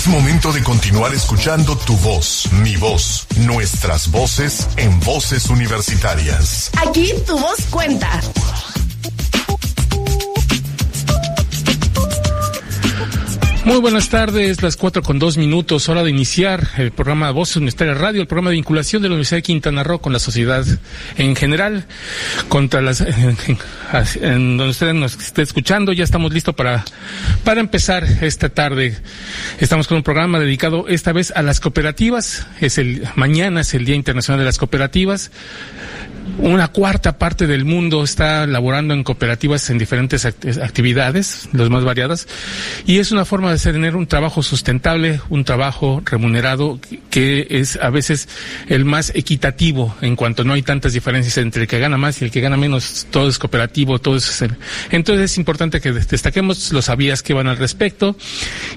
Es 0.00 0.08
momento 0.08 0.50
de 0.50 0.62
continuar 0.62 1.12
escuchando 1.12 1.76
tu 1.76 1.94
voz, 1.98 2.48
mi 2.62 2.74
voz, 2.74 3.26
nuestras 3.36 4.10
voces 4.10 4.66
en 4.78 4.98
voces 5.00 5.50
universitarias. 5.50 6.70
Aquí 6.88 7.12
tu 7.26 7.38
voz 7.38 7.66
cuenta. 7.68 8.08
Muy 13.70 13.78
buenas 13.78 14.08
tardes, 14.08 14.64
las 14.64 14.76
cuatro 14.76 15.00
con 15.00 15.20
dos 15.20 15.36
minutos, 15.38 15.88
hora 15.88 16.02
de 16.02 16.10
iniciar 16.10 16.70
el 16.76 16.90
programa 16.90 17.30
Voces 17.30 17.58
Universitarias 17.58 17.98
Radio, 17.98 18.20
el 18.20 18.26
programa 18.26 18.50
de 18.50 18.56
vinculación 18.56 19.00
de 19.00 19.08
la 19.08 19.14
Universidad 19.14 19.38
de 19.38 19.42
Quintana 19.42 19.84
Roo 19.84 20.00
con 20.00 20.12
la 20.12 20.18
sociedad 20.18 20.66
en 21.16 21.36
general, 21.36 21.86
contra 22.48 22.80
las, 22.80 23.00
en, 23.00 24.56
donde 24.56 24.70
usted 24.70 24.92
nos 24.92 25.14
esté 25.14 25.42
escuchando, 25.42 25.92
ya 25.92 26.02
estamos 26.02 26.32
listos 26.32 26.52
para, 26.56 26.84
para 27.44 27.60
empezar 27.60 28.02
esta 28.22 28.48
tarde. 28.48 28.96
Estamos 29.60 29.86
con 29.86 29.98
un 29.98 30.02
programa 30.02 30.40
dedicado 30.40 30.88
esta 30.88 31.12
vez 31.12 31.30
a 31.36 31.40
las 31.42 31.60
cooperativas, 31.60 32.48
es 32.60 32.76
el, 32.76 33.06
mañana 33.14 33.60
es 33.60 33.72
el 33.74 33.84
Día 33.84 33.94
Internacional 33.94 34.40
de 34.40 34.46
las 34.46 34.58
Cooperativas 34.58 35.30
una 36.38 36.68
cuarta 36.68 37.18
parte 37.18 37.46
del 37.46 37.64
mundo 37.64 38.02
está 38.02 38.46
laborando 38.46 38.94
en 38.94 39.04
cooperativas 39.04 39.68
en 39.70 39.78
diferentes 39.78 40.24
actividades, 40.24 41.48
las 41.52 41.70
más 41.70 41.84
variadas, 41.84 42.26
y 42.86 42.98
es 42.98 43.12
una 43.12 43.24
forma 43.24 43.52
de 43.52 43.58
tener 43.58 43.96
un 43.96 44.06
trabajo 44.06 44.42
sustentable, 44.42 45.20
un 45.28 45.44
trabajo 45.44 46.02
remunerado 46.04 46.78
que 47.10 47.46
es 47.50 47.76
a 47.76 47.90
veces 47.90 48.28
el 48.68 48.84
más 48.84 49.12
equitativo 49.14 49.94
en 50.00 50.16
cuanto 50.16 50.44
no 50.44 50.54
hay 50.54 50.62
tantas 50.62 50.92
diferencias 50.92 51.38
entre 51.38 51.62
el 51.62 51.68
que 51.68 51.78
gana 51.78 51.96
más 51.96 52.20
y 52.20 52.24
el 52.24 52.30
que 52.30 52.40
gana 52.40 52.56
menos, 52.56 53.06
todo 53.10 53.28
es 53.28 53.38
cooperativo, 53.38 53.98
todo 53.98 54.16
es... 54.16 54.44
Entonces 54.90 55.32
es 55.32 55.38
importante 55.38 55.80
que 55.80 55.92
destaquemos 55.92 56.72
los 56.72 56.86
sabías 56.86 57.22
que 57.22 57.34
van 57.34 57.48
al 57.48 57.58
respecto 57.58 58.16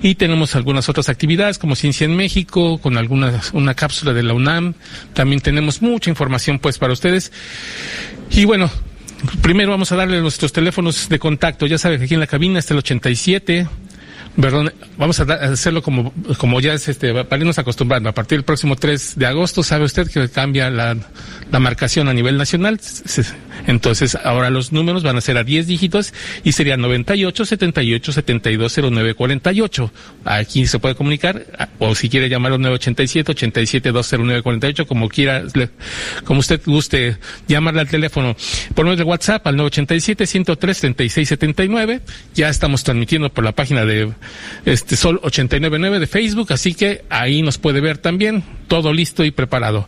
y 0.01 0.15
tenemos 0.15 0.55
algunas 0.55 0.89
otras 0.89 1.09
actividades 1.09 1.57
como 1.57 1.75
Ciencia 1.75 2.05
en 2.05 2.15
México, 2.15 2.77
con 2.79 2.97
alguna 2.97 3.41
una 3.53 3.73
cápsula 3.73 4.13
de 4.13 4.23
la 4.23 4.33
UNAM, 4.33 4.73
también 5.13 5.41
tenemos 5.41 5.81
mucha 5.81 6.09
información 6.09 6.59
pues 6.59 6.77
para 6.77 6.93
ustedes 6.93 7.31
y 8.31 8.45
bueno, 8.45 8.69
primero 9.41 9.71
vamos 9.71 9.91
a 9.91 9.95
darle 9.95 10.19
nuestros 10.21 10.51
teléfonos 10.51 11.09
de 11.09 11.19
contacto. 11.19 11.65
Ya 11.67 11.77
saben 11.77 11.99
que 11.99 12.05
aquí 12.05 12.13
en 12.13 12.19
la 12.19 12.27
cabina 12.27 12.59
está 12.59 12.73
el 12.73 12.79
87 12.79 13.67
Perdón, 14.39 14.73
vamos 14.97 15.19
a, 15.19 15.23
hacerlo 15.23 15.83
como, 15.83 16.11
como 16.37 16.59
ya 16.59 16.73
es 16.73 16.87
este, 16.87 17.13
para 17.23 17.39
irnos 17.39 17.59
acostumbrando. 17.59 18.09
A 18.09 18.13
partir 18.13 18.39
del 18.39 18.45
próximo 18.45 18.75
3 18.75 19.13
de 19.15 19.25
agosto, 19.27 19.61
sabe 19.61 19.85
usted 19.85 20.09
que 20.09 20.27
cambia 20.27 20.71
la, 20.71 20.97
la 21.51 21.59
marcación 21.59 22.07
a 22.07 22.13
nivel 22.13 22.37
nacional. 22.37 22.79
Entonces, 23.67 24.15
ahora 24.15 24.49
los 24.49 24.71
números 24.71 25.03
van 25.03 25.17
a 25.17 25.21
ser 25.21 25.37
a 25.37 25.43
10 25.43 25.67
dígitos 25.67 26.13
y 26.43 26.53
serían 26.53 26.81
98 26.81 27.45
78 27.45 28.11
72 28.11 28.77
09 28.91 29.13
48. 29.13 29.91
Aquí 30.25 30.65
se 30.65 30.79
puede 30.79 30.95
comunicar, 30.95 31.45
o 31.77 31.93
si 31.93 32.09
quiere 32.09 32.27
llamar 32.27 32.53
al 32.53 32.61
987 32.61 33.31
87 33.31 33.91
209 33.91 34.41
48, 34.41 34.87
como 34.87 35.09
quiera, 35.09 35.43
como 36.23 36.39
usted 36.39 36.59
guste 36.65 37.17
llamarle 37.47 37.81
al 37.81 37.89
teléfono. 37.89 38.35
Por 38.73 38.85
medio 38.85 38.97
de 38.97 39.03
WhatsApp 39.03 39.45
al 39.45 39.57
987 39.57 40.25
103 40.25 40.79
36 40.79 41.29
79. 41.29 42.01
Ya 42.33 42.49
estamos 42.49 42.83
transmitiendo 42.83 43.29
por 43.31 43.43
la 43.43 43.51
página 43.51 43.85
de 43.85 44.11
este 44.65 44.95
Sol 44.95 45.19
899 45.23 45.99
de 45.99 46.07
Facebook, 46.07 46.53
así 46.53 46.73
que 46.73 47.03
ahí 47.09 47.41
nos 47.41 47.57
puede 47.57 47.81
ver 47.81 47.97
también, 47.97 48.43
todo 48.67 48.93
listo 48.93 49.23
y 49.23 49.31
preparado. 49.31 49.87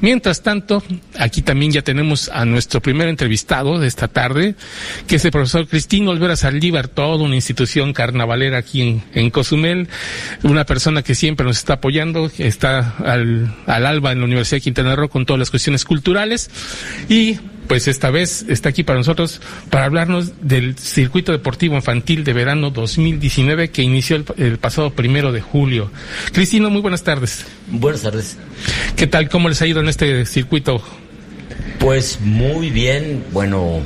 Mientras 0.00 0.42
tanto, 0.42 0.82
aquí 1.18 1.42
también 1.42 1.72
ya 1.72 1.82
tenemos 1.82 2.28
a 2.28 2.44
nuestro 2.44 2.80
primer 2.80 3.08
entrevistado 3.08 3.78
de 3.78 3.86
esta 3.86 4.08
tarde, 4.08 4.54
que 5.06 5.16
es 5.16 5.24
el 5.24 5.30
profesor 5.30 5.66
Cristino 5.66 6.10
Olvera 6.10 6.36
Saldívar, 6.36 6.88
toda 6.88 7.24
una 7.24 7.34
institución 7.34 7.92
carnavalera 7.92 8.58
aquí 8.58 9.00
en, 9.14 9.30
Cozumel, 9.30 9.88
una 10.42 10.64
persona 10.64 11.02
que 11.02 11.14
siempre 11.14 11.46
nos 11.46 11.58
está 11.58 11.74
apoyando, 11.74 12.30
está 12.38 12.94
al, 13.04 13.54
al 13.66 13.86
alba 13.86 14.12
en 14.12 14.18
la 14.18 14.24
Universidad 14.24 14.58
de 14.58 14.62
Quintana 14.62 14.96
Roo 14.96 15.08
con 15.08 15.26
todas 15.26 15.38
las 15.38 15.50
cuestiones 15.50 15.84
culturales 15.84 16.50
y 17.08 17.38
pues 17.66 17.88
esta 17.88 18.10
vez 18.10 18.44
está 18.48 18.68
aquí 18.68 18.82
para 18.82 18.98
nosotros 18.98 19.40
para 19.70 19.84
hablarnos 19.84 20.32
del 20.40 20.76
circuito 20.78 21.32
deportivo 21.32 21.74
infantil 21.76 22.24
de 22.24 22.32
verano 22.32 22.70
2019 22.70 23.70
que 23.70 23.82
inició 23.82 24.22
el, 24.36 24.58
pasado 24.58 24.90
primero 24.90 25.32
de 25.32 25.40
julio. 25.40 25.90
Cristino, 26.32 26.70
muy 26.70 26.80
buenas 26.80 27.02
tardes. 27.02 27.44
Buenas 27.68 28.02
tardes. 28.02 28.36
¿Qué 28.96 29.06
tal? 29.06 29.28
¿Cómo 29.28 29.48
les 29.48 29.60
ha 29.62 29.66
ido 29.66 29.80
en 29.80 29.88
este 29.88 30.24
circuito? 30.26 30.82
Pues 31.78 32.20
muy 32.20 32.70
bien, 32.70 33.24
bueno, 33.32 33.80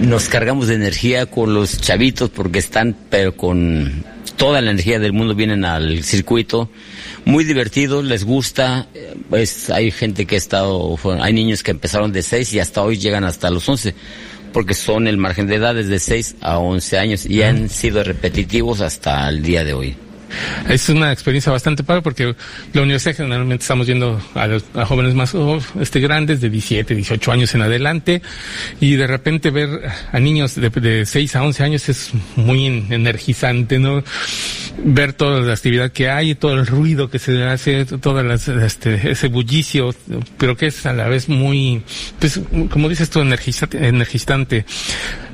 nos 0.00 0.28
cargamos 0.28 0.68
de 0.68 0.74
energía 0.74 1.26
con 1.26 1.54
los 1.54 1.80
chavitos 1.80 2.30
porque 2.30 2.58
están, 2.58 2.96
pero 3.10 3.36
con 3.36 4.04
toda 4.36 4.60
la 4.60 4.70
energía 4.70 4.98
del 4.98 5.12
mundo 5.12 5.34
vienen 5.34 5.64
al 5.64 6.02
circuito 6.04 6.70
muy 7.28 7.44
divertido, 7.44 8.00
les 8.00 8.24
gusta, 8.24 8.88
pues 9.28 9.68
hay 9.68 9.90
gente 9.90 10.24
que 10.24 10.36
ha 10.36 10.38
estado, 10.38 10.96
hay 11.20 11.34
niños 11.34 11.62
que 11.62 11.72
empezaron 11.72 12.10
de 12.10 12.22
6 12.22 12.54
y 12.54 12.58
hasta 12.58 12.80
hoy 12.82 12.96
llegan 12.96 13.24
hasta 13.24 13.50
los 13.50 13.68
11, 13.68 13.94
porque 14.54 14.72
son 14.72 15.06
el 15.06 15.18
margen 15.18 15.46
de 15.46 15.56
edad 15.56 15.74
desde 15.74 15.98
6 15.98 16.36
a 16.40 16.58
11 16.58 16.98
años 16.98 17.26
y 17.26 17.42
han 17.42 17.68
sido 17.68 18.02
repetitivos 18.02 18.80
hasta 18.80 19.28
el 19.28 19.42
día 19.42 19.62
de 19.62 19.74
hoy. 19.74 20.07
Es 20.68 20.88
una 20.88 21.12
experiencia 21.12 21.50
bastante 21.52 21.82
padre 21.82 22.02
porque 22.02 22.34
la 22.72 22.82
universidad 22.82 23.16
generalmente 23.16 23.62
estamos 23.62 23.86
viendo 23.86 24.20
a, 24.34 24.84
jóvenes 24.84 25.14
más 25.14 25.34
oh, 25.34 25.58
este, 25.80 26.00
grandes, 26.00 26.40
de 26.40 26.50
17, 26.50 26.94
18 26.94 27.32
años 27.32 27.54
en 27.54 27.62
adelante, 27.62 28.22
y 28.80 28.96
de 28.96 29.06
repente 29.06 29.50
ver 29.50 29.90
a 30.12 30.20
niños 30.20 30.54
de, 30.54 30.70
de 30.70 31.06
6 31.06 31.36
a 31.36 31.42
11 31.42 31.64
años 31.64 31.88
es 31.88 32.10
muy 32.36 32.66
energizante, 32.66 33.78
¿no? 33.78 34.02
Ver 34.84 35.12
toda 35.12 35.40
la 35.40 35.54
actividad 35.54 35.90
que 35.90 36.08
hay, 36.08 36.34
todo 36.34 36.54
el 36.54 36.66
ruido 36.66 37.10
que 37.10 37.18
se 37.18 37.42
hace, 37.44 37.84
toda 37.84 38.22
este, 38.34 39.10
ese 39.10 39.28
bullicio, 39.28 39.94
pero 40.36 40.56
que 40.56 40.66
es 40.66 40.86
a 40.86 40.92
la 40.92 41.08
vez 41.08 41.28
muy, 41.28 41.82
pues, 42.18 42.40
como 42.70 42.88
dices 42.88 43.10
tú, 43.10 43.20
energizante 43.20 44.64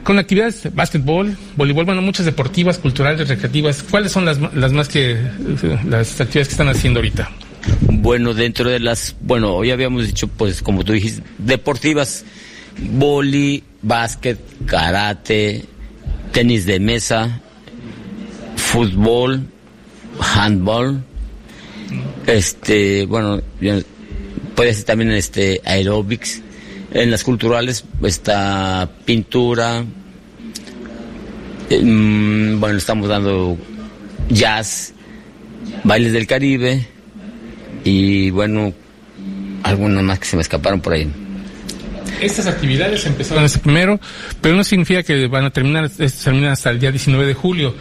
con 0.05 0.19
actividades 0.19 0.73
básquetbol, 0.75 1.37
voleibol, 1.57 1.85
bueno, 1.87 2.03
muchas 2.03 2.27
deportivas, 2.27 2.79
culturales, 2.79 3.27
recreativas. 3.29 3.83
¿Cuáles 3.83 4.13
son 4.13 4.25
las, 4.25 4.39
las 4.55 4.73
más 4.73 4.89
que 4.89 5.19
las 5.89 6.21
actividades 6.21 6.49
que 6.49 6.53
están 6.53 6.69
haciendo 6.69 7.01
ahorita? 7.01 7.31
Bueno, 7.81 8.35
dentro 8.35 8.71
de 8.71 8.79
las, 8.79 9.17
bueno, 9.21 9.55
hoy 9.55 9.71
habíamos 9.71 10.07
dicho, 10.07 10.29
pues, 10.29 10.63
como 10.63 10.85
tú 10.85 10.93
dijiste, 10.93 11.23
deportivas, 11.39 12.25
boli, 12.79 13.65
básquet, 13.83 14.39
karate, 14.67 15.65
tenis 16.33 16.67
de 16.67 16.79
mesa, 16.79 17.41
fútbol, 18.57 19.47
handball, 20.21 21.03
este, 22.27 23.07
bueno, 23.07 23.41
puede 24.55 24.75
ser 24.75 24.85
también 24.85 25.13
este 25.13 25.63
aerobics, 25.65 26.43
en 26.95 27.11
las 27.11 27.25
culturales 27.25 27.85
está 28.05 28.89
pintura, 29.05 29.85
mm, 31.71 32.61
bueno, 32.61 32.79
estamos 32.79 33.09
dando 33.09 33.59
jazz, 34.31 34.95
bailes 35.83 36.13
del 36.13 36.27
Caribe 36.27 36.87
y 37.83 38.31
bueno, 38.31 38.73
algunas 39.65 40.05
más 40.05 40.21
que 40.21 40.27
se 40.27 40.37
me 40.37 40.43
escaparon 40.43 40.81
por 40.81 40.93
ahí. 40.93 41.11
Estas 42.21 42.47
actividades 42.47 43.05
empezaron 43.07 43.45
este 43.45 43.59
primero, 43.59 43.99
pero 44.41 44.55
no 44.55 44.63
significa 44.63 45.03
que 45.03 45.27
van 45.27 45.47
a 45.47 45.51
terminar, 45.51 45.91
terminan 45.91 46.53
hasta 46.53 46.71
el 46.71 46.79
día 46.79 46.93
19 46.93 47.27
de 47.27 47.35
julio. 47.35 47.75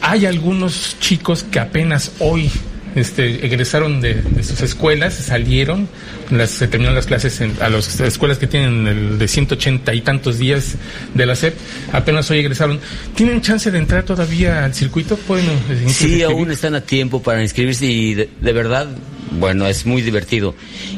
Hay 0.00 0.26
algunos 0.26 0.96
chicos 0.98 1.44
que 1.44 1.60
apenas 1.60 2.12
hoy 2.18 2.50
este, 2.96 3.46
egresaron 3.46 4.00
de, 4.00 4.22
sus 4.42 4.60
escuelas, 4.62 5.14
salieron, 5.14 5.88
las, 6.30 6.50
se 6.50 6.66
terminaron 6.66 6.96
las 6.96 7.06
clases 7.06 7.40
en, 7.40 7.54
a 7.60 7.68
las 7.68 8.00
escuelas 8.00 8.38
que 8.38 8.46
tienen 8.46 8.86
el 8.86 9.18
de 9.18 9.28
180 9.28 9.94
y 9.94 10.00
tantos 10.00 10.38
días 10.38 10.74
de 11.14 11.26
la 11.26 11.36
SEP, 11.36 11.54
apenas 11.92 12.30
hoy 12.30 12.38
egresaron. 12.38 12.80
¿Tienen 13.14 13.40
chance 13.42 13.70
de 13.70 13.78
entrar 13.78 14.02
todavía 14.04 14.64
al 14.64 14.74
circuito? 14.74 15.16
¿Pueden 15.16 15.46
eh, 15.46 15.88
Sí, 15.88 16.22
aún 16.22 16.50
están 16.50 16.74
a 16.74 16.80
tiempo 16.80 17.22
para 17.22 17.42
inscribirse 17.42 17.86
y 17.86 18.14
de 18.14 18.52
verdad, 18.52 18.88
bueno, 19.38 19.66
es 19.66 19.86
muy 19.86 20.02
divertido. 20.02 20.54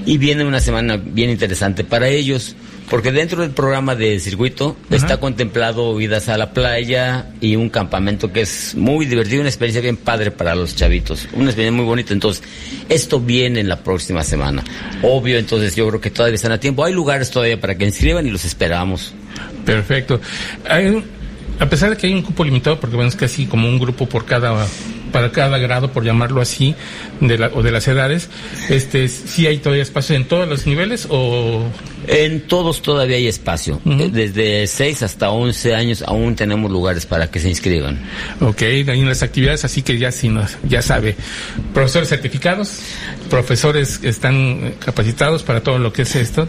Y 0.06 0.19
viene 0.19 0.44
una 0.44 0.61
semana 0.61 0.97
bien 0.97 1.31
interesante 1.31 1.85
para 1.85 2.09
ellos 2.09 2.56
porque 2.90 3.12
dentro 3.12 3.43
del 3.43 3.50
programa 3.50 3.94
de 3.94 4.19
circuito 4.19 4.76
está 4.90 5.19
contemplado 5.19 6.00
idas 6.00 6.29
a 6.29 6.38
la 6.38 6.52
playa 6.52 7.31
y 7.40 7.56
un 7.56 7.69
campamento 7.69 8.32
que 8.32 8.43
es 8.43 8.75
muy 8.75 9.06
divertido, 9.06 9.40
una 9.40 9.50
experiencia 9.50 9.82
bien 9.82 9.96
padre 9.96 10.31
para 10.31 10.55
los 10.55 10.75
chavitos, 10.75 11.29
una 11.35 11.46
experiencia 11.46 11.76
muy 11.76 11.85
bonita. 11.85 12.12
Entonces, 12.12 12.43
esto 12.88 13.20
viene 13.20 13.61
en 13.61 13.69
la 13.69 13.81
próxima 13.81 14.23
semana. 14.25 14.64
Obvio, 15.02 15.38
entonces 15.38 15.76
yo 15.76 15.87
creo 15.88 16.00
que 16.00 16.11
todavía 16.11 16.37
están 16.37 16.52
a 16.52 16.61
tiempo. 16.61 16.85
Hay 16.85 16.94
lugares 16.94 17.31
todavía 17.31 17.61
para 17.61 17.76
que 17.76 17.85
inscriban 17.85 18.26
y 18.26 18.31
los 18.31 18.44
esperamos. 18.44 19.12
Perfecto. 19.64 20.20
a 21.58 21.67
pesar 21.67 21.91
de 21.91 21.96
que 21.96 22.06
hay 22.06 22.14
un 22.14 22.23
cupo 22.23 22.44
limitado, 22.44 22.81
porque 22.81 22.96
bueno, 22.96 23.11
es 23.11 23.17
casi 23.17 23.46
como 23.46 23.69
un 23.69 23.79
grupo 23.79 24.08
por 24.08 24.25
cada 24.25 24.67
para 25.12 25.32
cada 25.32 25.56
grado, 25.58 25.91
por 25.91 26.05
llamarlo 26.05 26.41
así, 26.41 26.75
de 27.20 27.38
la, 27.38 27.50
o 27.55 27.62
de 27.62 27.70
las 27.70 27.88
edades, 27.88 28.29
este, 28.69 29.08
¿sí 29.08 29.46
hay 29.46 29.56
todavía 29.56 29.82
espacio 29.82 30.14
en 30.14 30.26
todos 30.26 30.46
los 30.46 30.67
niveles 30.67 31.06
o...? 31.11 31.64
En 32.08 32.40
todos 32.40 32.81
todavía 32.81 33.16
hay 33.16 33.26
espacio. 33.26 33.81
Eh, 33.84 34.08
Desde 34.10 34.66
6 34.66 35.02
hasta 35.02 35.31
11 35.31 35.75
años 35.75 36.02
aún 36.06 36.34
tenemos 36.34 36.70
lugares 36.70 37.05
para 37.05 37.31
que 37.31 37.38
se 37.38 37.49
inscriban. 37.50 38.00
Ok, 38.40 38.62
hay 38.62 38.84
las 38.84 39.22
actividades, 39.22 39.64
así 39.64 39.82
que 39.82 39.99
ya 39.99 40.10
si 40.10 40.28
nos, 40.28 40.56
ya 40.66 40.81
sabe. 40.81 41.16
Profesores 41.75 42.08
certificados, 42.08 42.81
profesores 43.28 44.00
están 44.02 44.75
capacitados 44.84 45.43
para 45.43 45.62
todo 45.62 45.78
lo 45.78 45.93
que 45.93 46.02
es 46.02 46.16
esto. 46.16 46.49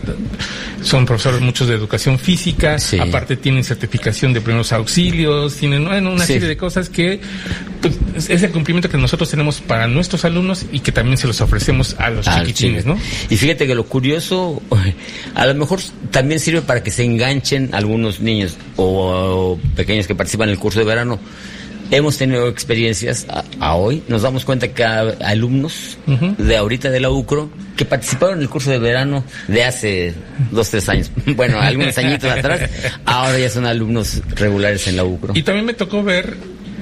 Son 0.82 1.06
profesores 1.06 1.42
muchos 1.42 1.68
de 1.68 1.76
educación 1.76 2.18
física, 2.20 2.78
aparte 3.02 3.36
tienen 3.36 3.64
certificación 3.64 4.32
de 4.34 4.42
primeros 4.42 4.72
auxilios, 4.72 5.56
tienen 5.58 5.88
una 5.88 6.26
serie 6.26 6.48
de 6.48 6.56
cosas 6.56 6.90
que 6.90 7.20
pues, 7.82 8.30
es 8.30 8.44
el 8.44 8.52
cumplimiento 8.52 8.90
que 8.90 8.98
nosotros 8.98 9.30
tenemos 9.30 9.60
para 9.60 9.88
nuestros 9.88 10.24
alumnos 10.24 10.66
y 10.72 10.80
que 10.80 10.92
también 10.92 11.18
se 11.18 11.28
los 11.28 11.42
ofrecemos 11.42 11.96
a 12.00 12.10
los 12.10 12.28
ah, 12.28 12.40
chiquitines, 12.40 12.86
¿no? 12.86 12.98
Y 13.30 13.36
fíjate 13.36 13.68
que 13.68 13.76
lo 13.76 13.86
curioso, 13.86 14.62
a 15.36 15.49
lo 15.54 15.60
mejor 15.60 15.80
también 16.12 16.40
sirve 16.40 16.62
para 16.62 16.84
que 16.84 16.92
se 16.92 17.04
enganchen 17.04 17.70
algunos 17.74 18.20
niños 18.20 18.58
o, 18.76 19.60
pequeños 19.76 20.08
que 20.08 20.16
participan 20.16 20.50
en 20.50 20.54
el 20.54 20.60
curso 20.60 20.80
de 20.80 20.86
verano. 20.86 21.20
Hemos 21.92 22.18
tenido 22.18 22.48
experiencias 22.48 23.26
a, 23.60 23.76
hoy, 23.76 24.04
nos 24.08 24.22
damos 24.22 24.46
cuenta 24.46 24.68
que 24.68 24.84
hay 24.84 25.16
alumnos 25.26 25.98
de 26.38 26.56
ahorita 26.56 26.92
de 26.92 27.00
la 27.00 27.10
UCRO 27.10 27.50
que 27.76 27.84
participaron 27.84 28.36
en 28.38 28.42
el 28.44 28.50
curso 28.50 28.70
de 28.70 28.78
verano 28.78 29.24
de 29.48 29.64
hace 29.64 30.14
dos, 30.52 30.70
tres 30.70 30.88
años. 30.88 31.12
Bueno, 31.36 31.60
algunos 31.60 31.98
añitos 31.98 32.30
atrás, 32.30 32.70
ahora 33.06 33.40
ya 33.40 33.50
son 33.50 33.66
alumnos 33.66 34.22
regulares 34.36 34.88
en 34.88 34.98
la 34.98 35.04
UCRO. 35.04 35.34
Y 35.36 35.42
también 35.42 35.66
me 35.66 35.74
tocó 35.74 36.04
ver 36.04 36.38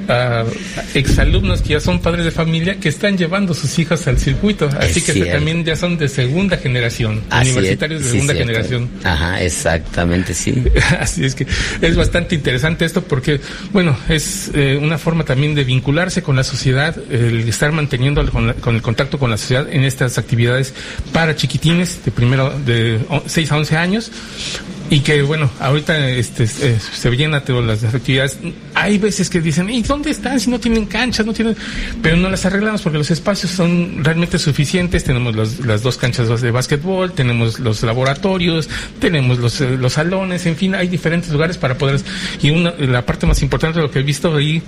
a 0.08 0.46
exalumnos 0.94 1.62
que 1.62 1.70
ya 1.70 1.80
son 1.80 2.00
padres 2.00 2.26
de 2.26 2.32
familia 2.32 2.80
que 2.80 2.90
están 2.90 3.18
llevando 3.18 3.54
sus 3.54 3.78
hijas 3.80 4.08
al 4.08 4.18
circuito. 4.18 4.70
Así 4.80 5.02
que 5.02 5.26
también 5.26 5.64
ya 5.64 5.76
son 5.76 5.98
de 5.98 6.08
segunda 6.08 6.58
generación, 6.58 7.22
universitarios 7.32 8.04
de 8.04 8.12
segunda 8.12 8.34
generación. 8.34 8.90
Ajá, 9.04 9.42
exactamente, 9.42 10.34
sí. 10.34 10.64
Así 11.00 11.26
es 11.26 11.36
que 11.36 11.46
es 11.82 11.96
bastante 11.96 12.36
interesante 12.36 12.86
esto 12.86 13.04
porque, 13.04 13.40
bueno, 13.72 13.98
es 14.10 14.52
eh, 14.54 14.80
una 14.82 14.98
forma 14.98 15.24
también 15.24 15.56
de 15.56 15.64
vincularse 15.64 16.22
con 16.22 16.36
la 16.36 16.44
sociedad, 16.44 16.96
el 17.10 17.48
estar 17.48 17.72
manteniendo 17.72 18.26
con, 18.32 18.54
con, 18.54 18.76
el 18.76 18.82
contacto 18.82 19.20
con 19.20 19.30
la 19.30 19.38
sociedad 19.38 19.68
en 19.72 19.84
estas 19.84 20.18
actividades 20.18 20.74
para 21.14 21.36
chiquitines 21.36 22.04
de 22.04 22.12
primero 22.12 22.58
de 22.66 23.00
6 23.26 23.52
a 23.52 23.58
11 23.58 23.78
años 23.78 24.12
y 24.90 25.02
que 25.02 25.22
bueno, 25.22 25.50
ahorita 25.60 26.10
este, 26.10 26.46
eh, 26.46 26.80
se 26.80 27.12
llena 27.12 27.42
todas 27.42 27.84
las 27.84 27.94
actividades. 27.94 28.38
Hay 28.74 28.98
veces 28.98 29.30
que 29.30 29.42
dicen, 29.42 29.70
¿y 29.70 29.82
dónde 29.82 30.12
están 30.12 30.40
si 30.40 30.50
no 30.50 30.60
tienen 30.60 30.86
canchas? 30.86 31.26
no 31.26 31.34
tienen 31.34 31.58
Pero 32.02 32.16
no 32.16 32.30
las 32.30 32.46
arreglamos 32.46 32.82
porque 32.82 32.98
los 32.98 33.12
espacios 33.12 33.52
son 33.52 34.04
realmente 34.04 34.40
suficientes. 34.40 35.04
Tenemos 35.04 35.36
las 35.60 35.84
dos 35.84 35.98
canchas 35.98 36.42
de 36.42 36.52
básquetbol, 36.52 37.12
tenemos 37.12 37.60
los 37.60 37.84
laboratorios, 37.84 38.70
tenemos 39.00 39.40
los, 39.40 39.60
eh, 39.60 39.78
los 39.78 39.94
salones, 39.94 40.46
en 40.46 40.56
fin, 40.56 40.76
hay 40.76 40.88
diferentes 40.88 41.32
lugares 41.32 41.58
para 41.58 41.78
poder... 41.78 42.00
Y 42.42 42.52
una, 42.52 42.72
la 42.78 43.06
parte 43.06 43.26
más 43.26 43.42
importante 43.42 43.80
de 43.80 43.86
lo 43.86 43.92
que 43.92 44.00
he 44.00 44.04
visto 44.04 44.36
ahí, 44.36 44.62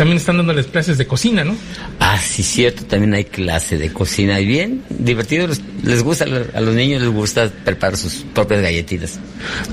también 0.00 0.16
están 0.16 0.38
dándoles 0.38 0.66
clases 0.66 0.96
de 0.96 1.06
cocina, 1.06 1.44
¿no? 1.44 1.54
Ah, 1.98 2.18
sí, 2.18 2.42
cierto, 2.42 2.86
también 2.86 3.12
hay 3.12 3.26
clase 3.26 3.76
de 3.76 3.92
cocina. 3.92 4.40
Y 4.40 4.46
bien, 4.46 4.82
divertido, 4.88 5.46
les, 5.82 6.02
gusta, 6.02 6.24
a 6.24 6.60
los 6.62 6.74
niños 6.74 7.02
les 7.02 7.10
gusta 7.10 7.50
preparar 7.66 7.98
sus 7.98 8.24
propias 8.32 8.62
galletitas 8.62 9.20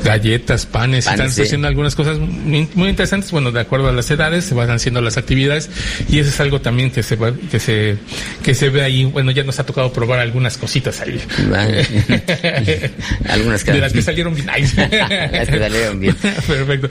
galletas, 0.04 0.66
panes, 0.66 1.08
están 1.08 1.28
haciendo 1.28 1.68
algunas 1.68 1.96
cosas 1.96 2.20
muy, 2.20 2.68
interesantes, 2.90 3.32
bueno, 3.32 3.52
de 3.52 3.60
acuerdo 3.60 3.88
a 3.90 3.92
las 3.92 4.10
edades 4.10 4.46
se 4.46 4.56
van 4.56 4.70
haciendo 4.70 5.02
las 5.02 5.18
actividades 5.18 5.70
y 6.10 6.20
eso 6.20 6.30
es 6.30 6.40
algo 6.40 6.62
también 6.62 6.92
que 6.92 7.04
se 7.04 7.18
que 7.52 7.60
se 7.60 7.98
que 8.44 8.54
se 8.54 8.70
ve 8.70 8.84
ahí, 8.84 9.06
bueno, 9.06 9.32
ya 9.32 9.44
nos 9.44 9.60
ha 9.60 9.66
tocado 9.66 9.92
probar 9.92 10.20
algunas 10.20 10.58
cositas 10.58 11.02
ahí. 11.02 11.22
algunas 13.30 13.64
que... 13.64 13.72
de 13.72 13.80
las 13.80 13.94
que 13.94 14.02
salieron 14.02 14.36
bien. 14.36 14.48
las 15.32 15.50
que 15.50 15.60
salieron 15.60 16.00
bien. 16.00 16.16
Perfecto. 16.16 16.90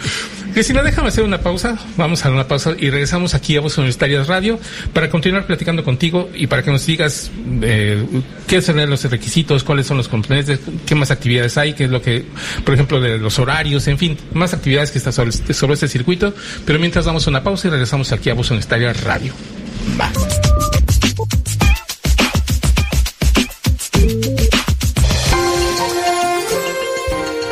Que 0.54 0.62
si 0.62 0.72
no 0.72 0.82
déjame 0.82 1.08
hacer 1.08 1.24
una 1.24 1.40
pausa, 1.40 1.78
vamos 1.96 2.24
a 2.24 2.30
una 2.30 2.46
pausa 2.46 2.74
y 2.78 2.90
regresamos 2.90 3.25
aquí 3.34 3.56
a 3.56 3.60
Voz 3.60 3.76
Universitarias 3.78 4.26
Radio 4.26 4.58
para 4.92 5.10
continuar 5.10 5.46
platicando 5.46 5.84
contigo 5.84 6.30
y 6.34 6.46
para 6.46 6.62
que 6.62 6.70
nos 6.70 6.86
digas 6.86 7.30
eh, 7.62 8.04
qué 8.46 8.62
son 8.62 8.88
los 8.88 9.04
requisitos, 9.04 9.64
cuáles 9.64 9.86
son 9.86 9.96
los 9.96 10.08
componentes, 10.08 10.60
qué 10.86 10.94
más 10.94 11.10
actividades 11.10 11.56
hay, 11.58 11.74
qué 11.74 11.84
es 11.84 11.90
lo 11.90 12.02
que, 12.02 12.24
por 12.64 12.74
ejemplo, 12.74 13.00
de 13.00 13.18
los 13.18 13.38
horarios, 13.38 13.86
en 13.88 13.98
fin, 13.98 14.16
más 14.32 14.54
actividades 14.54 14.90
que 14.90 14.98
están 14.98 15.12
sobre, 15.12 15.30
este, 15.30 15.88
circuito. 15.88 16.34
Pero 16.64 16.78
mientras 16.78 17.04
damos 17.04 17.26
una 17.26 17.42
pausa 17.42 17.68
y 17.68 17.70
regresamos 17.70 18.12
aquí 18.12 18.30
a 18.30 18.34
Voz 18.34 18.50
Universitaria 18.50 18.92
Radio. 18.92 19.32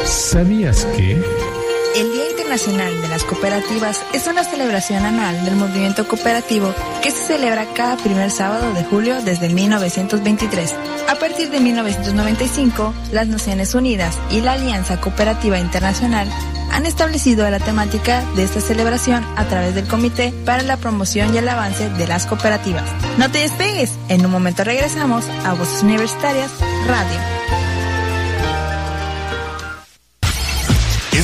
¿Sabías 0.05 0.85
que? 0.97 1.54
El 1.95 2.13
Día 2.13 2.29
Internacional 2.29 3.03
de 3.03 3.09
las 3.09 3.23
Cooperativas 3.23 4.03
es 4.13 4.27
una 4.27 4.43
celebración 4.43 5.05
anual 5.05 5.45
del 5.45 5.55
movimiento 5.55 6.09
cooperativo 6.09 6.75
que 7.05 7.13
se 7.13 7.25
celebra 7.25 7.73
cada 7.73 7.97
primer 7.97 8.33
sábado 8.33 8.73
de 8.73 8.83
julio 8.83 9.23
desde 9.23 9.49
1923. 9.49 10.75
A 11.09 11.15
partir 11.15 11.51
de 11.51 11.61
1995, 11.61 12.93
las 13.13 13.29
Naciones 13.29 13.77
Unidas 13.77 14.19
y 14.33 14.41
la 14.41 14.55
Alianza 14.55 15.01
Cooperativa 15.01 15.61
Internacional 15.61 16.29
han 16.73 16.85
establecido 16.85 17.49
la 17.49 17.61
temática 17.61 18.25
de 18.35 18.43
esta 18.43 18.61
celebración 18.61 19.25
a 19.37 19.45
través 19.45 19.77
del 19.77 19.87
Comité 19.87 20.35
para 20.45 20.65
la 20.65 20.77
Promoción 20.77 21.33
y 21.33 21.39
el 21.39 21.49
Avance 21.49 21.91
de 21.91 22.09
las 22.09 22.27
Cooperativas. 22.27 22.91
No 23.19 23.31
te 23.31 23.39
despegues, 23.39 23.93
en 24.09 24.27
un 24.27 24.33
momento 24.33 24.65
regresamos 24.65 25.27
a 25.45 25.55
Voces 25.55 25.85
Universitarias 25.85 26.51
Radio. 26.89 27.64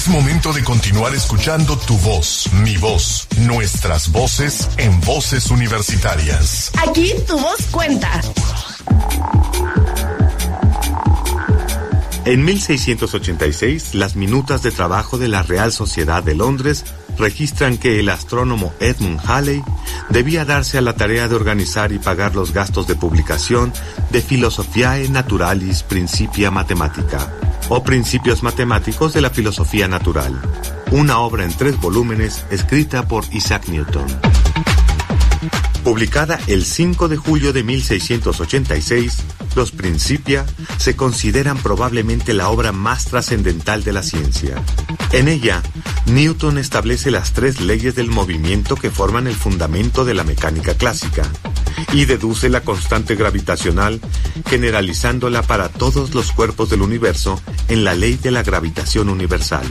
Es 0.01 0.09
momento 0.09 0.55
de 0.55 0.65
continuar 0.65 1.15
escuchando 1.15 1.77
tu 1.77 1.95
voz, 1.99 2.49
mi 2.65 2.75
voz, 2.79 3.29
nuestras 3.41 4.11
voces 4.11 4.67
en 4.79 4.99
voces 5.03 5.51
universitarias. 5.51 6.73
Aquí 6.89 7.13
tu 7.29 7.39
voz 7.39 7.67
cuenta. 7.71 8.11
En 12.25 12.43
1686, 12.47 13.95
las 13.95 14.17
minutas 14.17 14.63
de 14.63 14.71
trabajo 14.71 15.19
de 15.19 15.29
la 15.29 15.43
Real 15.43 15.71
Sociedad 15.71 16.23
de 16.23 16.35
Londres 16.35 16.87
registran 17.21 17.79
que 17.79 18.01
el 18.01 18.09
astrónomo 18.09 18.73
Edmund 18.81 19.21
Halley 19.25 19.63
debía 20.09 20.45
darse 20.45 20.79
a 20.79 20.81
la 20.81 20.95
tarea 20.95 21.29
de 21.29 21.37
organizar 21.37 21.93
y 21.93 21.99
pagar 21.99 22.35
los 22.35 22.53
gastos 22.53 22.87
de 22.89 22.97
publicación 22.97 23.73
de 24.11 24.23
Philosophiae 24.23 25.09
Naturalis 25.09 25.83
Principia 25.85 26.51
Mathematica, 26.51 27.31
o 27.69 27.85
Principios 27.85 28.43
Matemáticos 28.43 29.13
de 29.13 29.21
la 29.21 29.31
Filosofía 29.31 29.87
Natural, 29.87 30.41
una 30.91 31.19
obra 31.21 31.45
en 31.45 31.53
tres 31.53 31.79
volúmenes 31.81 32.45
escrita 32.51 33.07
por 33.07 33.25
Isaac 33.33 33.69
Newton. 33.69 34.07
Publicada 35.85 36.39
el 36.47 36.65
5 36.65 37.09
de 37.09 37.17
julio 37.17 37.53
de 37.53 37.63
1686, 37.63 39.17
los 39.57 39.71
Principia 39.71 40.45
se 40.79 40.95
consideran 40.95 41.57
probablemente 41.59 42.35
la 42.35 42.49
obra 42.51 42.73
más 42.73 43.07
trascendental 43.07 43.83
de 43.83 43.93
la 43.93 44.03
ciencia. 44.03 44.63
En 45.13 45.29
ella, 45.29 45.63
Newton 46.07 46.59
establece 46.59 47.11
las 47.11 47.33
tres 47.33 47.61
leyes 47.61 47.95
del 47.95 48.09
movimiento 48.09 48.77
que 48.77 48.91
forman 48.91 49.27
el 49.27 49.35
fundamento 49.35 50.05
de 50.05 50.15
la 50.15 50.23
mecánica 50.25 50.75
clásica 50.75 51.23
y 51.93 52.05
deduce 52.05 52.49
la 52.49 52.61
constante 52.61 53.17
gravitacional, 53.17 54.01
generalizándola 54.49 55.43
para 55.43 55.69
todos 55.69 56.15
los 56.15 56.33
cuerpos 56.33 56.71
del 56.71 56.83
universo 56.83 57.41
en 57.69 57.85
la 57.85 57.95
ley 57.95 58.15
de 58.17 58.31
la 58.31 58.43
gravitación 58.43 59.09
universal. 59.09 59.65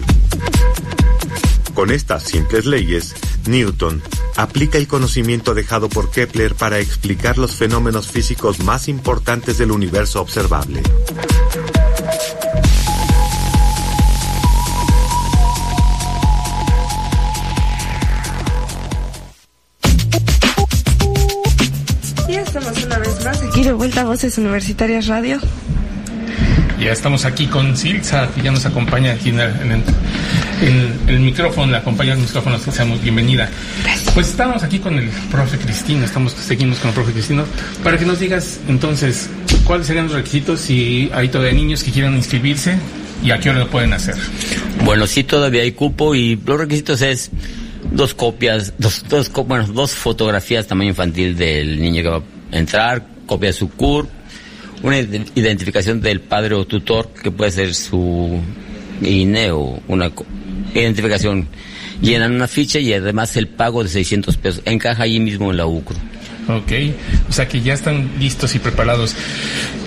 Con 1.79 1.91
estas 1.91 2.23
simples 2.23 2.65
leyes, 2.65 3.15
Newton 3.47 4.01
aplica 4.35 4.77
el 4.77 4.89
conocimiento 4.89 5.53
dejado 5.53 5.87
por 5.87 6.11
Kepler 6.11 6.53
para 6.53 6.77
explicar 6.77 7.37
los 7.37 7.55
fenómenos 7.55 8.11
físicos 8.11 8.59
más 8.59 8.89
importantes 8.89 9.57
del 9.57 9.71
universo 9.71 10.19
observable. 10.19 10.83
Ya 22.27 22.41
estamos 22.41 22.83
una 22.83 22.99
vez 22.99 23.23
más 23.23 23.41
aquí 23.41 23.63
de 23.63 23.71
vuelta 23.71 24.01
a 24.01 24.03
Voces 24.03 24.37
Universitarias 24.37 25.07
Radio. 25.07 25.39
Ya 26.77 26.93
estamos 26.93 27.25
aquí 27.25 27.47
con 27.47 27.75
Silsa, 27.75 28.29
que 28.33 28.41
ya 28.41 28.51
nos 28.51 28.65
acompaña 28.65 29.11
aquí 29.11 29.29
en 29.29 29.39
el, 29.39 29.83
micrófono, 31.39 31.71
la 31.71 31.79
acompaña 31.79 32.13
el 32.13 32.19
micrófono, 32.19 32.57
sea 32.59 32.85
muy 32.85 32.97
bienvenida. 32.99 33.49
Pues 34.13 34.29
estamos 34.29 34.63
aquí 34.63 34.79
con 34.79 34.97
el 34.97 35.09
profe 35.31 35.57
Cristino, 35.57 36.05
estamos, 36.05 36.33
seguimos 36.33 36.79
con 36.79 36.89
el 36.89 36.95
profe 36.95 37.13
Cristino, 37.13 37.45
para 37.83 37.97
que 37.97 38.05
nos 38.05 38.19
digas 38.19 38.59
entonces 38.67 39.29
cuáles 39.63 39.87
serían 39.87 40.05
los 40.05 40.15
requisitos 40.15 40.59
si 40.59 41.09
hay 41.13 41.29
todavía 41.29 41.53
niños 41.53 41.83
que 41.83 41.91
quieran 41.91 42.15
inscribirse 42.15 42.77
y 43.23 43.31
a 43.31 43.39
qué 43.39 43.49
hora 43.49 43.59
lo 43.59 43.67
pueden 43.69 43.93
hacer. 43.93 44.15
Bueno, 44.83 45.07
sí, 45.07 45.23
todavía 45.23 45.61
hay 45.61 45.71
cupo 45.71 46.15
y 46.15 46.35
los 46.45 46.59
requisitos 46.59 47.01
es 47.01 47.31
dos 47.91 48.13
copias, 48.13 48.73
dos, 48.77 49.05
dos, 49.07 49.31
bueno, 49.47 49.67
dos 49.67 49.91
fotografías 49.91 50.67
tamaño 50.67 50.89
infantil 50.89 51.35
del 51.37 51.79
niño 51.81 52.03
que 52.03 52.09
va 52.09 52.17
a 52.51 52.57
entrar, 52.57 53.05
copia 53.25 53.47
de 53.47 53.53
su 53.53 53.69
CURP, 53.69 54.09
una 54.81 54.97
identificación 54.99 56.01
del 56.01 56.21
padre 56.21 56.55
o 56.55 56.65
tutor, 56.65 57.09
que 57.21 57.31
puede 57.31 57.51
ser 57.51 57.75
su 57.75 58.41
INE 59.01 59.51
o 59.51 59.79
una 59.87 60.11
identificación. 60.73 61.47
Llenan 62.01 62.33
una 62.33 62.47
ficha 62.47 62.79
y 62.79 62.93
además 62.93 63.35
el 63.35 63.47
pago 63.47 63.83
de 63.83 63.89
600 63.89 64.37
pesos. 64.37 64.61
Encaja 64.65 65.03
ahí 65.03 65.19
mismo 65.19 65.51
en 65.51 65.57
la 65.57 65.65
UCRO. 65.65 65.97
Ok, 66.49 66.71
o 67.29 67.31
sea 67.31 67.47
que 67.47 67.61
ya 67.61 67.75
están 67.75 68.09
listos 68.17 68.55
y 68.55 68.59
preparados. 68.59 69.15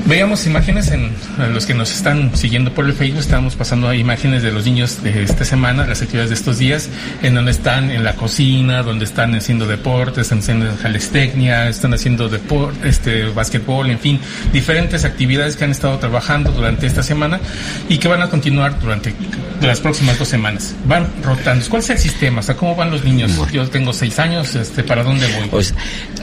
Veamos 0.07 0.47
imágenes 0.47 0.93
en, 0.93 1.11
los 1.53 1.67
que 1.67 1.75
nos 1.75 1.93
están 1.93 2.37
siguiendo 2.37 2.73
por 2.73 2.85
el 2.85 2.93
Facebook. 2.93 3.19
Estamos 3.19 3.57
pasando 3.57 3.93
imágenes 3.93 4.45
de 4.45 4.53
los 4.53 4.65
niños 4.65 5.03
de 5.03 5.25
esta 5.25 5.45
semana, 5.45 5.85
las 5.89 6.03
actividades 6.03 6.31
de 6.31 6.37
estos 6.37 6.59
días, 6.59 6.89
en 7.23 7.35
donde 7.35 7.51
están 7.51 7.91
en 7.91 8.05
la 8.05 8.15
cocina, 8.15 8.85
donde 8.85 9.07
están 9.07 9.35
haciendo 9.35 9.67
deportes, 9.67 10.23
están 10.23 10.39
haciendo 10.39 10.73
jalestecnia, 10.81 11.69
están 11.69 11.95
haciendo 11.95 12.29
deporte, 12.29 12.89
este, 12.89 13.25
básquetbol, 13.31 13.91
en 13.91 13.99
fin, 13.99 14.21
diferentes 14.53 15.05
actividades 15.05 15.57
que 15.57 15.65
han 15.65 15.73
estado 15.73 15.99
trabajando 15.99 16.53
durante 16.53 16.87
esta 16.87 17.03
semana 17.03 17.41
y 17.89 17.99
que 17.99 18.07
van 18.07 18.23
a 18.23 18.31
continuar 18.31 18.79
durante 18.79 19.15
las 19.61 19.81
próximas 19.81 20.17
dos 20.17 20.29
semanas. 20.29 20.77
Van 20.85 21.09
rotando. 21.25 21.65
¿Cuál 21.69 21.83
es 21.83 21.91
el 21.91 21.99
sistema? 21.99 22.39
O 22.41 22.43
sea, 22.43 22.57
¿cómo 22.57 22.77
van 22.77 22.93
los 22.93 23.05
niños? 23.05 23.33
Yo 23.53 23.69
tengo 23.69 23.93
seis 23.93 24.19
años, 24.21 24.55
este, 24.55 24.85
¿para 24.85 25.03
dónde 25.03 25.27
voy? 25.39 25.49
Pues 25.49 25.75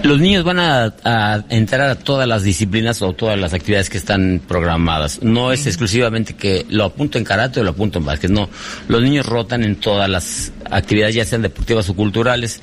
los 0.03 0.19
niños 0.19 0.28
van 0.38 0.59
a, 0.59 1.45
entrar 1.50 1.89
a 1.89 1.95
todas 1.95 2.27
las 2.27 2.43
disciplinas 2.43 3.01
o 3.01 3.13
todas 3.13 3.38
las 3.39 3.53
actividades 3.53 3.89
que 3.89 3.98
están 3.98 4.41
programadas. 4.48 5.21
No 5.21 5.51
es 5.51 5.65
exclusivamente 5.65 6.36
que 6.36 6.65
lo 6.69 6.86
apunto 6.86 7.17
en 7.17 7.24
karate 7.24 7.59
o 7.59 7.63
lo 7.63 7.71
apunto 7.71 8.00
en 8.00 8.05
básquet, 8.05 8.29
no. 8.29 8.50
Los 8.88 9.01
niños 9.01 9.25
rotan 9.25 9.63
en 9.63 9.75
todas 9.75 10.09
las 10.09 10.51
actividades, 10.69 11.15
ya 11.15 11.25
sean 11.25 11.41
deportivas 11.41 11.89
o 11.89 11.95
culturales, 11.95 12.62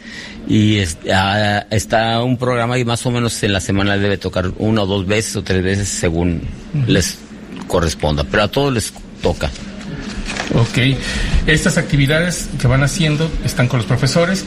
y 0.48 0.78
ah, 1.12 1.66
está 1.70 2.22
un 2.22 2.36
programa 2.36 2.78
y 2.78 2.84
más 2.84 3.04
o 3.06 3.10
menos 3.10 3.42
en 3.42 3.52
la 3.52 3.60
semana 3.60 3.96
debe 3.98 4.16
tocar 4.16 4.52
una 4.58 4.82
o 4.82 4.86
dos 4.86 5.06
veces 5.06 5.36
o 5.36 5.42
tres 5.42 5.62
veces 5.62 5.88
según 5.88 6.42
les 6.86 7.18
corresponda, 7.66 8.24
pero 8.24 8.44
a 8.44 8.48
todos 8.48 8.72
les 8.72 8.92
toca. 9.22 9.50
Ok, 10.54 10.96
estas 11.46 11.76
actividades 11.76 12.48
que 12.60 12.66
van 12.66 12.82
haciendo 12.82 13.30
están 13.44 13.68
con 13.68 13.78
los 13.78 13.86
profesores 13.86 14.44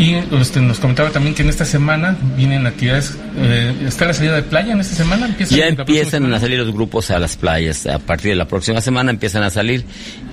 y 0.00 0.16
usted 0.34 0.62
nos 0.62 0.78
comentaba 0.78 1.10
también 1.10 1.34
que 1.34 1.42
en 1.42 1.50
esta 1.50 1.66
semana 1.66 2.16
vienen 2.34 2.66
actividades. 2.66 3.18
Eh, 3.36 3.84
¿Está 3.86 4.06
la 4.06 4.14
salida 4.14 4.34
de 4.34 4.42
playa 4.42 4.72
en 4.72 4.80
esta 4.80 4.96
semana? 4.96 5.36
ya 5.50 5.66
empiezan 5.66 6.32
a 6.32 6.40
salir 6.40 6.58
los 6.58 6.72
grupos 6.72 7.10
a 7.10 7.18
las 7.18 7.36
playas. 7.36 7.84
A 7.84 7.98
partir 7.98 8.30
de 8.30 8.36
la 8.36 8.48
próxima 8.48 8.80
semana 8.80 9.10
empiezan 9.10 9.42
a 9.42 9.50
salir. 9.50 9.84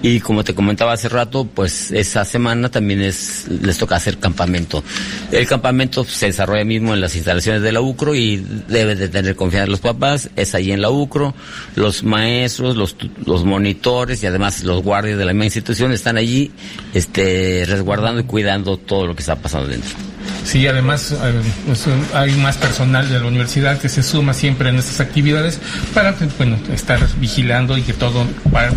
Y 0.02 0.22
como 0.22 0.46
te 0.46 0.56
comentaba 0.56 0.94
hace 0.94 1.10
rato, 1.10 1.44
pues 1.44 1.92
esa 1.92 2.24
semana 2.24 2.70
también 2.70 3.02
es 3.02 3.46
les 3.62 3.78
toca 3.78 3.98
hacer 3.98 4.20
campamento. 4.20 4.86
El 5.34 5.46
campamento 5.46 6.06
se 6.06 6.28
desarrolla 6.28 6.64
mismo 6.64 6.94
en 6.94 7.02
las 7.02 7.18
instalaciones 7.18 7.62
de 7.62 7.74
la 7.74 7.82
UCRO 7.82 8.16
y 8.16 8.38
debe 8.70 8.96
de 8.96 9.10
tener 9.10 9.36
confianza 9.36 9.70
los 9.70 9.82
papás. 9.82 10.30
Es 10.38 10.56
allí 10.56 10.72
en 10.72 10.82
la 10.82 10.92
UCRO. 10.92 11.34
Los 11.76 12.06
maestros, 12.06 12.78
los, 12.78 12.96
los 13.26 13.44
monitores 13.44 14.24
y 14.24 14.28
además 14.28 14.64
los 14.64 14.82
guardias 14.82 15.18
de 15.18 15.26
la 15.26 15.34
misma 15.34 15.46
institución 15.46 15.92
están 15.92 16.16
allí 16.16 16.52
este, 16.94 17.66
resguardando 17.68 18.22
y 18.22 18.24
cuidando 18.24 18.78
todo 18.78 19.08
lo 19.08 19.14
que 19.14 19.24
está 19.24 19.36
pasando 19.36 19.57
pasando 19.58 19.68
dentro. 19.68 19.96
Sí, 20.44 20.66
además 20.66 21.12
eh, 21.12 21.42
pues, 21.66 21.86
hay 22.14 22.32
más 22.36 22.58
personal 22.58 23.10
de 23.10 23.20
la 23.20 23.26
universidad 23.26 23.80
que 23.80 23.90
se 23.90 24.04
suma 24.04 24.34
siempre 24.34 24.70
en 24.70 24.78
estas 24.78 25.02
actividades 25.02 25.60
para 25.94 26.16
bueno, 26.38 26.58
estar 26.74 27.00
vigilando 27.20 27.78
y 27.78 27.82
que 27.82 27.94
todo 27.94 28.26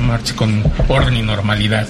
marche 0.01 0.35
con 0.35 0.63
orden 0.89 1.17
y 1.17 1.23
normalidad. 1.23 1.87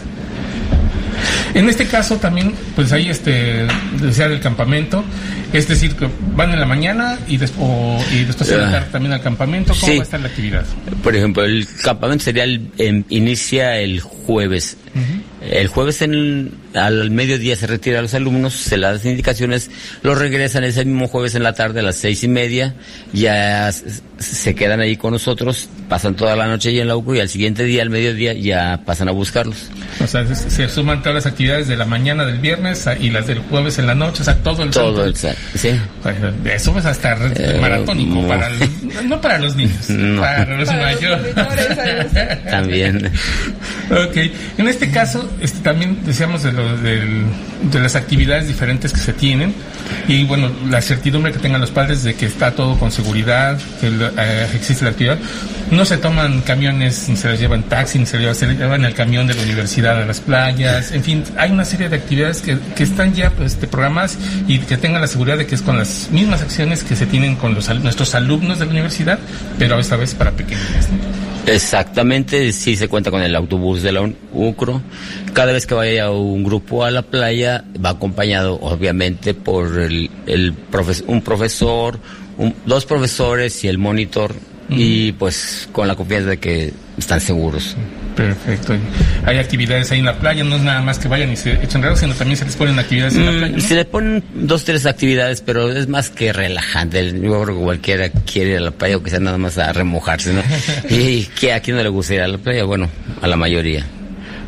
En 1.55 1.69
este 1.69 1.87
caso 1.87 2.17
también, 2.17 2.55
pues 2.77 2.93
ahí 2.93 3.09
este, 3.09 3.67
desear 4.01 4.31
el 4.31 4.41
campamento, 4.41 5.05
es 5.53 5.67
decir, 5.67 5.97
que 5.97 6.09
van 6.37 6.53
en 6.53 6.61
la 6.61 6.67
mañana 6.67 7.19
y, 7.27 7.39
después 7.39 7.69
y 8.13 8.25
después 8.25 8.49
se 8.49 8.57
van 8.57 8.91
también 8.91 9.13
al 9.15 9.23
campamento, 9.23 9.75
¿cómo 9.79 9.95
va 9.95 10.01
a 10.01 10.03
estar 10.03 10.21
la 10.21 10.29
actividad? 10.29 10.65
Por 11.03 11.17
ejemplo, 11.17 11.45
el 11.45 11.67
campamento 11.83 12.25
sería 12.25 12.45
el, 12.45 12.71
em, 12.79 13.05
inicia 13.09 13.79
el 13.79 14.01
jueves. 14.01 14.77
El 15.41 15.69
jueves 15.69 16.03
en, 16.03 16.53
al 16.75 17.11
mediodía 17.11 17.57
se 17.57 17.67
retira 17.67 17.99
a 17.99 18.03
los 18.03 18.15
alumnos, 18.15 18.55
se 18.55 18.77
les 18.77 18.93
das 18.93 19.05
indicaciones, 19.05 19.71
los 20.03 20.19
regresan 20.19 20.65
ese 20.65 20.85
mismo 20.85 21.09
jueves 21.09 21.35
en 21.35 21.43
la 21.43 21.55
tarde 21.55 21.81
a 21.81 21.83
las 21.83 21.97
seis 21.97 22.23
y 22.23 22.29
media, 22.29 22.75
ya 23.13 23.71
se 23.73 24.55
quedan 24.55 24.81
ahí 24.81 24.97
con 24.97 25.13
nosotros, 25.13 25.69
pasan 25.89 26.15
toda 26.15 26.37
la 26.37 26.47
noche 26.47 26.69
ahí 26.69 26.81
en 26.81 26.89
la 26.89 26.97
UCRO 26.97 27.17
y 27.17 27.21
al 27.21 27.29
siguiente 27.29 27.65
día, 27.65 27.83
al 27.83 27.91
mediodía, 27.91 28.35
ya 28.35 28.83
pasan 28.85 29.09
a 29.09 29.13
buscarlos. 29.13 29.71
O 30.03 30.07
sea, 30.07 30.27
se 30.35 30.69
suman 30.69 31.01
todas 31.01 31.15
las 31.15 31.27
actividades 31.27 31.69
de 31.69 31.77
la 31.77 31.87
mañana 31.87 32.25
del 32.25 32.39
viernes 32.39 32.87
y 33.01 33.11
las 33.11 33.27
del 33.27 33.39
jueves 33.39 33.79
en 33.79 33.87
la 33.87 33.95
noche, 33.95 34.23
o 34.23 34.25
sea, 34.25 34.37
todo 34.37 34.63
el 34.63 34.71
Todo 34.71 35.05
el 35.05 35.17
sí. 35.17 35.29
Eso 36.45 36.79
es 36.79 36.85
hasta 36.85 37.17
eh, 37.35 37.59
maratónico, 37.61 38.27
para 38.29 38.51
no 39.05 39.21
para 39.21 39.39
los 39.39 39.57
niños, 39.57 39.87
para 40.21 40.57
los 40.57 40.69
mayores. 40.69 41.35
También. 42.51 43.11
ok, 43.91 44.17
en 44.59 44.69
este 44.69 44.91
caso, 44.91 45.29
este, 45.41 45.61
también 45.61 45.99
decíamos 46.05 46.43
de, 46.43 46.53
lo, 46.63 46.77
de 46.77 47.81
las 47.81 47.97
actividades 47.97 48.49
diferentes 48.49 48.93
que 48.93 49.01
se 49.01 49.13
tienen 49.13 49.55
y 50.09 50.25
bueno, 50.25 50.51
la 50.69 50.81
certidumbre 50.81 51.33
que 51.33 51.39
tengan 51.39 51.61
los 51.61 51.71
padres 51.71 52.03
de 52.03 52.15
que 52.15 52.27
está 52.27 52.53
todo 52.53 52.79
con 52.79 52.91
seguridad, 52.91 53.59
que 53.81 53.89
eh, 53.89 54.49
existe 54.55 54.85
la 54.85 54.91
actividad. 54.91 55.19
No 55.71 55.85
se 55.85 55.99
toman 55.99 56.41
camiones, 56.41 57.09
ni 57.09 57.17
se 57.17 57.29
les 57.29 57.41
llevan 57.41 57.63
taxi, 57.65 57.99
ni 57.99 58.07
se 58.07 58.19
les 58.19 58.41
llevan, 58.41 58.85
el 58.85 58.95
camión 58.95 59.27
de 59.27 59.35
la 59.35 59.43
universidad 59.43 60.01
a 60.03 60.05
las 60.05 60.21
playas. 60.21 60.91
En 60.93 61.05
fin, 61.05 61.23
hay 61.37 61.51
una 61.53 61.65
serie 61.65 61.89
de 61.89 61.97
actividades 61.97 62.43
que, 62.43 62.59
que 62.75 62.83
están 62.83 63.15
ya 63.15 63.31
pues, 63.31 63.55
programas 63.55 64.19
y 64.49 64.59
que 64.59 64.77
tengan 64.77 65.01
la 65.01 65.07
seguridad 65.07 65.39
de 65.39 65.47
que 65.47 65.55
es 65.55 65.63
con 65.63 65.79
las 65.79 66.09
mismas 66.11 66.43
acciones 66.43 66.83
que 66.83 66.97
se 66.97 67.07
tienen 67.07 67.37
con 67.37 67.55
los, 67.55 67.69
nuestros 67.81 68.15
alumnos 68.15 68.59
de 68.59 68.65
la 68.65 68.71
universidad, 68.73 69.19
pero 69.59 69.79
esta 69.79 69.97
vez 69.97 70.15
para 70.15 70.33
pequeños. 70.33 70.89
Exactamente, 71.47 72.53
sí 72.53 72.77
se 72.77 72.89
cuenta 72.89 73.11
con 73.11 73.23
el 73.23 73.35
autobús 73.35 73.83
de 73.83 73.93
la 73.93 74.09
UCRO. 74.33 74.83
Cada 75.33 75.53
vez 75.53 75.67
que 75.67 75.75
vaya 75.75 76.11
un 76.11 76.45
grupo 76.45 76.85
a 76.85 76.91
la 76.91 77.03
playa 77.03 77.65
va 77.85 77.91
acompañado 77.91 78.59
obviamente 78.61 79.35
por 79.35 79.79
el, 79.79 80.11
el 80.27 80.55
un 81.07 81.23
profesor, 81.23 81.99
dos 82.67 82.87
profesores 82.87 83.65
y 83.65 83.69
el 83.69 83.79
monitor 83.79 84.35
y 84.69 85.13
pues 85.13 85.69
con 85.73 85.89
la 85.89 85.97
confianza 85.97 86.31
de 86.31 86.39
que 86.39 86.73
están 86.97 87.21
seguros. 87.21 87.77
Perfecto. 88.17 88.75
Hay 89.25 89.39
actividades 89.39 89.91
ahí 89.93 90.01
en 90.01 90.05
la 90.05 90.19
playa, 90.19 90.45
no 90.45 90.57
es 90.57 90.63
nada 90.63 90.83
más 90.83 90.99
que 90.99 91.09
vayan 91.09 91.33
y 91.33 91.37
se 91.37 91.53
echen 91.63 91.83
relajo, 91.83 92.01
sino 92.01 92.15
también 92.15 92.37
se 92.37 92.45
les 92.45 92.57
ponen 92.57 92.79
actividades 92.79 93.15
en 93.15 93.27
la 93.27 93.33
mm, 93.33 93.39
playa. 93.39 93.61
Se 93.61 93.75
le 93.75 93.85
ponen 93.85 94.25
dos, 94.35 94.65
tres 94.65 94.87
actividades, 94.87 95.41
pero 95.41 95.71
es 95.71 95.89
más 95.89 96.11
que 96.11 96.33
relajante. 96.33 97.13
Yo 97.13 97.43
creo 97.43 97.59
que 97.59 97.63
cualquiera 97.63 98.11
quiere 98.11 98.51
ir 98.51 98.57
a 98.59 98.61
la 98.61 98.71
playa 98.73 98.97
o 98.97 99.03
que 99.03 99.11
sea 99.11 99.21
nada 99.21 99.39
más 99.39 99.59
a 99.59 99.73
remojarse, 99.73 100.33
¿no? 100.33 100.43
y 100.91 101.25
que 101.25 101.53
a 101.53 101.61
quién 101.61 101.77
no 101.77 101.83
le 101.83 101.89
gusta 101.89 102.15
ir 102.15 102.21
a 102.21 102.29
la 102.29 102.39
playa, 102.39 102.65
bueno, 102.65 102.89
a 103.23 103.27
la 103.27 103.37
mayoría. 103.37 103.87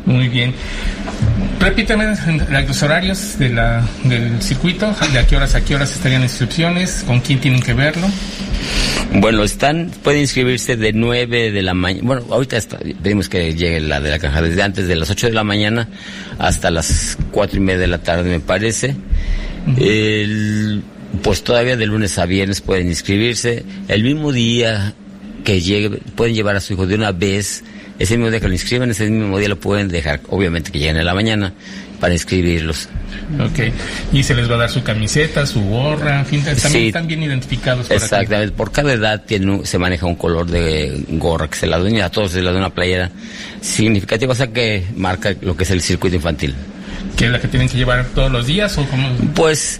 Muy 0.05 0.27
bien. 0.27 0.53
Repítame 1.63 2.13
los 2.67 2.83
horarios 2.83 3.39
de 3.39 3.47
la, 3.47 3.87
del 4.03 4.41
circuito, 4.41 4.93
de 5.13 5.19
a 5.19 5.25
qué 5.25 5.37
horas 5.37 5.55
a 5.55 5.63
qué 5.63 5.75
horas 5.75 5.93
estarían 5.93 6.21
inscripciones, 6.21 7.05
con 7.07 7.21
quién 7.21 7.39
tienen 7.39 7.61
que 7.61 7.73
verlo. 7.73 8.09
Bueno, 9.13 9.43
están, 9.43 9.89
pueden 10.03 10.19
inscribirse 10.19 10.75
de 10.75 10.91
9 10.91 11.51
de 11.51 11.61
la 11.61 11.73
mañana. 11.73 12.05
Bueno, 12.05 12.25
ahorita 12.29 12.57
pedimos 13.01 13.29
que 13.29 13.53
llegue 13.53 13.79
la 13.79 14.01
de 14.01 14.09
la 14.09 14.19
caja 14.19 14.41
desde 14.41 14.61
antes 14.61 14.89
de 14.89 14.97
las 14.97 15.09
8 15.09 15.27
de 15.27 15.33
la 15.33 15.45
mañana 15.45 15.87
hasta 16.37 16.69
las 16.69 17.17
cuatro 17.31 17.57
y 17.57 17.61
media 17.61 17.79
de 17.79 17.87
la 17.87 17.99
tarde, 17.99 18.29
me 18.29 18.41
parece. 18.41 18.97
pues 21.21 21.43
todavía 21.45 21.77
de 21.77 21.85
lunes 21.85 22.19
a 22.19 22.25
viernes 22.25 22.59
pueden 22.59 22.87
inscribirse. 22.87 23.63
El 23.87 24.03
mismo 24.03 24.33
día 24.33 24.95
que 25.45 25.61
llegue, 25.61 25.91
pueden 26.15 26.35
llevar 26.35 26.57
a 26.57 26.59
su 26.59 26.73
hijo 26.73 26.87
de 26.87 26.95
una 26.95 27.13
vez. 27.13 27.63
Ese 27.99 28.17
mismo 28.17 28.31
día 28.31 28.39
que 28.39 28.47
lo 28.47 28.53
inscriben, 28.53 28.89
ese 28.89 29.09
mismo 29.09 29.37
día 29.37 29.49
lo 29.49 29.59
pueden 29.59 29.87
dejar, 29.87 30.21
obviamente 30.29 30.71
que 30.71 30.79
lleguen 30.79 30.97
en 30.97 31.05
la 31.05 31.13
mañana 31.13 31.53
para 32.03 32.13
inscribirlos. 32.13 32.89
Ok, 33.39 33.71
y 34.11 34.23
se 34.23 34.35
les 34.35 34.49
va 34.49 34.55
a 34.55 34.57
dar 34.57 34.69
su 34.69 34.83
camiseta, 34.83 35.45
su 35.45 35.61
gorra, 35.61 36.19
en 36.19 36.25
fin, 36.25 36.43
también 36.43 36.87
están 36.87 37.07
bien 37.07 37.23
identificados. 37.23 37.87
Por 37.87 37.95
exactamente, 37.95 38.53
por 38.53 38.71
cada 38.71 38.91
edad 38.91 39.23
tiene, 39.25 39.65
se 39.65 39.77
maneja 39.77 40.05
un 40.05 40.15
color 40.15 40.47
de 40.47 41.05
gorra 41.07 41.49
que 41.49 41.55
se 41.55 41.67
la 41.67 41.79
da 41.79 42.05
a 42.05 42.09
todos 42.09 42.31
se 42.31 42.41
la 42.41 42.51
da 42.51 42.57
una 42.57 42.73
playera 42.73 43.09
significativa, 43.61 44.33
o 44.33 44.35
sea 44.35 44.47
que 44.47 44.85
marca 44.97 45.33
lo 45.41 45.55
que 45.55 45.63
es 45.63 45.71
el 45.71 45.81
circuito 45.81 46.17
infantil. 46.17 46.55
¿Que 47.15 47.25
es 47.25 47.31
la 47.31 47.39
que 47.39 47.47
tienen 47.47 47.69
que 47.69 47.77
llevar 47.77 48.05
todos 48.15 48.31
los 48.31 48.47
días 48.47 48.77
o 48.77 48.85
cómo? 48.85 49.07
Pues 49.35 49.79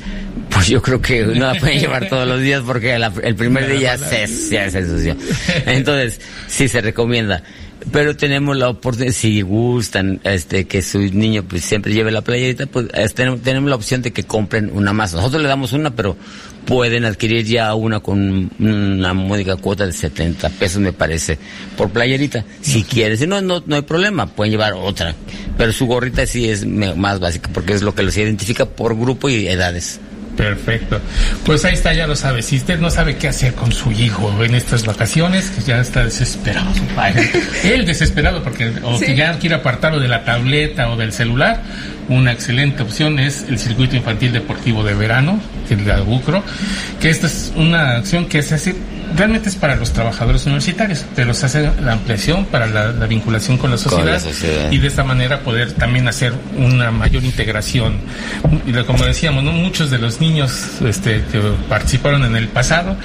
pues 0.50 0.67
yo 0.67 0.82
creo 0.82 1.01
que 1.01 1.24
no 1.24 1.51
la 1.51 1.55
pueden 1.55 1.79
llevar 1.82 2.08
todos 2.08 2.27
los 2.27 2.39
días 2.39 2.62
porque 2.65 2.96
el 2.96 3.36
primer 3.36 3.67
día 3.67 3.98
se, 3.98 4.27
se, 4.27 4.72
se 4.72 4.77
ensució. 4.79 5.17
Entonces, 5.65 6.22
sí 6.48 6.67
se 6.67 6.79
recomienda 6.79 7.43
pero 7.92 8.16
tenemos 8.16 8.58
la 8.58 8.70
oportunidad, 8.70 9.13
si 9.13 9.42
gustan 9.42 10.20
este 10.24 10.66
que 10.66 10.82
su 10.82 11.00
niño 11.00 11.44
pues 11.44 11.63
siempre 11.63 11.94
lleve 11.94 12.12
la 12.12 12.22
playerita, 12.22 12.66
pues 12.66 12.88
tenemos, 13.13 13.70
la 13.70 13.75
opción 13.75 14.02
de 14.02 14.12
que 14.12 14.24
compren 14.24 14.72
una 14.74 14.94
más. 14.94 15.13
Nosotros 15.13 15.42
le 15.42 15.48
damos 15.48 15.74
una, 15.74 15.96
pero 15.96 16.16
pueden 16.66 17.06
adquirir 17.06 17.46
ya 17.46 17.74
una 17.75 18.00
con 18.00 18.52
una 18.60 19.13
módica 19.13 19.56
cuota 19.58 19.86
de 19.86 19.94
70 19.94 20.50
pesos, 20.50 20.82
me 20.82 20.94
parece, 20.94 21.38
por 21.78 21.90
playerita. 21.90 22.46
Si 22.62 22.84
quieren, 22.84 23.18
si 23.18 23.28
no, 23.28 23.42
no, 23.42 23.63
no 23.66 23.75
hay 23.75 23.82
problema, 23.82 24.28
pueden 24.28 24.52
llevar 24.52 24.74
otra. 24.74 25.16
Pero 25.58 25.72
su 25.74 25.86
gorrita 25.86 26.25
sí 26.25 26.50
es 26.50 26.66
más 26.66 27.20
básica, 27.20 27.50
porque 27.54 27.74
es 27.74 27.82
lo 27.82 27.94
que 27.94 28.04
los 28.04 28.16
identifica 28.18 28.66
por 28.66 28.98
grupo 28.98 29.30
y 29.30 29.48
edades. 29.48 30.00
Perfecto. 30.36 31.00
Pues 31.46 31.63
ahí 31.66 31.74
está, 31.74 31.94
ya 31.94 32.08
lo 32.08 32.16
sabe. 32.16 32.42
Si 32.42 32.58
usted 32.58 32.80
no 32.80 32.90
sabe 32.90 33.18
qué 33.18 33.28
hacer 33.28 33.54
con 33.54 33.72
su 33.72 33.92
hijo 33.92 34.34
en 34.44 34.56
estas 34.56 34.86
vacaciones, 34.86 35.50
que 35.52 35.62
ya 35.62 35.80
está 35.80 36.04
desesperado 36.04 36.74
su 36.74 36.84
padre. 36.96 37.30
Él 37.63 37.86
desesperado 37.86 38.44
porque 38.44 38.72
o 38.84 39.00
que 39.00 39.16
ya 39.16 39.38
quiere 39.38 39.56
apartarlo 39.56 40.00
de 40.00 40.08
la 40.08 40.24
tableta 40.24 40.90
o 40.90 40.98
del 40.98 41.12
celular, 41.12 41.62
una 42.10 42.32
excelente 42.32 42.84
opción 42.84 43.20
es 43.20 43.46
el 43.48 43.60
circuito 43.60 43.96
infantil 43.96 44.34
deportivo 44.34 44.84
de 44.84 44.94
verano, 44.94 45.40
que 45.68 45.75
es 45.75 45.86
la 45.86 46.02
UCRO, 46.02 46.44
que 47.00 47.10
esta 47.10 47.28
es 47.28 47.54
una 47.56 47.98
acción 47.98 48.25
que 48.25 48.42
se 48.42 48.56
hace 48.56 48.75
realmente 49.15 49.50
es 49.50 49.55
para 49.55 49.75
los 49.75 49.91
trabajadores 49.91 50.45
universitarios, 50.45 51.05
pero 51.15 51.33
se 51.33 51.45
hace 51.45 51.72
la 51.81 51.93
ampliación 51.93 52.45
para 52.45 52.67
la, 52.67 52.91
vinculación 53.07 53.57
con 53.57 53.72
la, 53.72 53.77
sociedad, 53.77 54.22
y 54.72 54.77
de 54.77 54.88
esta 54.88 55.03
manera 55.03 55.41
poder 55.41 55.74
también 55.74 56.07
hacer 56.07 56.33
una 56.57 56.91
mayor 56.91 57.24
integración. 57.24 57.98
Y 58.65 58.74
como 58.83 59.05
decíamos, 59.05 59.43
¿no? 59.43 59.51
muchos 59.51 59.91
de 59.91 59.98
los 59.98 60.19
niños 60.19 60.81
este, 60.86 61.24
que 61.31 61.39
participaron 61.69 62.24
en 62.24 62.36
el 62.36 62.48
pasado, 62.48 62.95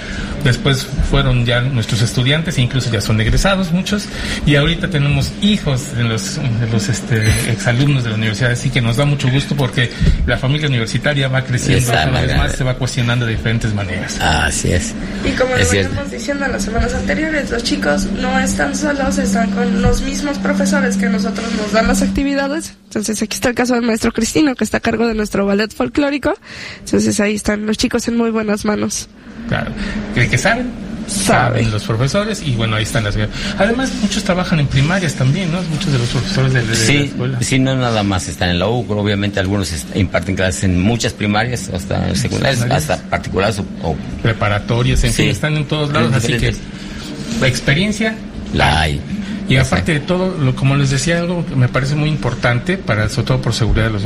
después 0.44 0.86
fueron 1.10 1.44
ya 1.44 1.60
nuestros 1.60 2.02
estudiantes 2.02 2.58
e 2.58 2.62
incluso 2.62 2.90
ya 2.90 3.00
son 3.00 3.20
egresados 3.20 3.72
muchos, 3.72 4.06
y 4.46 4.56
ahorita 4.56 4.88
tenemos 4.88 5.32
hijos 5.42 5.96
de 5.96 6.04
los, 6.04 6.36
de 6.36 6.68
los 6.72 6.88
este, 6.88 7.28
exalumnos 7.50 8.04
de 8.04 8.10
la 8.10 8.16
universidad, 8.16 8.52
así 8.52 8.70
que 8.70 8.80
nos 8.80 8.96
da 8.96 9.04
mucho 9.04 9.28
gusto 9.30 9.56
porque 9.56 9.90
la 10.26 10.36
familia 10.38 10.68
universitaria 10.68 11.28
va 11.28 11.42
creciendo 11.42 11.92
cada 11.92 12.20
vez 12.20 12.36
más, 12.36 12.52
se 12.52 12.64
va 12.64 12.74
cuestionando 12.74 13.26
de 13.26 13.32
diferentes 13.32 13.74
maneras. 13.74 14.18
Así 14.20 14.72
es. 14.72 14.94
Y 15.24 15.30
como 15.32 15.54
diciendo 16.10 16.44
en 16.44 16.52
las 16.52 16.64
semanas 16.64 16.94
anteriores, 16.94 17.50
los 17.50 17.62
chicos 17.62 18.06
no 18.06 18.38
están 18.38 18.74
solos, 18.74 19.18
están 19.18 19.50
con 19.50 19.82
los 19.82 20.02
mismos 20.02 20.38
profesores 20.38 20.96
que 20.96 21.08
nosotros 21.08 21.46
nos 21.54 21.72
dan 21.72 21.88
las 21.88 22.02
actividades. 22.02 22.74
Entonces 22.84 23.22
aquí 23.22 23.34
está 23.34 23.50
el 23.50 23.54
caso 23.54 23.74
del 23.74 23.82
maestro 23.82 24.12
Cristino, 24.12 24.54
que 24.54 24.64
está 24.64 24.78
a 24.78 24.80
cargo 24.80 25.06
de 25.06 25.14
nuestro 25.14 25.46
ballet 25.46 25.72
folclórico. 25.72 26.34
Entonces 26.80 27.20
ahí 27.20 27.34
están 27.34 27.66
los 27.66 27.76
chicos 27.76 28.08
en 28.08 28.16
muy 28.16 28.30
buenas 28.30 28.64
manos. 28.64 29.08
Claro, 29.48 29.70
que, 30.14 30.28
que 30.28 30.38
saben 30.38 30.87
saben 31.08 31.70
los 31.70 31.84
profesores 31.84 32.42
y 32.42 32.52
bueno, 32.52 32.76
ahí 32.76 32.82
están 32.82 33.04
las... 33.04 33.16
Además, 33.58 33.92
muchos 34.00 34.22
trabajan 34.24 34.60
en 34.60 34.66
primarias 34.66 35.14
también, 35.14 35.50
¿no? 35.50 35.60
Muchos 35.62 35.92
de 35.92 35.98
los 35.98 36.08
profesores 36.08 36.52
de, 36.52 36.62
la 36.62 36.72
escuela. 37.04 37.38
Sí, 37.40 37.58
no 37.58 37.74
nada 37.76 38.02
más 38.02 38.28
están 38.28 38.50
en 38.50 38.58
la 38.58 38.68
U, 38.68 38.86
obviamente 38.88 39.40
algunos 39.40 39.72
imparten 39.94 40.36
clases 40.36 40.64
en 40.64 40.80
muchas 40.80 41.12
primarias, 41.12 41.70
hasta 41.70 42.14
secundarias, 42.14 42.62
hasta 42.62 42.98
particulares 43.08 43.60
o, 43.82 43.96
preparatorias, 44.22 45.02
en 45.04 45.12
fin, 45.12 45.28
están 45.28 45.56
en 45.56 45.64
todos 45.66 45.92
lados, 45.92 46.12
así 46.14 46.34
que 46.34 46.54
la 47.40 47.48
experiencia 47.48 48.14
la 48.52 48.80
hay. 48.80 49.00
Y 49.48 49.56
aparte 49.56 49.94
de 49.94 50.00
todo, 50.00 50.36
lo, 50.36 50.54
como 50.54 50.76
les 50.76 50.90
decía, 50.90 51.18
algo 51.20 51.44
que 51.46 51.56
me 51.56 51.68
parece 51.68 51.94
muy 51.94 52.08
importante, 52.08 52.76
para 52.76 53.08
sobre 53.08 53.26
todo 53.28 53.40
por 53.40 53.54
seguridad 53.54 53.86
de 53.86 53.92
los 53.92 54.02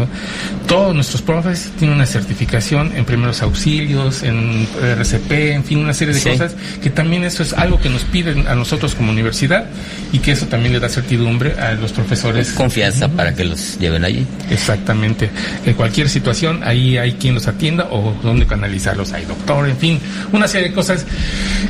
todos 0.67 0.95
nuestros 0.95 1.23
profes 1.23 1.73
tienen 1.79 1.97
una 1.97 2.07
certificación 2.07 2.93
en 2.97 3.05
primeros 3.05 3.43
auxilios, 3.43 4.23
en 4.23 4.67
RCP, 4.81 5.33
en 5.33 5.65
fin, 5.65 5.79
una 5.79 5.95
serie 5.95 6.15
de 6.15 6.23
cosas 6.23 6.55
que 6.81 6.91
también 6.91 7.25
eso 7.25 7.43
es 7.43 7.53
algo 7.53 7.81
que 7.81 7.89
nos 7.89 8.03
piden 8.05 8.47
a 8.47 8.55
nosotros 8.55 8.95
como 8.95 9.11
universidad 9.11 9.67
y 10.13 10.21
que 10.21 10.33
eso 10.33 10.47
también 10.47 10.73
le 10.73 10.81
da 10.81 10.89
certidumbre 10.89 11.55
a 11.61 11.73
los 11.73 11.93
profesores. 11.93 12.53
Confianza 12.53 13.09
para 13.09 13.35
que 13.35 13.45
los 13.45 13.79
lleven 13.79 14.05
allí. 14.05 14.27
Exactamente. 14.51 15.31
En 15.67 15.75
cualquier 15.75 16.09
situación, 16.09 16.61
ahí 16.65 16.99
hay 16.99 17.15
quien 17.15 17.35
los 17.35 17.49
atienda 17.49 17.89
o 17.91 18.15
dónde 18.23 18.47
canalizarlos. 18.47 19.13
Hay 19.13 19.25
doctor, 19.25 19.69
en 19.69 19.77
fin, 19.77 20.01
una 20.33 20.47
serie 20.47 20.69
de 20.69 20.75
cosas 20.75 21.05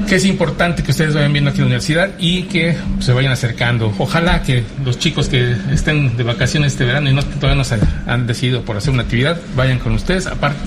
que 0.07 0.17
es 0.17 0.25
importante 0.25 0.83
que 0.83 0.91
ustedes 0.91 1.15
vayan 1.15 1.33
viendo 1.33 1.51
aquí 1.51 1.59
en 1.59 1.65
la 1.65 1.67
universidad 1.67 2.11
y 2.19 2.45
que 2.45 2.77
se 3.01 3.13
vayan 3.13 3.33
acercando 3.33 3.62
Ojalá 3.99 4.43
que 4.43 4.65
los 4.85 4.99
chicos 4.99 5.29
que 5.29 5.57
estén 5.73 6.17
de 6.17 6.23
vacaciones 6.23 6.73
este 6.73 6.85
verano 6.85 7.11
y 7.11 7.15
no 7.15 7.23
todavía 7.23 7.57
no 7.57 7.65
se 7.65 7.79
han 8.07 8.27
decidido 8.27 8.63
por 8.63 8.77
hacer 8.77 8.93
una 8.93 9.03
actividad, 9.03 9.39
vayan 9.57 9.79
con 9.79 9.93
ustedes. 9.93 10.27
Aparte, 10.27 10.59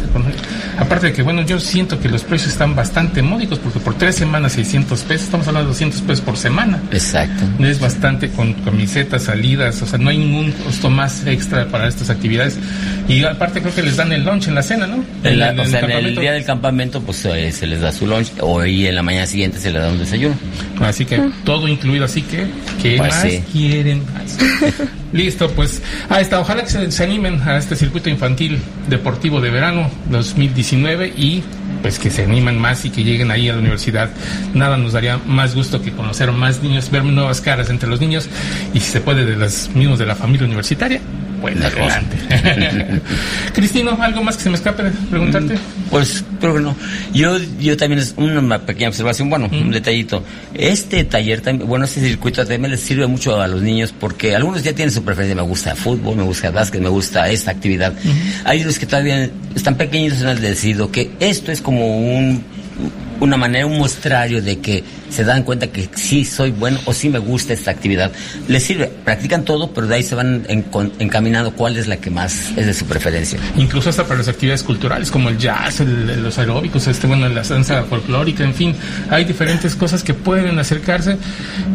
aparte 0.77 1.07
de 1.07 1.13
que, 1.13 1.21
bueno, 1.21 1.41
yo 1.41 1.59
siento 1.59 1.99
que 1.99 2.09
los 2.09 2.23
precios 2.23 2.51
están 2.51 2.75
bastante 2.75 3.21
módicos 3.21 3.59
porque 3.59 3.79
por 3.79 3.95
tres 3.95 4.15
semanas 4.15 4.53
600 4.53 5.01
pesos, 5.01 5.25
estamos 5.25 5.47
hablando 5.47 5.67
de 5.67 5.73
200 5.73 6.01
pesos 6.01 6.21
por 6.23 6.37
semana. 6.37 6.81
Exacto. 6.91 7.43
Es 7.59 7.79
bastante 7.79 8.29
con 8.29 8.53
camisetas, 8.53 9.23
salidas, 9.23 9.81
o 9.81 9.85
sea, 9.85 9.99
no 9.99 10.09
hay 10.09 10.17
ningún 10.17 10.51
costo 10.51 10.89
más 10.89 11.25
extra 11.25 11.67
para 11.67 11.87
estas 11.87 12.09
actividades. 12.09 12.57
Y 13.07 13.23
aparte 13.23 13.61
creo 13.61 13.73
que 13.73 13.83
les 13.83 13.97
dan 13.97 14.11
el 14.11 14.23
lunch 14.23 14.47
en 14.47 14.55
la 14.55 14.63
cena, 14.63 14.87
¿no? 14.87 15.03
En 15.23 15.59
o 15.59 15.65
sea, 15.65 15.79
en 15.81 15.91
el 15.91 16.15
día 16.15 16.31
del 16.31 16.45
campamento 16.45 17.01
pues 17.01 17.25
eh, 17.25 17.51
se 17.51 17.67
les 17.67 17.81
da 17.81 17.91
su 17.91 18.07
lunch 18.07 18.31
o 18.39 18.59
ahí 18.59 18.87
en 18.87 18.95
la 18.95 19.03
mañana 19.03 19.27
siguiente 19.27 19.59
se 19.59 19.71
les 19.71 19.81
da 19.81 19.89
un 19.89 19.99
desayuno. 19.99 20.35
Así 20.81 21.05
que 21.05 21.21
todo 21.43 21.67
incluido, 21.67 22.05
así 22.05 22.21
que 22.21 22.47
¿Qué 22.86 22.98
pues 22.98 23.13
más 23.13 23.26
quieren? 23.52 24.04
Listo, 25.12 25.50
pues 25.52 25.82
ahí 26.08 26.21
está. 26.21 26.39
Ojalá 26.39 26.63
que 26.63 26.91
se, 26.91 27.04
animen 27.04 27.41
a 27.41 27.58
este 27.58 27.76
circuito 27.76 28.10
infantil 28.10 28.60
deportivo 28.88 29.41
de 29.41 29.50
verano 29.50 29.89
2019 30.10 31.13
y 31.17 31.43
pues 31.82 31.98
que 31.98 32.12
se 32.12 32.24
animen 32.24 32.60
más 32.60 32.86
y 32.86 32.91
que 32.91 33.04
lleguen 33.04 33.32
ahí 33.32 33.50
a 33.50 33.54
la 33.54 33.60
universidad. 33.60 34.12
Nada 34.54 34.78
nos 34.78 34.93
daría 34.93 35.17
más 35.26 35.56
gusto 35.56 35.82
que 35.82 35.91
conocer 35.91 36.32
más 36.32 36.62
niños, 36.62 36.91
ver 36.91 37.04
nuevas 37.04 37.41
caras 37.41 37.69
entre 37.69 37.89
los 37.89 38.00
niños 38.00 38.30
y 38.74 38.80
si 38.80 38.91
se 38.91 39.02
puede 39.02 39.26
de 39.26 39.36
los 39.36 39.69
mismos 39.74 39.98
de 39.98 40.06
la 40.06 40.15
familia 40.15 40.45
universitaria, 40.45 41.02
pues 41.41 41.60
adelante. 41.63 42.17
Cristino, 43.54 43.98
¿algo 44.00 44.24
más 44.24 44.38
que 44.38 44.43
se 44.43 44.50
me 44.50 44.58
escape 44.58 44.84
de 44.84 44.91
preguntarte? 44.91 45.56
Mm, 45.56 45.89
pues 45.89 46.24
creo 46.51 46.55
que 46.55 46.62
no. 46.62 46.75
Yo, 47.13 47.38
yo 47.60 47.77
también 47.77 47.99
es 47.99 48.13
una 48.17 48.60
pequeña 48.65 48.89
observación, 48.89 49.29
bueno, 49.29 49.49
un 49.51 49.71
detallito. 49.71 50.23
Este 50.53 51.03
taller, 51.03 51.41
bueno, 51.65 51.86
este 51.86 52.01
circuito 52.01 52.45
también 52.45 52.71
les 52.71 52.81
sirve 52.81 53.08
mucho 53.08 53.41
a 53.41 53.47
los 53.47 53.62
niños 53.62 53.93
porque 53.97 54.36
algunos 54.36 54.63
ya 54.63 54.73
tienen 54.73 54.93
su 54.93 55.03
preferencia. 55.03 55.36
Me 55.36 55.47
gusta 55.47 55.75
fútbol, 55.75 56.15
me 56.15 56.23
gusta 56.23 56.51
básquet, 56.51 56.81
me 56.81 56.89
gusta 56.89 57.29
esta 57.29 57.51
actividad. 57.51 57.93
Hay 58.43 58.63
los 58.63 58.79
que 58.79 58.86
todavía 58.86 59.29
están 59.55 59.75
pequeños 59.75 60.21
en 60.21 60.27
el 60.29 60.41
decidido 60.41 60.91
que 60.91 61.12
esto 61.19 61.51
es 61.51 61.62
como 61.62 61.97
un 61.97 62.43
una 63.19 63.38
manera, 63.38 63.65
un 63.65 63.78
muestrario 63.78 64.41
de 64.41 64.60
que 64.60 64.84
se 65.10 65.23
dan 65.23 65.43
cuenta 65.43 65.67
que 65.67 65.89
sí 65.95 66.25
soy 66.25 66.51
bueno 66.51 66.80
o 66.86 66.93
sí 66.93 67.10
me 67.10 67.19
gusta 67.19 67.54
esta 67.54 67.71
actividad. 67.71 68.12
Les 68.47 68.63
sirve, 68.63 68.88
practican 68.88 69.45
todo, 69.45 69.71
pero 69.71 69.88
de 69.88 69.95
ahí 69.95 70.04
se 70.04 70.15
van 70.15 70.45
encaminando 70.47 71.54
cuál 71.54 71.78
es 71.78 71.88
la 71.88 71.97
que 71.97 72.10
más 72.10 72.51
es 72.56 72.65
de 72.65 72.73
su 72.73 72.86
preferencia. 72.86 73.39
Incluso 73.58 73.89
hasta 73.89 74.04
para 74.04 74.19
las 74.19 74.28
actividades 74.28 74.63
culturales 74.63 75.12
como 75.12 75.30
el 75.30 75.38
jazz, 75.38 75.82
los 75.82 76.38
aeróbicos, 76.38 76.88
este, 76.88 77.08
bueno, 77.08 77.28
la 77.30 77.43
danza 77.43 77.84
folclórica, 77.84 78.43
en 78.43 78.54
fin, 78.54 78.75
hay 79.10 79.25
diferentes 79.25 79.75
cosas 79.75 80.04
que 80.04 80.13
pueden 80.13 80.58
acercarse 80.60 81.17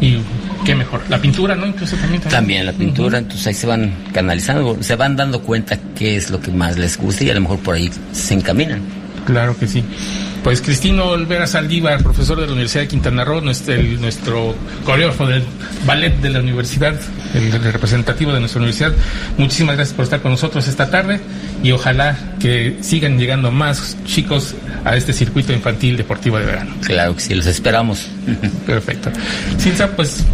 y 0.01 0.19
qué 0.65 0.75
mejor. 0.75 1.03
La 1.09 1.21
pintura, 1.21 1.55
¿no? 1.55 1.67
Incluso 1.67 1.97
también. 1.97 2.23
También, 2.23 2.67
la 2.67 2.73
pintura, 2.73 3.19
entonces 3.19 3.47
ahí 3.47 3.55
se 3.55 3.67
van 3.67 3.93
canalizando, 4.13 4.77
se 4.81 4.97
van 4.97 5.17
dando 5.17 5.41
cuenta 5.43 5.79
qué 5.97 6.17
es 6.17 6.31
lo 6.31 6.41
que 6.41 6.51
más 6.51 6.77
les 6.79 6.97
gusta 6.97 7.25
y 7.25 7.31
a 7.31 7.35
lo 7.35 7.41
mejor 7.41 7.59
por 7.61 7.75
ahí 7.75 7.91
se 8.13 8.35
encaminan. 8.35 8.81
Claro 9.27 9.57
que 9.57 9.67
sí. 9.67 9.85
Pues 10.43 10.63
Cristino 10.63 11.05
Olvera 11.07 11.47
Saldívar, 11.47 12.03
profesor 12.03 12.41
de 12.41 12.47
la 12.47 12.53
Universidad 12.53 12.83
de 12.83 12.89
Quintana 12.89 13.25
Roo, 13.25 13.43
nuestro, 13.43 13.75
nuestro 14.01 14.55
coreógrafo 14.85 15.27
del 15.27 15.45
ballet 15.85 16.17
de 16.21 16.31
la 16.31 16.41
universidad, 16.41 16.99
el, 17.35 17.53
representativo 17.53 18.33
de 18.33 18.41
nuestra 18.41 18.59
universidad, 18.59 18.93
muchísimas 19.37 19.77
gracias 19.77 19.95
por 19.95 20.05
estar 20.05 20.23
con 20.23 20.31
nosotros 20.31 20.67
esta 20.67 20.91
tarde 20.91 21.21
y 21.63 21.73
ojalá 21.73 22.17
que 22.41 22.79
sigan 22.81 23.19
llegando 23.19 23.51
más 23.51 23.99
chicos 24.07 24.55
a 24.85 24.97
este 24.97 25.13
circuito 25.13 25.53
infantil 25.53 25.99
deportivo 25.99 26.39
de 26.39 26.47
verano. 26.47 26.75
Claro 26.87 27.15
que 27.15 27.21
sí, 27.21 27.35
los 27.35 27.47
esperamos. 27.47 28.09
Perfecto. 28.67 29.11
Cinza, 29.59 29.89
pues 29.95 30.25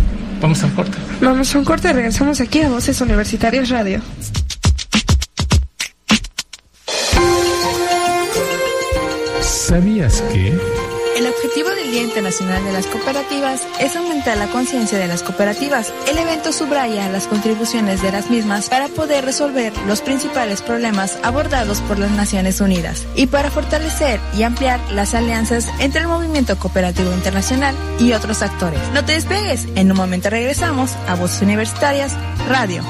vamos 0.41 0.63
a 0.63 0.67
un 0.67 0.73
corte. 0.73 0.99
Vamos 1.21 1.55
a 1.55 1.59
un 1.59 1.65
corte, 1.65 1.93
regresamos 1.93 2.41
aquí 2.41 2.61
a 2.61 2.69
Voces 2.69 3.01
Universitarias 3.01 3.71
Radio. 3.71 4.01
¿Sabías 9.67 10.23
que? 10.33 10.57
El 11.17 11.27
objetivo 11.27 11.71
del 11.71 11.91
Día 11.91 12.05
Internacional 12.05 12.65
de 12.65 12.73
las 12.73 12.87
Cooperativas 12.87 13.67
es 13.81 13.97
aumentar 13.97 14.37
la 14.37 14.47
conciencia 14.47 14.97
de 14.97 15.09
las 15.09 15.25
cooperativas. 15.25 15.93
El 16.09 16.19
evento 16.19 16.53
subraya 16.53 17.09
las 17.09 17.27
contribuciones 17.27 18.01
de 18.01 18.13
las 18.13 18.31
mismas 18.31 18.69
para 18.69 18.87
poder 18.87 19.25
resolver 19.25 19.73
los 19.89 20.03
principales 20.03 20.63
problemas 20.63 21.19
abordados 21.25 21.81
por 21.81 21.99
las 21.99 22.13
Naciones 22.13 22.61
Unidas 22.61 23.09
y 23.17 23.27
para 23.27 23.51
fortalecer 23.51 24.21
y 24.39 24.45
ampliar 24.45 24.79
las 24.93 25.15
alianzas 25.15 25.69
entre 25.81 26.03
el 26.03 26.07
movimiento 26.07 26.57
cooperativo 26.61 27.13
internacional 27.13 27.75
y 27.99 28.13
otros 28.13 28.43
actores. 28.43 28.79
No 28.95 29.05
te 29.05 29.15
despegues, 29.15 29.67
en 29.75 29.91
un 29.91 29.97
momento 29.97 30.31
regresamos 30.31 30.93
a 31.09 31.17
Voces 31.17 31.43
Universitarias 31.43 32.17
Radio. 32.49 32.85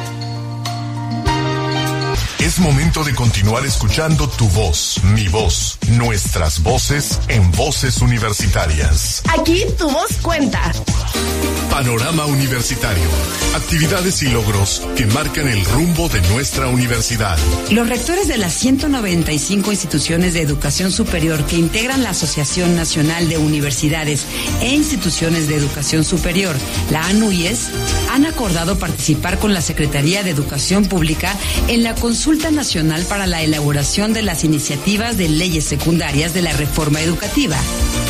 Es 2.56 2.62
momento 2.62 3.04
de 3.04 3.14
continuar 3.14 3.66
escuchando 3.66 4.30
tu 4.30 4.48
voz, 4.48 4.98
mi 5.14 5.28
voz, 5.28 5.78
nuestras 5.90 6.62
voces 6.62 7.20
en 7.28 7.52
voces 7.52 8.00
universitarias. 8.00 9.22
Aquí 9.38 9.62
tu 9.76 9.90
voz 9.90 10.16
cuenta. 10.22 10.72
Panorama 11.70 12.24
Universitario. 12.24 13.04
Actividades 13.54 14.22
y 14.22 14.28
logros 14.28 14.80
que 14.96 15.04
marcan 15.04 15.46
el 15.46 15.62
rumbo 15.66 16.08
de 16.08 16.22
nuestra 16.30 16.68
universidad. 16.68 17.36
Los 17.70 17.86
rectores 17.90 18.28
de 18.28 18.38
las 18.38 18.54
195 18.54 19.72
instituciones 19.72 20.32
de 20.32 20.40
educación 20.40 20.90
superior 20.90 21.44
que 21.44 21.56
integran 21.56 22.02
la 22.02 22.10
Asociación 22.10 22.74
Nacional 22.76 23.28
de 23.28 23.36
Universidades 23.36 24.24
e 24.62 24.74
Instituciones 24.74 25.48
de 25.48 25.56
Educación 25.56 26.04
Superior, 26.04 26.56
la 26.90 27.04
ANUIES, 27.08 27.68
han 28.10 28.24
acordado 28.24 28.78
participar 28.78 29.38
con 29.38 29.52
la 29.52 29.60
Secretaría 29.60 30.22
de 30.22 30.30
Educación 30.30 30.86
Pública 30.86 31.34
en 31.68 31.82
la 31.82 31.94
consulta 31.94 32.45
Nacional 32.50 33.04
para 33.08 33.26
la 33.26 33.42
elaboración 33.42 34.12
de 34.12 34.22
las 34.22 34.44
iniciativas 34.44 35.16
de 35.16 35.28
leyes 35.28 35.64
secundarias 35.64 36.32
de 36.32 36.42
la 36.42 36.52
reforma 36.52 37.00
educativa, 37.00 37.56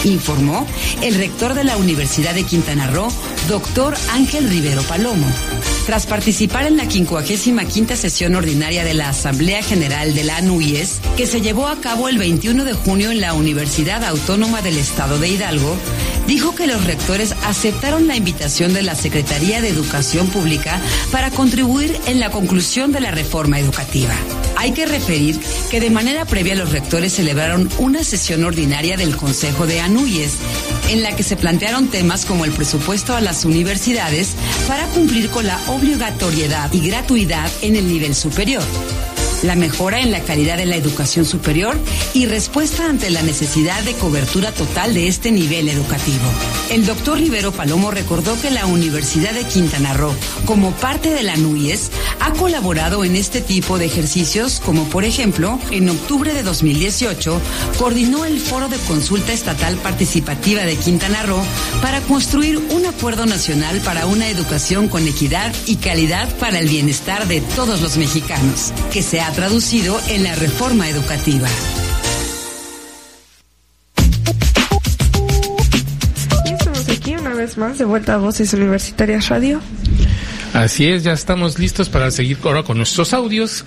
informó 0.04 0.66
el 1.02 1.14
rector 1.14 1.54
de 1.54 1.64
la 1.64 1.76
Universidad 1.76 2.34
de 2.34 2.44
Quintana 2.44 2.90
Roo, 2.90 3.08
doctor 3.48 3.94
Ángel 4.12 4.48
Rivero 4.48 4.82
Palomo. 4.82 5.26
Tras 5.86 6.04
participar 6.04 6.66
en 6.66 6.76
la 6.76 6.90
55 6.90 7.94
sesión 7.94 8.34
ordinaria 8.34 8.84
de 8.84 8.92
la 8.92 9.08
Asamblea 9.08 9.62
General 9.62 10.14
de 10.14 10.24
la 10.24 10.38
ANUIES, 10.38 11.00
que 11.16 11.28
se 11.28 11.40
llevó 11.40 11.68
a 11.68 11.80
cabo 11.80 12.08
el 12.08 12.18
21 12.18 12.64
de 12.64 12.72
junio 12.72 13.12
en 13.12 13.20
la 13.20 13.34
Universidad 13.34 14.04
Autónoma 14.04 14.62
del 14.62 14.78
Estado 14.78 15.20
de 15.20 15.28
Hidalgo, 15.28 15.76
dijo 16.26 16.56
que 16.56 16.66
los 16.66 16.84
rectores 16.84 17.36
aceptaron 17.44 18.08
la 18.08 18.16
invitación 18.16 18.74
de 18.74 18.82
la 18.82 18.96
Secretaría 18.96 19.60
de 19.60 19.68
Educación 19.68 20.26
Pública 20.26 20.80
para 21.12 21.30
contribuir 21.30 21.96
en 22.06 22.18
la 22.18 22.30
conclusión 22.30 22.90
de 22.90 23.00
la 23.00 23.12
reforma 23.12 23.60
educativa. 23.60 24.14
Hay 24.56 24.72
que 24.72 24.86
referir 24.86 25.38
que 25.70 25.80
de 25.80 25.90
manera 25.90 26.24
previa 26.24 26.54
los 26.54 26.72
rectores 26.72 27.12
celebraron 27.12 27.68
una 27.78 28.02
sesión 28.02 28.44
ordinaria 28.44 28.96
del 28.96 29.16
Consejo 29.16 29.66
de 29.66 29.80
ANUYES, 29.80 30.32
en 30.90 31.02
la 31.02 31.14
que 31.14 31.22
se 31.22 31.36
plantearon 31.36 31.88
temas 31.88 32.24
como 32.24 32.44
el 32.44 32.52
presupuesto 32.52 33.14
a 33.14 33.20
las 33.20 33.44
universidades 33.44 34.34
para 34.66 34.86
cumplir 34.88 35.30
con 35.30 35.46
la 35.46 35.58
obligatoriedad 35.68 36.72
y 36.72 36.88
gratuidad 36.88 37.50
en 37.62 37.76
el 37.76 37.88
nivel 37.88 38.14
superior 38.14 38.62
la 39.46 39.56
mejora 39.56 40.00
en 40.00 40.10
la 40.10 40.20
calidad 40.20 40.56
de 40.56 40.66
la 40.66 40.76
educación 40.76 41.24
superior 41.24 41.78
y 42.14 42.26
respuesta 42.26 42.86
ante 42.86 43.10
la 43.10 43.22
necesidad 43.22 43.82
de 43.84 43.94
cobertura 43.94 44.52
total 44.52 44.92
de 44.94 45.08
este 45.08 45.30
nivel 45.30 45.68
educativo. 45.68 46.24
El 46.70 46.84
doctor 46.84 47.18
Rivero 47.18 47.52
Palomo 47.52 47.90
recordó 47.90 48.38
que 48.40 48.50
la 48.50 48.66
Universidad 48.66 49.32
de 49.32 49.44
Quintana 49.44 49.94
Roo, 49.94 50.14
como 50.44 50.72
parte 50.72 51.10
de 51.10 51.22
la 51.22 51.36
NUIES, 51.36 51.90
ha 52.20 52.32
colaborado 52.32 53.04
en 53.04 53.16
este 53.16 53.40
tipo 53.40 53.78
de 53.78 53.86
ejercicios, 53.86 54.60
como 54.64 54.84
por 54.88 55.04
ejemplo, 55.04 55.58
en 55.70 55.88
octubre 55.88 56.34
de 56.34 56.42
2018, 56.42 57.40
coordinó 57.78 58.24
el 58.24 58.40
Foro 58.40 58.68
de 58.68 58.78
Consulta 58.78 59.32
Estatal 59.32 59.76
Participativa 59.76 60.62
de 60.62 60.76
Quintana 60.76 61.22
Roo 61.22 61.42
para 61.80 62.00
construir 62.02 62.58
un 62.58 62.86
acuerdo 62.86 63.26
nacional 63.26 63.80
para 63.80 64.06
una 64.06 64.28
educación 64.28 64.88
con 64.88 65.06
equidad 65.06 65.54
y 65.66 65.76
calidad 65.76 66.28
para 66.38 66.58
el 66.58 66.68
bienestar 66.68 67.28
de 67.28 67.40
todos 67.40 67.80
los 67.80 67.96
mexicanos, 67.96 68.72
que 68.92 69.02
se 69.02 69.20
traducido 69.36 70.00
en 70.08 70.24
la 70.24 70.34
reforma 70.34 70.88
educativa. 70.88 71.46
Y 76.46 76.52
estamos 76.52 76.88
aquí 76.88 77.14
una 77.14 77.34
vez 77.34 77.58
más 77.58 77.76
de 77.78 77.84
vuelta 77.84 78.14
a 78.14 78.16
Voces 78.16 78.54
Universitarias 78.54 79.28
Radio. 79.28 79.60
Así 80.54 80.86
es, 80.86 81.04
ya 81.04 81.12
estamos 81.12 81.58
listos 81.58 81.90
para 81.90 82.10
seguir 82.10 82.38
ahora 82.44 82.62
con 82.62 82.78
nuestros 82.78 83.12
audios. 83.12 83.66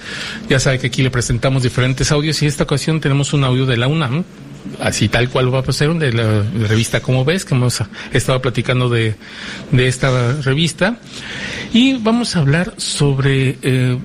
Ya 0.50 0.60
sabe 0.60 0.80
que 0.80 0.88
aquí 0.88 1.04
le 1.04 1.12
presentamos 1.12 1.62
diferentes 1.62 2.12
audios 2.12 2.42
y 2.42 2.48
esta 2.48 2.64
ocasión 2.64 3.00
tenemos 3.00 3.34
un 3.34 3.44
audio 3.44 3.68
de 3.68 3.78
la 3.78 3.88
UNAM, 3.88 4.24
así 4.80 5.08
tal 5.08 5.30
cual 5.30 5.54
va 5.54 5.60
a 5.60 5.64
pasar, 5.64 5.94
de 6.00 6.12
la 6.12 6.42
revista 6.68 7.00
Como 7.00 7.24
ves, 7.26 7.46
que 7.46 7.54
hemos 7.54 7.84
estado 8.12 8.42
platicando 8.42 8.90
de, 8.90 9.14
de 9.72 9.88
esta 9.88 10.34
revista. 10.42 10.98
Y 11.74 11.94
vamos 12.00 12.36
a 12.36 12.40
hablar 12.40 12.74
sobre... 12.78 13.60
Eh, 13.62 14.00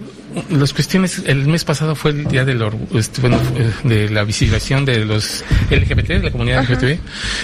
las 0.51 0.73
cuestiones, 0.73 1.23
el 1.27 1.47
mes 1.47 1.65
pasado 1.65 1.95
fue 1.95 2.13
el 2.13 2.25
día 2.27 2.45
del 2.45 2.63
este, 2.95 3.21
bueno, 3.21 3.41
eh, 3.57 3.73
de 3.85 4.09
la 4.09 4.25
visibilización 4.25 4.85
de 4.85 5.05
los 5.05 5.45
LGBT, 5.71 6.09
de 6.09 6.23
la 6.23 6.31
comunidad 6.31 6.65
LGBT. 6.65 7.01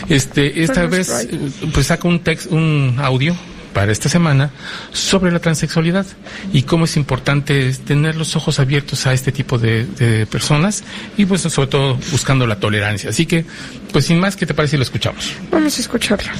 Este, 0.08 0.62
esta 0.62 0.86
vez, 0.86 1.08
eh, 1.30 1.50
pues 1.72 1.86
saca 1.86 2.08
un 2.08 2.20
text, 2.20 2.50
un 2.50 2.96
audio 2.98 3.36
para 3.72 3.92
esta 3.92 4.08
semana 4.08 4.50
sobre 4.92 5.30
la 5.30 5.38
transexualidad 5.38 6.04
y 6.52 6.62
cómo 6.62 6.86
es 6.86 6.96
importante 6.96 7.72
tener 7.72 8.16
los 8.16 8.34
ojos 8.34 8.58
abiertos 8.58 9.06
a 9.06 9.12
este 9.12 9.30
tipo 9.30 9.58
de, 9.58 9.86
de, 9.86 10.26
personas 10.26 10.82
y 11.16 11.24
pues 11.24 11.42
sobre 11.42 11.68
todo 11.68 11.96
buscando 12.10 12.46
la 12.46 12.58
tolerancia. 12.58 13.10
Así 13.10 13.26
que, 13.26 13.44
pues 13.92 14.06
sin 14.06 14.18
más, 14.18 14.36
¿qué 14.36 14.46
te 14.46 14.54
parece 14.54 14.72
si 14.72 14.76
lo 14.78 14.82
escuchamos? 14.82 15.32
Vamos 15.50 15.76
a 15.76 15.80
escucharlo. 15.80 16.32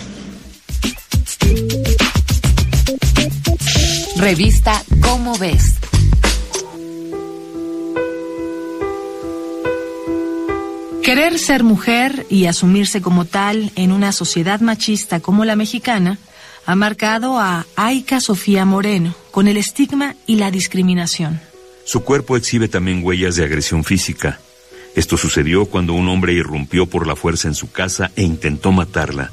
Revista 4.17 4.83
Cómo 5.01 5.37
ves 5.39 5.77
Querer 11.03 11.39
ser 11.39 11.65
mujer 11.65 12.27
y 12.29 12.45
asumirse 12.47 13.01
como 13.01 13.25
tal 13.25 13.73
en 13.75 13.91
una 13.91 14.13
sociedad 14.13 14.61
machista 14.61 15.21
como 15.21 15.45
la 15.45 15.57
mexicana 15.57 16.19
ha 16.67 16.75
marcado 16.77 17.39
a 17.39 17.67
Aika 17.75 18.21
Sofía 18.21 18.65
Moreno 18.67 19.15
con 19.31 19.49
el 19.49 19.57
estigma 19.57 20.15
y 20.27 20.37
la 20.37 20.51
discriminación. 20.51 21.41
Su 21.85 22.05
cuerpo 22.05 22.37
exhibe 22.37 22.69
también 22.69 23.03
huellas 23.03 23.35
de 23.37 23.45
agresión 23.45 23.83
física. 23.83 24.41
Esto 24.95 25.17
sucedió 25.17 25.67
cuando 25.67 25.95
un 25.95 26.09
hombre 26.09 26.35
irrumpió 26.35 26.87
por 26.87 27.07
la 27.07 27.17
fuerza 27.17 27.49
en 27.49 27.55
su 27.55 27.73
casa 27.73 28.11
e 28.15 28.23
intentó 28.23 28.71
matarla. 28.71 29.31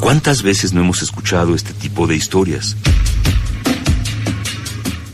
¿Cuántas 0.00 0.42
veces 0.42 0.72
no 0.72 0.80
hemos 0.80 1.02
escuchado 1.02 1.54
este 1.54 1.72
tipo 1.72 2.06
de 2.06 2.16
historias? 2.16 2.76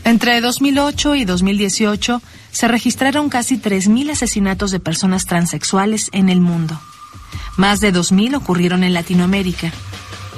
Entre 0.03 0.41
2008 0.41 1.15
y 1.15 1.25
2018, 1.25 2.21
se 2.53 2.67
registraron 2.69 3.29
casi 3.29 3.57
3.000 3.57 4.11
asesinatos 4.11 4.71
de 4.71 4.79
personas 4.79 5.25
transexuales 5.25 6.09
en 6.13 6.29
el 6.29 6.39
mundo. 6.39 6.79
Más 7.57 7.81
de 7.81 7.93
2.000 7.93 8.37
ocurrieron 8.37 8.83
en 8.83 8.93
Latinoamérica. 8.93 9.73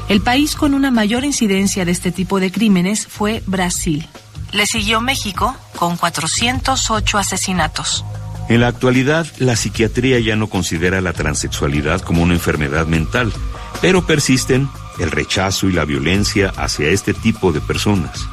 El 0.09 0.21
país 0.21 0.55
con 0.55 0.73
una 0.73 0.91
mayor 0.91 1.25
incidencia 1.25 1.85
de 1.85 1.91
este 1.91 2.11
tipo 2.11 2.39
de 2.39 2.51
crímenes 2.51 3.05
fue 3.05 3.43
Brasil. 3.45 4.07
Le 4.51 4.65
siguió 4.65 5.01
México 5.01 5.55
con 5.75 5.97
408 5.97 7.17
asesinatos. 7.17 8.05
En 8.47 8.61
la 8.61 8.67
actualidad, 8.67 9.27
la 9.39 9.55
psiquiatría 9.55 10.19
ya 10.19 10.35
no 10.35 10.47
considera 10.47 11.01
la 11.01 11.13
transexualidad 11.13 12.01
como 12.01 12.21
una 12.21 12.35
enfermedad 12.35 12.85
mental, 12.85 13.33
pero 13.81 14.05
persisten 14.05 14.69
el 14.99 15.11
rechazo 15.11 15.67
y 15.67 15.73
la 15.73 15.83
violencia 15.83 16.53
hacia 16.55 16.89
este 16.89 17.13
tipo 17.13 17.51
de 17.51 17.59
personas. 17.59 18.27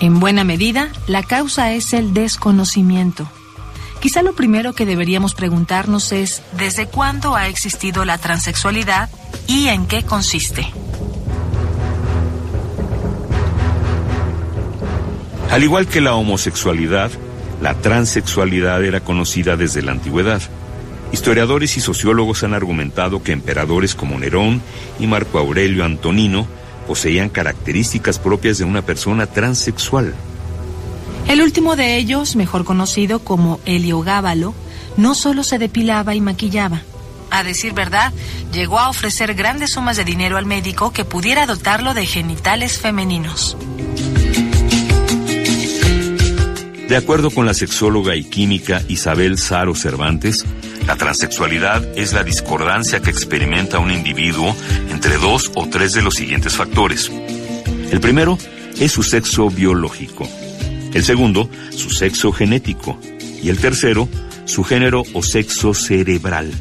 En 0.00 0.20
buena 0.20 0.44
medida, 0.44 0.90
la 1.06 1.22
causa 1.22 1.72
es 1.72 1.94
el 1.94 2.12
desconocimiento. 2.12 3.26
Quizá 4.00 4.22
lo 4.22 4.34
primero 4.34 4.74
que 4.74 4.84
deberíamos 4.84 5.34
preguntarnos 5.34 6.12
es 6.12 6.42
¿desde 6.52 6.86
cuándo 6.86 7.34
ha 7.34 7.48
existido 7.48 8.04
la 8.04 8.18
transexualidad 8.18 9.08
y 9.46 9.68
en 9.68 9.86
qué 9.86 10.02
consiste? 10.02 10.70
Al 15.50 15.62
igual 15.62 15.86
que 15.86 16.02
la 16.02 16.14
homosexualidad, 16.14 17.10
la 17.62 17.74
transexualidad 17.74 18.84
era 18.84 19.00
conocida 19.00 19.56
desde 19.56 19.80
la 19.80 19.92
antigüedad. 19.92 20.42
Historiadores 21.12 21.78
y 21.78 21.80
sociólogos 21.80 22.42
han 22.42 22.52
argumentado 22.52 23.22
que 23.22 23.32
emperadores 23.32 23.94
como 23.94 24.18
Nerón 24.18 24.60
y 25.00 25.06
Marco 25.06 25.38
Aurelio 25.38 25.84
Antonino 25.86 26.46
poseían 26.86 27.28
características 27.28 28.18
propias 28.18 28.58
de 28.58 28.64
una 28.64 28.82
persona 28.82 29.26
transexual. 29.26 30.14
El 31.28 31.42
último 31.42 31.76
de 31.76 31.96
ellos, 31.96 32.36
mejor 32.36 32.64
conocido 32.64 33.18
como 33.18 33.58
Heliogábalo, 33.66 34.54
no 34.96 35.14
solo 35.14 35.42
se 35.42 35.58
depilaba 35.58 36.14
y 36.14 36.20
maquillaba. 36.20 36.82
A 37.30 37.42
decir 37.42 37.72
verdad, 37.72 38.12
llegó 38.52 38.78
a 38.78 38.88
ofrecer 38.88 39.34
grandes 39.34 39.72
sumas 39.72 39.96
de 39.96 40.04
dinero 40.04 40.36
al 40.36 40.46
médico 40.46 40.92
que 40.92 41.04
pudiera 41.04 41.44
dotarlo 41.46 41.92
de 41.92 42.06
genitales 42.06 42.78
femeninos. 42.78 43.56
De 46.88 46.96
acuerdo 46.96 47.32
con 47.32 47.46
la 47.46 47.54
sexóloga 47.54 48.14
y 48.14 48.22
química 48.22 48.80
Isabel 48.86 49.38
Saro 49.38 49.74
Cervantes, 49.74 50.44
la 50.86 50.96
transexualidad 50.96 51.84
es 51.96 52.12
la 52.12 52.22
discordancia 52.22 53.00
que 53.00 53.10
experimenta 53.10 53.78
un 53.78 53.90
individuo 53.90 54.54
entre 54.90 55.16
dos 55.16 55.50
o 55.54 55.66
tres 55.68 55.92
de 55.94 56.02
los 56.02 56.14
siguientes 56.14 56.54
factores. 56.54 57.10
El 57.90 58.00
primero 58.00 58.38
es 58.78 58.92
su 58.92 59.02
sexo 59.02 59.50
biológico. 59.50 60.28
El 60.94 61.04
segundo, 61.04 61.50
su 61.70 61.90
sexo 61.90 62.32
genético. 62.32 62.98
Y 63.42 63.48
el 63.48 63.58
tercero, 63.58 64.08
su 64.44 64.64
género 64.64 65.02
o 65.12 65.22
sexo 65.22 65.74
cerebral. 65.74 66.52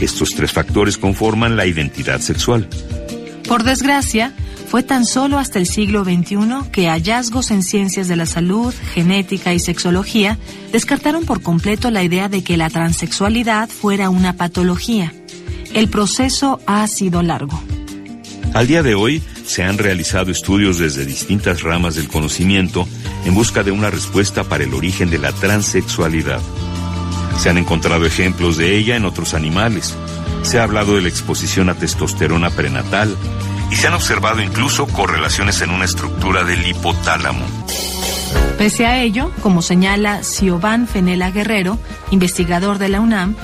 Estos 0.00 0.34
tres 0.34 0.52
factores 0.52 0.98
conforman 0.98 1.56
la 1.56 1.66
identidad 1.66 2.20
sexual. 2.20 2.68
Por 3.48 3.64
desgracia, 3.64 4.32
fue 4.72 4.82
tan 4.82 5.04
solo 5.04 5.38
hasta 5.38 5.58
el 5.58 5.66
siglo 5.66 6.02
XXI 6.02 6.70
que 6.72 6.88
hallazgos 6.88 7.50
en 7.50 7.62
ciencias 7.62 8.08
de 8.08 8.16
la 8.16 8.24
salud, 8.24 8.72
genética 8.94 9.52
y 9.52 9.58
sexología 9.58 10.38
descartaron 10.72 11.26
por 11.26 11.42
completo 11.42 11.90
la 11.90 12.02
idea 12.02 12.30
de 12.30 12.42
que 12.42 12.56
la 12.56 12.70
transexualidad 12.70 13.68
fuera 13.68 14.08
una 14.08 14.32
patología. 14.38 15.12
El 15.74 15.90
proceso 15.90 16.58
ha 16.64 16.86
sido 16.86 17.20
largo. 17.20 17.62
Al 18.54 18.66
día 18.66 18.82
de 18.82 18.94
hoy, 18.94 19.22
se 19.44 19.62
han 19.62 19.76
realizado 19.76 20.30
estudios 20.30 20.78
desde 20.78 21.04
distintas 21.04 21.60
ramas 21.60 21.94
del 21.94 22.08
conocimiento 22.08 22.88
en 23.26 23.34
busca 23.34 23.62
de 23.62 23.72
una 23.72 23.90
respuesta 23.90 24.42
para 24.42 24.64
el 24.64 24.72
origen 24.72 25.10
de 25.10 25.18
la 25.18 25.32
transexualidad. 25.32 26.40
Se 27.38 27.50
han 27.50 27.58
encontrado 27.58 28.06
ejemplos 28.06 28.56
de 28.56 28.78
ella 28.78 28.96
en 28.96 29.04
otros 29.04 29.34
animales. 29.34 29.94
Se 30.40 30.58
ha 30.58 30.62
hablado 30.62 30.94
de 30.94 31.02
la 31.02 31.08
exposición 31.10 31.68
a 31.68 31.74
testosterona 31.74 32.48
prenatal, 32.48 33.14
y 33.72 33.76
se 33.76 33.86
han 33.86 33.94
observado 33.94 34.42
incluso 34.42 34.86
correlaciones 34.86 35.62
en 35.62 35.70
una 35.70 35.86
estructura 35.86 36.44
del 36.44 36.66
hipotálamo. 36.66 37.46
Pese 38.58 38.84
a 38.84 39.00
ello, 39.00 39.32
como 39.40 39.62
señala 39.62 40.22
Siobhan 40.24 40.86
Fenela 40.86 41.30
Guerrero, 41.30 41.78
investigador 42.10 42.76
de 42.76 42.90
la 42.90 43.00
UNAM, 43.00 43.34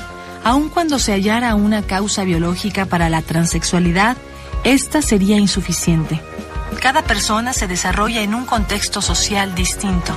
aun 0.44 0.68
cuando 0.68 0.98
se 0.98 1.12
hallara 1.14 1.54
una 1.54 1.80
causa 1.80 2.24
biológica 2.24 2.84
para 2.84 3.08
la 3.08 3.22
transexualidad, 3.22 4.18
esta 4.64 5.00
sería 5.00 5.38
insuficiente. 5.38 6.20
Cada 6.82 7.04
persona 7.04 7.54
se 7.54 7.66
desarrolla 7.66 8.20
en 8.20 8.34
un 8.34 8.44
contexto 8.44 9.00
social 9.00 9.54
distinto. 9.54 10.14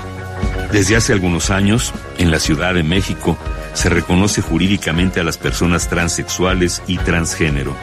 Desde 0.74 0.98
hace 0.98 1.14
algunos 1.14 1.50
años, 1.50 1.94
en 2.18 2.32
la 2.32 2.40
Ciudad 2.42 2.74
de 2.74 2.84
México, 2.84 3.38
se 3.74 3.88
reconoce 3.88 4.42
jurídicamente 4.42 5.22
a 5.22 5.24
las 5.24 5.38
personas 5.38 5.88
transexuales 5.88 6.84
y 6.86 6.98
transgénero. 6.98 7.78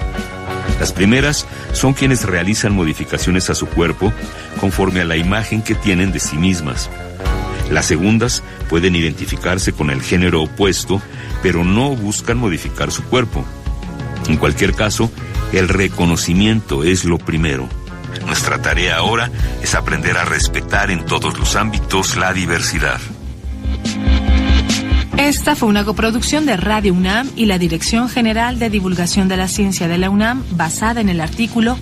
Las 0.81 0.93
primeras 0.93 1.47
son 1.73 1.93
quienes 1.93 2.25
realizan 2.25 2.73
modificaciones 2.73 3.51
a 3.51 3.55
su 3.55 3.67
cuerpo 3.67 4.13
conforme 4.61 5.01
a 5.01 5.05
la 5.05 5.17
imagen 5.17 5.63
que 5.63 5.75
tienen 5.75 6.13
de 6.13 6.21
sí 6.21 6.37
mismas. 6.37 6.89
Las 7.71 7.87
segundas 7.87 8.43
pueden 8.69 8.97
identificarse 8.97 9.73
con 9.73 9.91
el 9.91 10.03
género 10.03 10.43
opuesto, 10.43 11.03
pero 11.43 11.65
no 11.65 11.95
buscan 11.95 12.39
modificar 12.39 12.91
su 12.91 13.03
cuerpo. 13.05 13.45
En 14.29 14.37
cualquier 14.37 14.75
caso, 14.75 15.11
el 15.53 15.69
reconocimiento 15.69 16.85
es 16.85 17.05
lo 17.05 17.19
primero. 17.19 17.69
Nuestra 18.27 18.61
tarea 18.61 18.97
ahora 18.97 19.31
es 19.63 19.75
aprender 19.75 20.17
a 20.17 20.25
respetar 20.25 20.91
en 20.91 21.05
todos 21.05 21.39
los 21.39 21.57
ámbitos 21.57 22.17
la 22.17 22.33
diversidad. 22.33 23.01
Esta 25.19 25.57
fue 25.57 25.69
una 25.69 25.85
coproducción 25.85 26.47
de 26.47 26.57
Radio 26.57 26.95
UNAM 26.95 27.29
y 27.35 27.47
la 27.47 27.59
Dirección 27.59 28.09
General 28.09 28.61
de 28.61 28.71
Divulgación 28.71 29.27
de 29.27 29.37
la 29.37 29.49
Ciencia 29.49 29.89
de 29.89 29.99
la 29.99 30.11
UNAM 30.11 30.45
basada 30.53 31.01
en 31.01 31.09
el 31.09 31.21
artículo 31.21 31.77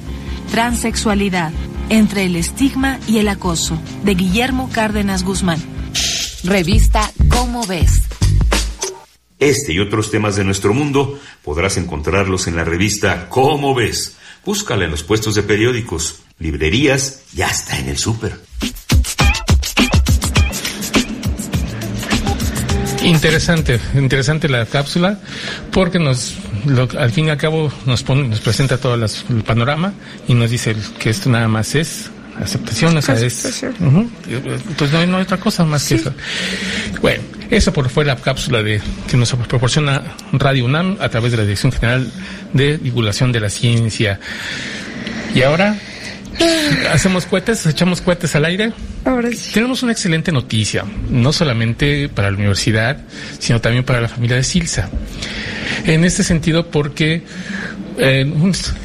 Transexualidad, 0.50 1.52
entre 1.90 2.24
el 2.24 2.34
estigma 2.34 2.98
y 3.06 3.18
el 3.18 3.28
acoso, 3.28 3.78
de 4.04 4.14
Guillermo 4.14 4.70
Cárdenas 4.72 5.22
Guzmán. 5.22 5.62
Revista 6.44 7.12
Cómo 7.28 7.66
ves. 7.66 8.04
Este 9.38 9.74
y 9.74 9.80
otros 9.80 10.10
temas 10.10 10.34
de 10.36 10.44
nuestro 10.44 10.72
mundo 10.72 11.20
podrás 11.44 11.76
encontrarlos 11.76 12.46
en 12.46 12.56
la 12.56 12.64
revista 12.64 13.28
Cómo 13.28 13.74
ves. 13.74 14.16
Búscala 14.46 14.86
en 14.86 14.92
los 14.92 15.02
puestos 15.02 15.34
de 15.34 15.42
periódicos, 15.42 16.22
librerías 16.38 17.24
y 17.36 17.42
hasta 17.42 17.78
en 17.78 17.90
el 17.90 17.98
súper. 17.98 18.40
Interesante, 23.06 23.80
interesante 23.94 24.48
la 24.48 24.66
cápsula, 24.66 25.18
porque 25.72 25.98
nos, 25.98 26.34
lo- 26.66 26.88
al 26.98 27.10
fin 27.12 27.26
y 27.26 27.30
al 27.30 27.36
cabo 27.38 27.72
nos 27.86 28.02
pone, 28.02 28.28
nos 28.28 28.40
presenta 28.40 28.78
todo 28.78 28.96
las- 28.96 29.24
el 29.30 29.42
panorama 29.42 29.92
y 30.28 30.34
nos 30.34 30.50
dice 30.50 30.74
que 30.98 31.10
esto 31.10 31.30
nada 31.30 31.48
más 31.48 31.74
es 31.74 32.10
aceptación, 32.42 32.96
o 32.96 33.00
sea, 33.02 33.14
es. 33.14 33.44
Ujú. 33.80 34.10
entonces 34.28 34.92
no 34.92 34.98
hay, 34.98 35.06
no 35.06 35.16
hay 35.16 35.22
otra 35.22 35.38
cosa 35.38 35.64
más 35.64 35.84
que 35.88 35.94
eso. 35.94 36.12
Bueno, 37.00 37.22
eso 37.50 37.72
por, 37.72 37.88
fue 37.88 38.04
la 38.04 38.16
cápsula 38.16 38.62
de 38.62 38.80
que 39.10 39.16
nos 39.16 39.32
proporciona 39.32 40.02
Radio 40.32 40.64
UNAM 40.66 40.98
a 41.00 41.08
través 41.08 41.30
de 41.30 41.38
la 41.38 41.44
Dirección 41.44 41.72
General 41.72 42.06
de 42.52 42.76
Divulgación 42.78 43.32
de 43.32 43.40
la 43.40 43.48
Ciencia. 43.50 44.20
Y 45.34 45.42
ahora 45.42 45.78
hacemos 46.92 47.26
cohetes, 47.26 47.66
echamos 47.66 48.00
cohetes 48.00 48.34
al 48.36 48.44
aire. 48.44 48.72
Ahora 49.04 49.30
sí. 49.32 49.52
Tenemos 49.52 49.82
una 49.82 49.92
excelente 49.92 50.32
noticia, 50.32 50.84
no 51.10 51.32
solamente 51.32 52.08
para 52.08 52.30
la 52.30 52.36
universidad, 52.36 52.98
sino 53.38 53.60
también 53.60 53.84
para 53.84 54.00
la 54.00 54.08
familia 54.08 54.36
de 54.36 54.42
Silsa. 54.42 54.88
En 55.84 56.04
este 56.04 56.22
sentido, 56.22 56.68
porque 56.70 57.22
eh, 57.98 58.30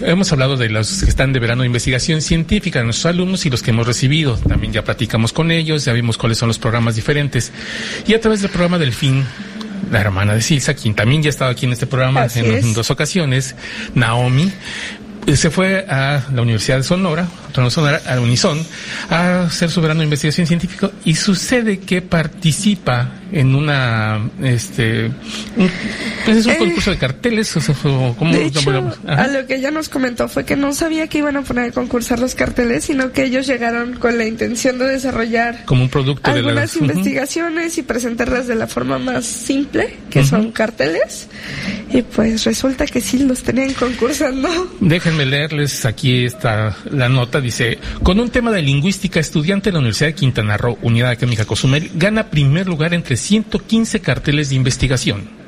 hemos 0.01 0.31
hablado 0.31 0.57
de 0.57 0.69
los 0.69 1.03
que 1.03 1.09
están 1.09 1.33
de 1.33 1.39
verano 1.39 1.63
de 1.63 1.67
investigación 1.67 2.21
científica, 2.21 2.83
nuestros 2.83 3.07
alumnos 3.07 3.45
y 3.45 3.49
los 3.49 3.61
que 3.61 3.71
hemos 3.71 3.87
recibido. 3.87 4.37
También 4.37 4.73
ya 4.73 4.83
platicamos 4.83 5.33
con 5.33 5.51
ellos, 5.51 5.85
ya 5.85 5.93
vimos 5.93 6.17
cuáles 6.17 6.37
son 6.37 6.47
los 6.47 6.59
programas 6.59 6.95
diferentes. 6.95 7.51
Y 8.07 8.13
a 8.13 8.21
través 8.21 8.41
del 8.41 8.51
programa 8.51 8.77
del 8.77 8.93
fin, 8.93 9.25
la 9.91 9.99
hermana 9.99 10.33
de 10.33 10.41
Silsa, 10.41 10.73
quien 10.73 10.93
también 10.95 11.23
ya 11.23 11.29
ha 11.29 11.31
estado 11.31 11.51
aquí 11.51 11.65
en 11.65 11.73
este 11.73 11.87
programa 11.87 12.27
en, 12.35 12.45
en 12.45 12.73
dos 12.73 12.91
ocasiones, 12.91 13.55
Naomi, 13.95 14.51
se 15.35 15.49
fue 15.49 15.85
a 15.87 16.23
la 16.33 16.41
Universidad 16.41 16.77
de 16.77 16.83
Sonora, 16.83 17.27
Autónoma 17.51 17.69
Sonora, 17.69 18.01
Unison, 18.21 18.65
a 19.09 19.43
hacer 19.43 19.69
su 19.69 19.81
verano 19.81 19.99
de 19.99 20.05
investigación 20.05 20.47
científica 20.47 20.89
y 21.05 21.15
sucede 21.15 21.79
que 21.79 22.01
participa 22.01 23.21
en 23.31 23.55
una, 23.55 24.29
este, 24.41 25.05
un, 25.55 25.69
pues 26.25 26.37
es 26.37 26.45
un 26.45 26.51
Eh, 26.51 26.57
concurso 26.57 26.91
de 26.91 26.97
carteles, 26.97 27.55
o 27.55 27.61
sea, 27.61 27.75
¿cómo 27.81 28.31
De 28.31 28.45
hecho, 28.45 28.59
a 29.07 29.27
lo 29.27 29.47
que 29.47 29.55
ella 29.55 29.71
nos 29.71 29.87
comentó 29.89 30.27
fue 30.27 30.43
que 30.43 30.55
no 30.55 30.73
sabía 30.73 31.07
que 31.07 31.19
iban 31.19 31.37
a 31.37 31.41
poner 31.41 31.69
a 31.69 31.71
concursar 31.71 32.19
los 32.19 32.35
carteles, 32.35 32.85
sino 32.85 33.11
que 33.11 33.23
ellos 33.23 33.47
llegaron 33.47 33.93
con 33.93 34.17
la 34.17 34.25
intención 34.25 34.77
de 34.79 34.87
desarrollar 34.87 35.63
como 35.65 35.83
un 35.83 35.89
producto 35.89 36.31
de 36.31 36.39
algunas 36.39 36.75
investigaciones 36.75 37.77
y 37.77 37.83
presentarlas 37.83 38.47
de 38.47 38.55
la 38.55 38.67
forma 38.67 38.99
más 38.99 39.25
simple, 39.25 39.95
que 40.09 40.23
son 40.25 40.51
carteles. 40.51 41.27
Y 41.89 42.01
pues 42.01 42.43
resulta 42.45 42.85
que 42.85 43.01
sí 43.01 43.19
los 43.19 43.43
tenían 43.43 43.73
concursando. 43.73 44.49
Déjenme 44.79 45.25
leerles 45.25 45.85
aquí 45.85 46.25
está 46.25 46.75
la 46.89 47.09
nota. 47.09 47.40
Dice, 47.41 47.79
con 48.03 48.19
un 48.19 48.29
tema 48.29 48.51
de 48.51 48.61
lingüística, 48.61 49.19
estudiante 49.19 49.69
de 49.69 49.73
la 49.73 49.79
Universidad 49.79 50.09
de 50.09 50.15
Quintana 50.15 50.57
Roo, 50.57 50.77
Unidad 50.81 51.11
Académica 51.11 51.45
Cozumel, 51.45 51.91
gana 51.95 52.29
primer 52.29 52.67
lugar 52.67 52.93
entre 52.93 53.17
115 53.17 53.99
carteles 54.01 54.49
de 54.49 54.55
investigación. 54.55 55.40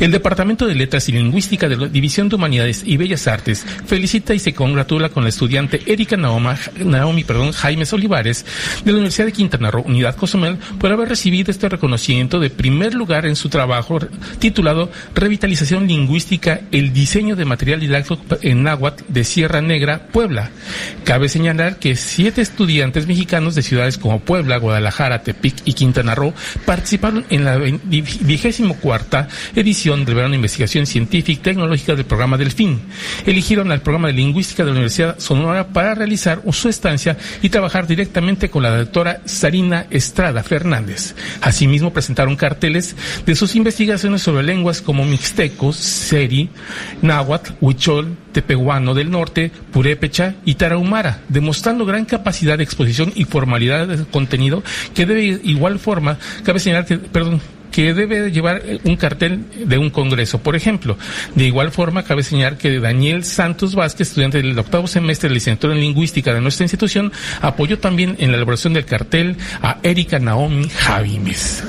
El 0.00 0.10
Departamento 0.10 0.66
de 0.66 0.74
Letras 0.74 1.08
y 1.08 1.12
Lingüística 1.12 1.68
de 1.68 1.76
la 1.76 1.88
División 1.88 2.28
de 2.28 2.36
Humanidades 2.36 2.82
y 2.84 2.96
Bellas 2.96 3.26
Artes 3.26 3.64
felicita 3.86 4.34
y 4.34 4.38
se 4.38 4.54
congratula 4.54 5.08
con 5.08 5.22
la 5.22 5.28
estudiante 5.30 5.82
Erika 5.86 6.16
Naoma- 6.16 6.58
Naomi 6.84 7.24
perdón, 7.24 7.52
Jaimes 7.52 7.92
Olivares 7.92 8.44
de 8.84 8.92
la 8.92 8.98
Universidad 8.98 9.26
de 9.26 9.32
Quintana 9.32 9.70
Roo, 9.70 9.82
Unidad 9.82 10.16
Cozumel, 10.16 10.56
por 10.78 10.92
haber 10.92 11.08
recibido 11.08 11.50
este 11.50 11.68
reconocimiento 11.68 12.40
de 12.40 12.50
primer 12.50 12.94
lugar 12.94 13.26
en 13.26 13.36
su 13.36 13.48
trabajo 13.48 13.98
titulado 14.38 14.90
Revitalización 15.14 15.86
Lingüística, 15.86 16.60
el 16.72 16.92
diseño 16.92 17.36
de 17.36 17.44
material 17.44 17.80
didáctico 17.80 18.18
en 18.42 18.62
náhuatl 18.62 19.04
de 19.08 19.24
Sierra 19.24 19.60
Negra, 19.60 20.06
Puebla. 20.12 20.50
Cabe 21.04 21.28
señalar 21.28 21.78
que 21.78 21.96
siete 21.96 22.42
estudiantes 22.42 23.06
mexicanos 23.06 23.54
de 23.54 23.62
ciudades 23.62 23.98
como 23.98 24.20
Puebla, 24.20 24.58
Guadalajara, 24.58 25.22
Tepic 25.22 25.54
y 25.64 25.72
Quintana 25.72 26.14
Roo 26.14 26.34
participaron 26.64 27.24
en 27.30 27.44
la 27.44 27.56
vigésimo 27.58 28.74
cuarta 28.76 29.28
edición 29.56 30.04
del 30.04 30.14
verano 30.14 30.32
de 30.32 30.36
investigación 30.36 30.86
científica 30.86 31.32
y 31.32 31.42
tecnológica 31.42 31.94
del 31.94 32.04
programa 32.04 32.36
Delfín. 32.36 32.80
Eligieron 33.24 33.72
al 33.72 33.82
programa 33.82 34.08
de 34.08 34.14
lingüística 34.14 34.62
de 34.62 34.68
la 34.68 34.72
Universidad 34.74 35.18
Sonora 35.18 35.68
para 35.68 35.94
realizar 35.94 36.42
su 36.52 36.68
estancia 36.68 37.16
y 37.42 37.48
trabajar 37.48 37.86
directamente 37.86 38.48
con 38.48 38.62
la 38.62 38.76
doctora 38.76 39.20
Sarina 39.24 39.86
Estrada 39.90 40.42
Fernández. 40.42 41.14
Asimismo 41.40 41.92
presentaron 41.92 42.36
carteles 42.36 42.96
de 43.24 43.36
sus 43.36 43.54
investigaciones 43.54 44.22
sobre 44.22 44.42
lenguas 44.42 44.80
como 44.80 45.04
mixteco, 45.04 45.72
seri, 45.72 46.48
náhuatl, 47.02 47.52
huichol, 47.60 48.16
tepehuano 48.32 48.94
del 48.94 49.10
norte, 49.10 49.50
purépecha 49.72 50.34
y 50.44 50.54
tarahumara, 50.56 51.22
demostrando 51.28 51.86
gran 51.86 52.04
capacidad 52.04 52.58
de 52.58 52.64
exposición 52.64 53.12
y 53.14 53.24
formalidad 53.24 53.86
de 53.86 54.04
contenido 54.04 54.62
que 54.94 55.06
debe 55.06 55.40
igual 55.44 55.78
forma, 55.78 56.18
cabe 56.44 56.58
señalar 56.58 56.86
que, 56.86 56.98
perdón, 56.98 57.40
que 57.76 57.92
debe 57.92 58.30
llevar 58.30 58.62
un 58.84 58.96
cartel 58.96 59.44
de 59.66 59.76
un 59.76 59.90
congreso, 59.90 60.38
por 60.38 60.56
ejemplo. 60.56 60.96
De 61.34 61.44
igual 61.44 61.72
forma, 61.72 62.04
cabe 62.04 62.22
señalar 62.22 62.56
que 62.56 62.80
Daniel 62.80 63.22
Santos 63.22 63.74
Vázquez, 63.74 64.08
estudiante 64.08 64.38
del 64.38 64.58
octavo 64.58 64.86
semestre 64.86 65.28
de 65.28 65.34
licenciatura 65.34 65.74
en 65.74 65.80
lingüística 65.80 66.32
de 66.32 66.40
nuestra 66.40 66.64
institución, 66.64 67.12
apoyó 67.42 67.78
también 67.78 68.16
en 68.18 68.30
la 68.30 68.38
elaboración 68.38 68.72
del 68.72 68.86
cartel 68.86 69.36
a 69.60 69.76
Erika 69.82 70.18
Naomi 70.18 70.70
Javimes. 70.70 71.64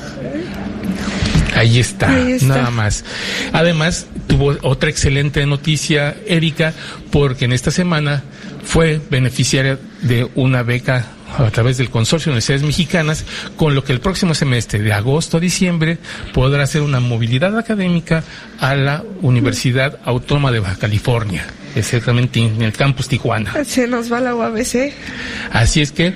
Ahí 1.54 1.78
está, 1.78 2.10
Ahí 2.10 2.32
está. 2.32 2.46
nada 2.46 2.70
más. 2.70 3.04
Además, 3.52 4.06
tuvo 4.28 4.56
otra 4.62 4.88
excelente 4.88 5.44
noticia, 5.44 6.16
Erika, 6.26 6.72
porque 7.10 7.44
en 7.44 7.52
esta 7.52 7.70
semana 7.70 8.22
fue 8.64 8.98
beneficiaria 9.10 9.78
de 10.00 10.26
una 10.36 10.62
beca 10.62 11.04
a 11.36 11.50
través 11.50 11.76
del 11.78 11.90
Consorcio 11.90 12.30
de 12.30 12.34
Universidades 12.34 12.62
Mexicanas, 12.62 13.24
con 13.56 13.74
lo 13.74 13.84
que 13.84 13.92
el 13.92 14.00
próximo 14.00 14.34
semestre, 14.34 14.80
de 14.80 14.92
agosto 14.92 15.36
a 15.36 15.40
diciembre, 15.40 15.98
podrá 16.32 16.64
hacer 16.64 16.82
una 16.82 17.00
movilidad 17.00 17.56
académica 17.58 18.24
a 18.58 18.74
la 18.74 19.04
Universidad 19.22 19.98
Autónoma 20.04 20.50
de 20.50 20.60
Baja 20.60 20.76
California, 20.76 21.46
exactamente 21.74 22.40
en 22.40 22.62
el 22.62 22.72
campus 22.72 23.08
Tijuana. 23.08 23.64
Se 23.64 23.86
nos 23.86 24.12
va 24.12 24.20
la 24.20 24.34
UABC. 24.34 24.92
Así 25.52 25.80
es 25.80 25.92
que 25.92 26.14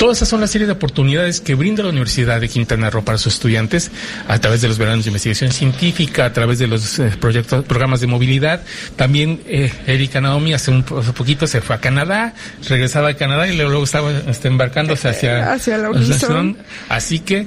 todas 0.00 0.16
esas 0.16 0.30
son 0.30 0.40
las 0.40 0.50
series 0.50 0.66
de 0.66 0.72
oportunidades 0.72 1.42
que 1.42 1.54
brinda 1.54 1.82
la 1.82 1.90
Universidad 1.90 2.40
de 2.40 2.48
Quintana 2.48 2.88
Roo 2.88 3.04
para 3.04 3.18
sus 3.18 3.34
estudiantes 3.34 3.90
a 4.26 4.38
través 4.38 4.62
de 4.62 4.68
los 4.68 4.78
veranos 4.78 5.04
de 5.04 5.10
investigación 5.10 5.52
científica, 5.52 6.24
a 6.24 6.32
través 6.32 6.58
de 6.58 6.66
los 6.68 6.98
eh, 6.98 7.12
proyectos, 7.20 7.66
programas 7.66 8.00
de 8.00 8.06
movilidad. 8.06 8.62
También 8.96 9.42
eh, 9.46 9.70
Erika 9.86 10.22
Naomi 10.22 10.54
hace 10.54 10.70
un 10.70 10.86
hace 10.98 11.12
poquito 11.12 11.46
se 11.46 11.60
fue 11.60 11.76
a 11.76 11.80
Canadá, 11.80 12.32
regresaba 12.66 13.08
de 13.08 13.16
Canadá 13.16 13.46
y 13.46 13.54
luego, 13.54 13.84
estaba 13.84 14.10
este, 14.26 14.48
embarcándose 14.48 15.06
hacia, 15.10 15.52
Hacia 15.52 15.76
la. 15.76 15.90
Así 16.88 17.18
que 17.18 17.46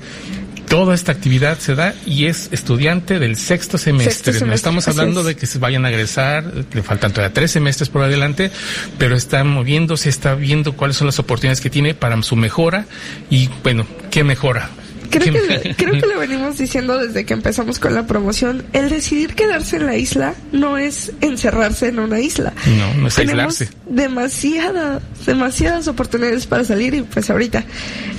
toda 0.73 0.95
esta 0.95 1.11
actividad 1.11 1.59
se 1.59 1.75
da 1.75 1.93
y 2.03 2.25
es 2.25 2.49
estudiante 2.51 3.19
del 3.19 3.35
sexto 3.35 3.77
semestre. 3.77 4.39
No 4.43 4.53
estamos 4.53 4.87
hablando 4.87 5.23
de 5.23 5.35
que 5.35 5.45
se 5.45 5.59
vayan 5.59 5.85
a 5.85 5.91
egresar, 5.91 6.51
le 6.73 6.81
faltan 6.81 7.11
todavía 7.13 7.31
tres 7.31 7.51
semestres 7.51 7.89
por 7.89 8.01
adelante, 8.01 8.49
pero 8.97 9.15
está 9.15 9.43
moviéndose, 9.43 10.09
está 10.09 10.33
viendo 10.33 10.73
cuáles 10.73 10.97
son 10.97 11.05
las 11.05 11.19
oportunidades 11.19 11.61
que 11.61 11.69
tiene 11.69 11.93
para 11.93 12.19
su 12.23 12.35
mejora 12.35 12.87
y 13.29 13.51
bueno, 13.61 13.85
¿qué 14.09 14.23
mejora? 14.23 14.71
Creo 15.13 15.33
que, 15.33 15.75
creo 15.75 15.93
que 15.93 16.07
lo 16.07 16.19
venimos 16.19 16.57
diciendo 16.57 16.97
desde 16.97 17.23
que 17.25 17.33
empezamos 17.33 17.77
con 17.77 17.93
la 17.93 18.07
promoción. 18.07 18.63
El 18.73 18.89
decidir 18.89 19.35
quedarse 19.35 19.77
en 19.77 19.85
la 19.85 19.95
isla 19.95 20.33
no 20.51 20.77
es 20.77 21.11
encerrarse 21.21 21.87
en 21.89 21.99
una 21.99 22.19
isla. 22.19 22.53
No, 22.77 22.93
no 22.95 23.07
es 23.07 23.15
Tenemos 23.15 23.63
demasiadas, 23.87 25.03
demasiadas 25.25 25.87
oportunidades 25.87 26.47
para 26.47 26.63
salir 26.63 26.95
y 26.95 27.01
pues 27.03 27.29
ahorita, 27.29 27.63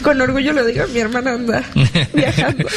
con 0.02 0.20
orgullo 0.20 0.52
lo 0.52 0.64
digo, 0.64 0.86
mi 0.88 1.00
hermana 1.00 1.32
anda 1.32 1.64
viajando. 2.14 2.68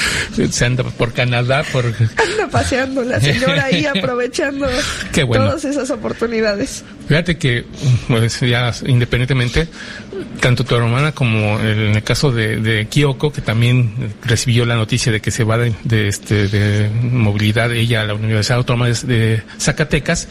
Se 0.50 0.66
anda 0.66 0.84
por 0.84 1.14
Canadá, 1.14 1.64
por... 1.72 1.86
Anda 1.86 2.48
paseando 2.50 3.04
la 3.04 3.22
señora 3.22 3.66
ahí 3.66 3.86
aprovechando 3.96 4.68
todas 5.14 5.64
esas 5.64 5.90
oportunidades. 5.92 6.84
Fíjate 7.08 7.38
que, 7.38 7.66
pues 8.08 8.40
ya 8.42 8.72
independientemente, 8.86 9.68
tanto 10.42 10.64
tu 10.66 10.76
hermana 10.76 11.14
como 11.14 11.60
en 11.60 11.96
el 11.96 12.04
caso 12.04 12.32
de, 12.32 12.58
de 12.58 12.88
que 12.88 13.42
también 13.42 14.14
recibió 14.24 14.66
la 14.66 14.76
noticia 14.76 15.12
de 15.12 15.22
que 15.22 15.32
se 15.32 15.44
va 15.44 15.58
de, 15.58 16.08
este, 16.08 16.48
de 16.48 16.90
movilidad 16.90 17.72
ella 17.72 18.02
a 18.02 18.06
la 18.06 18.14
Universidad 18.14 18.58
Autónoma 18.58 18.88
de, 18.88 19.42
Zacatecas, 19.60 20.28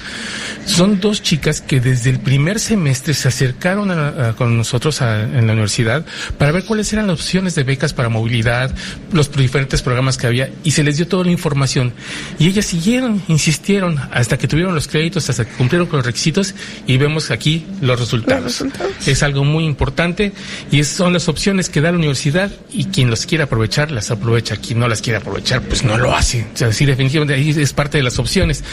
son 0.65 1.01
dos 1.01 1.23
chicas 1.23 1.61
que 1.61 1.81
desde 1.81 2.11
el 2.11 2.21
primer 2.21 2.61
semestre 2.61 3.15
se 3.15 3.29
acercaron 3.29 3.91
con 4.37 4.57
nosotros 4.57 5.01
en 5.01 5.47
la 5.47 5.53
universidad 5.53 6.05
para 6.39 6.53
ver 6.53 6.65
cuáles 6.65 6.93
eran 6.93 7.07
las 7.07 7.21
opciones 7.21 7.55
de 7.55 7.65
becas 7.65 7.93
para 7.93 8.09
movilidad, 8.09 8.75
los 9.12 9.31
diferentes 9.33 9.83
programas 9.83 10.17
que 10.17 10.27
había 10.27 10.51
y 10.65 10.73
se 10.73 10.83
les 10.83 10.97
dio 10.97 11.09
toda 11.09 11.25
la 11.25 11.31
información. 11.31 11.93
Y 12.39 12.49
ellas 12.49 12.67
siguieron, 12.67 13.23
insistieron 13.29 13.99
hasta 14.12 14.37
que 14.37 14.49
tuvieron 14.49 14.75
los 14.75 14.89
créditos, 14.89 15.29
hasta 15.31 15.45
que 15.45 15.53
cumplieron 15.53 15.89
con 15.89 15.99
los 15.99 16.07
requisitos 16.07 16.55
y 16.87 16.97
vemos 16.97 17.31
aquí 17.31 17.67
los 17.81 17.99
resultados. 17.99 18.65
Es 19.07 19.23
algo 19.23 19.45
muy 19.45 19.65
importante 19.65 20.33
y 20.71 20.83
son 20.85 21.13
las 21.13 21.29
opciones 21.29 21.69
que 21.69 21.81
da 21.81 21.91
la 21.91 21.99
universidad 21.99 22.51
y 22.71 22.87
quien 22.87 23.11
los 23.11 23.27
quiera 23.27 23.45
aprovechar 23.45 23.91
las 23.91 24.11
aprovecha. 24.11 24.57
Quien 24.57 24.79
no 24.79 24.89
las 24.89 25.03
quiere 25.03 25.19
aprovechar, 25.19 25.63
pues 25.63 25.85
no 25.85 25.99
lo 25.99 26.15
hace. 26.15 26.47
O 26.55 26.57
sea, 26.57 26.73
sí, 26.73 26.85
definitivamente 26.87 27.35
ahí 27.35 27.51
es 27.51 27.73
parte 27.73 27.99
de 27.99 28.05
las 28.05 28.19
opciones. 28.19 28.65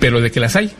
Pero 0.00 0.20
de 0.20 0.30
que 0.30 0.40
las 0.40 0.56
hay, 0.56 0.72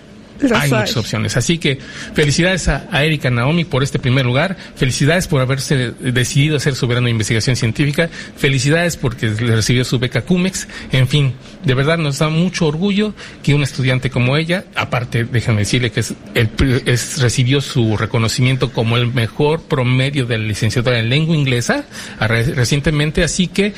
hay 0.55 0.71
muchas 0.71 0.97
opciones. 0.97 1.37
Así 1.37 1.59
que 1.59 1.79
felicidades 2.15 2.69
a, 2.69 2.87
Erika 3.05 3.31
Naomi 3.31 3.65
por 3.65 3.83
este 3.83 3.99
primer 3.99 4.27
lugar. 4.27 4.57
Felicidades 4.77 5.29
por 5.29 5.41
haberse 5.41 5.93
decidido 6.01 6.57
hacer 6.57 6.75
su 6.75 6.87
verano 6.87 7.07
de 7.07 7.13
investigación 7.13 7.57
científica. 7.57 8.09
Felicidades 8.37 8.97
porque 8.97 9.29
recibió 9.29 9.85
su 9.85 9.99
beca 9.99 10.23
CUMEX. 10.23 10.69
En 10.93 11.09
fin, 11.09 11.35
de 11.65 11.75
verdad 11.75 11.99
nos 11.99 12.19
da 12.19 12.29
mucho 12.29 12.67
orgullo 12.67 13.15
que 13.43 13.55
un 13.55 13.63
estudiante 13.63 14.11
como 14.11 14.37
ella, 14.37 14.65
aparte, 14.75 15.25
déjame 15.25 15.61
decirle 15.61 15.91
que 15.91 16.01
es, 16.01 16.15
es 16.35 17.19
recibió 17.21 17.61
su 17.61 17.97
reconocimiento 17.97 18.73
como 18.73 18.97
el 18.97 19.13
mejor 19.13 19.63
promedio 19.63 20.27
de 20.27 20.39
la 20.39 20.45
licenciatura 20.45 20.99
en 20.99 21.09
lengua 21.09 21.37
inglesa 21.37 21.85
recientemente. 22.21 23.23
Así 23.23 23.49
que, 23.49 23.73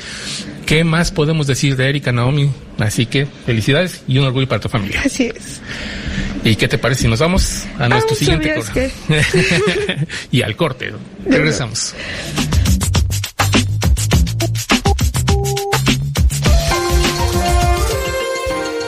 ¿qué 0.65 0.83
más 0.83 1.11
podemos 1.11 1.47
decir 1.47 1.75
de 1.75 1.89
Erika 1.89 2.11
Naomi? 2.11 2.49
Así 2.77 3.05
que 3.05 3.25
felicidades 3.45 4.03
y 4.07 4.17
un 4.17 4.25
orgullo 4.25 4.47
para 4.47 4.61
tu 4.61 4.69
familia. 4.69 5.01
Así 5.05 5.23
es. 5.23 5.61
¿Y 6.43 6.55
qué 6.55 6.67
te 6.67 6.77
parece 6.77 7.03
si 7.03 7.07
nos 7.07 7.19
vamos 7.19 7.65
a 7.77 7.89
nuestro 7.89 8.15
ah, 8.15 8.19
siguiente 8.19 8.55
corte? 8.55 8.91
y 10.31 10.41
al 10.41 10.55
corte. 10.55 10.93
Regresamos. 11.25 11.93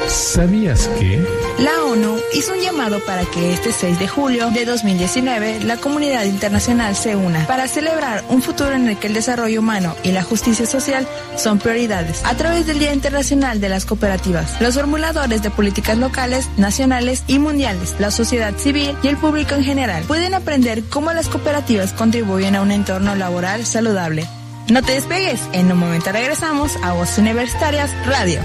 ¿Sabías 0.08 0.88
que? 1.00 1.41
La 1.62 1.84
ONU 1.84 2.18
hizo 2.34 2.54
un 2.54 2.60
llamado 2.60 3.00
para 3.02 3.24
que 3.24 3.54
este 3.54 3.72
6 3.72 4.00
de 4.00 4.08
julio 4.08 4.50
de 4.50 4.66
2019 4.66 5.60
la 5.60 5.78
comunidad 5.78 6.24
internacional 6.24 6.96
se 6.96 7.16
una 7.16 7.46
para 7.46 7.68
celebrar 7.68 8.24
un 8.30 8.42
futuro 8.42 8.72
en 8.72 8.90
el 8.90 8.98
que 8.98 9.06
el 9.06 9.14
desarrollo 9.14 9.60
humano 9.60 9.96
y 10.02 10.12
la 10.12 10.24
justicia 10.24 10.66
social 10.66 11.08
son 11.38 11.60
prioridades. 11.60 12.26
A 12.26 12.36
través 12.36 12.66
del 12.66 12.80
Día 12.80 12.96
Internacional 12.96 13.62
de 13.62 13.70
las 13.70 13.86
Cooperativas, 13.86 14.60
los 14.60 14.74
formuladores 14.74 15.44
de 15.44 15.52
políticas 15.52 16.00
locales, 16.00 16.50
nacionales 16.58 17.24
y 17.28 17.38
mundiales, 17.38 17.96
la 18.00 18.10
sociedad 18.10 18.58
civil 18.58 18.98
y 19.04 19.10
el 19.10 19.18
público 19.18 19.54
en 19.54 19.64
general 19.64 20.04
pueden 20.06 20.34
aprender 20.34 20.84
cómo 20.86 21.14
las 21.14 21.28
cooperativas 21.28 21.94
contribuyen 21.94 22.56
a 22.56 22.64
un 22.64 22.72
entorno 22.72 23.14
laboral 23.14 23.68
saludable. 23.68 24.28
No 24.68 24.82
te 24.82 24.94
despegues, 24.94 25.42
en 25.54 25.72
un 25.72 25.78
momento 25.78 26.12
regresamos 26.12 26.76
a 26.82 26.94
Voz 26.94 27.20
Universitarias 27.20 27.92
Radio. 28.08 28.40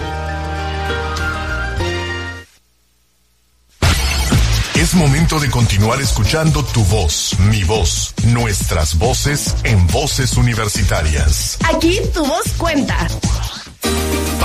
Es 4.86 4.94
momento 4.94 5.40
de 5.40 5.50
continuar 5.50 6.00
escuchando 6.00 6.64
tu 6.64 6.84
voz, 6.84 7.36
mi 7.50 7.64
voz, 7.64 8.14
nuestras 8.26 8.96
voces 8.96 9.56
en 9.64 9.84
voces 9.88 10.36
universitarias. 10.36 11.58
Aquí 11.68 12.00
tu 12.14 12.24
voz 12.24 12.52
cuenta. 12.56 12.96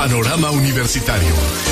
Panorama 0.01 0.49
Universitario. 0.49 1.29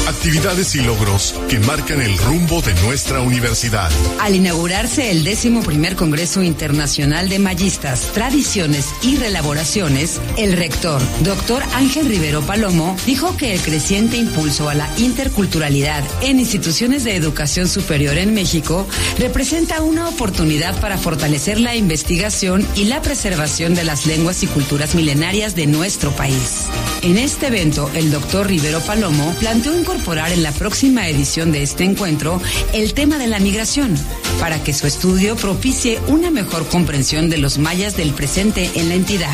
Actividades 0.07 0.75
y 0.75 0.81
logros 0.81 1.33
que 1.49 1.59
marcan 1.61 1.99
el 1.99 2.15
rumbo 2.19 2.61
de 2.61 2.75
nuestra 2.83 3.21
universidad. 3.21 3.89
Al 4.19 4.35
inaugurarse 4.35 5.09
el 5.09 5.23
décimo 5.23 5.63
primer 5.63 5.95
Congreso 5.95 6.43
Internacional 6.43 7.27
de 7.27 7.39
Mayistas, 7.39 8.11
Tradiciones 8.13 8.85
y 9.01 9.15
Relaboraciones, 9.15 10.21
el 10.37 10.53
rector, 10.53 11.01
doctor 11.23 11.63
Ángel 11.73 12.07
Rivero 12.07 12.43
Palomo, 12.43 12.95
dijo 13.07 13.35
que 13.35 13.55
el 13.55 13.61
creciente 13.61 14.17
impulso 14.17 14.69
a 14.69 14.75
la 14.75 14.87
interculturalidad 14.99 16.03
en 16.21 16.39
instituciones 16.39 17.03
de 17.05 17.15
educación 17.15 17.67
superior 17.67 18.15
en 18.19 18.35
México 18.35 18.87
representa 19.17 19.81
una 19.81 20.07
oportunidad 20.07 20.79
para 20.79 20.99
fortalecer 20.99 21.59
la 21.59 21.75
investigación 21.75 22.63
y 22.75 22.85
la 22.85 23.01
preservación 23.01 23.73
de 23.73 23.85
las 23.85 24.05
lenguas 24.05 24.43
y 24.43 24.47
culturas 24.47 24.93
milenarias 24.93 25.55
de 25.55 25.65
nuestro 25.65 26.11
país. 26.11 26.67
En 27.01 27.17
este 27.17 27.47
evento, 27.47 27.89
el 27.95 28.11
Rivero 28.43 28.79
Palomo 28.81 29.33
planteó 29.39 29.77
incorporar 29.77 30.31
en 30.31 30.43
la 30.43 30.51
próxima 30.51 31.07
edición 31.07 31.51
de 31.51 31.63
este 31.63 31.83
encuentro 31.83 32.41
el 32.73 32.93
tema 32.93 33.17
de 33.17 33.27
la 33.27 33.39
migración, 33.39 33.95
para 34.39 34.63
que 34.63 34.73
su 34.73 34.87
estudio 34.87 35.35
propicie 35.35 35.99
una 36.07 36.29
mejor 36.29 36.67
comprensión 36.67 37.29
de 37.29 37.37
los 37.37 37.57
mayas 37.57 37.97
del 37.97 38.13
presente 38.13 38.69
en 38.75 38.89
la 38.89 38.95
entidad. 38.95 39.33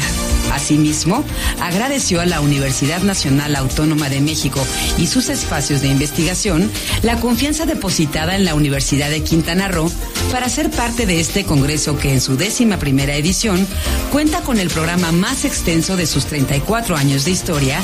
Asimismo, 0.53 1.23
agradeció 1.59 2.21
a 2.21 2.25
la 2.25 2.39
Universidad 2.39 3.01
Nacional 3.01 3.55
Autónoma 3.55 4.09
de 4.09 4.21
México 4.21 4.65
y 4.97 5.07
sus 5.07 5.29
espacios 5.29 5.81
de 5.81 5.89
investigación 5.89 6.71
la 7.01 7.19
confianza 7.19 7.65
depositada 7.65 8.35
en 8.35 8.45
la 8.45 8.55
Universidad 8.55 9.09
de 9.09 9.21
Quintana 9.21 9.67
Roo 9.67 9.91
para 10.31 10.49
ser 10.49 10.69
parte 10.69 11.05
de 11.05 11.19
este 11.19 11.43
congreso 11.43 11.97
que 11.97 12.13
en 12.13 12.21
su 12.21 12.37
décima 12.37 12.77
primera 12.77 13.15
edición 13.15 13.67
cuenta 14.11 14.41
con 14.41 14.59
el 14.59 14.69
programa 14.69 15.11
más 15.11 15.45
extenso 15.45 15.97
de 15.97 16.05
sus 16.05 16.25
34 16.25 16.95
años 16.95 17.25
de 17.25 17.31
historia, 17.31 17.79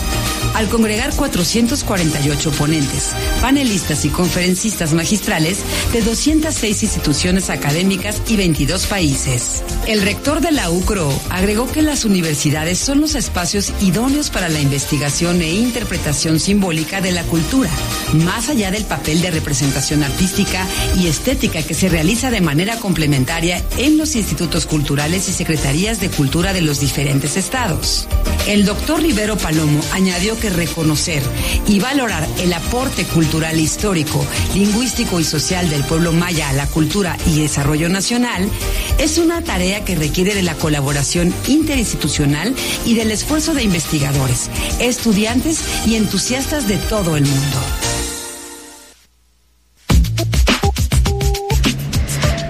al 0.54 0.68
congregar 0.92 1.16
448 1.16 2.52
ponentes, 2.52 3.12
panelistas 3.40 4.04
y 4.04 4.10
conferencistas 4.10 4.94
magistrales 4.94 5.60
de 5.94 6.02
206 6.02 6.84
instituciones 6.84 7.50
académicas 7.50 8.22
y 8.28 8.36
22 8.36 8.88
países. 8.88 9.64
El 9.88 10.02
rector 10.02 10.42
de 10.42 10.52
la 10.52 10.70
UCRO 10.70 11.10
agregó 11.30 11.72
que 11.72 11.82
las 11.82 12.04
universidades 12.04 12.78
son 12.78 13.00
los 13.00 13.16
espacios 13.16 13.72
idóneos 13.80 14.30
para 14.32 14.50
la 14.50 14.60
investigación 14.60 15.42
e 15.42 15.54
interpretación 15.54 16.42
simbólica 16.42 17.00
de 17.00 17.14
la 17.14 17.24
cultura, 17.24 17.70
más 18.12 18.50
allá 18.50 18.70
del 18.70 18.84
papel 18.84 19.22
de 19.22 19.32
representación 19.32 20.04
artística 20.04 20.68
y 21.00 21.08
estética 21.08 21.64
que 21.64 21.74
se 21.74 21.88
realiza 21.88 22.32
de 22.32 22.42
manera 22.42 22.76
complementaria 22.76 23.64
en 23.78 23.98
los 23.98 24.18
institutos 24.18 24.66
culturales 24.66 25.30
y 25.30 25.32
secretarías 25.32 26.02
de 26.02 26.10
cultura 26.10 26.52
de 26.52 26.60
los 26.60 26.82
diferentes 26.82 27.38
estados. 27.38 28.10
El 28.48 28.66
doctor 28.66 29.02
Rivero 29.02 29.38
Palomo 29.38 29.80
añadió 29.94 30.38
que 30.40 30.50
reconocer 30.50 31.22
y 31.68 31.80
valorar 31.80 32.28
el 32.40 32.52
aporte 32.54 33.06
cultural, 33.06 33.60
histórico, 33.60 34.26
lingüístico 34.56 35.20
y 35.20 35.24
social 35.24 35.70
del 35.70 35.84
pueblo 35.84 36.12
maya 36.12 36.50
a 36.50 36.54
la 36.54 36.68
cultura 36.68 37.18
y 37.28 37.40
desarrollo 37.40 37.88
nacional 37.88 38.50
es 38.98 39.18
una 39.20 39.42
tarea 39.44 39.86
que 39.86 39.96
requiere 39.96 40.34
de 40.34 40.44
la 40.44 40.56
colaboración 40.56 41.34
interinstitucional 41.48 42.56
y 42.86 42.96
del 42.96 43.12
esfuerzo 43.12 43.54
de 43.54 43.64
investigadores, 43.64 44.50
estudiantes 44.80 45.62
y 45.86 45.96
entusiastas 45.96 46.68
de 46.68 46.78
todo 46.78 47.18
el 47.18 47.26
mundo. 47.26 47.81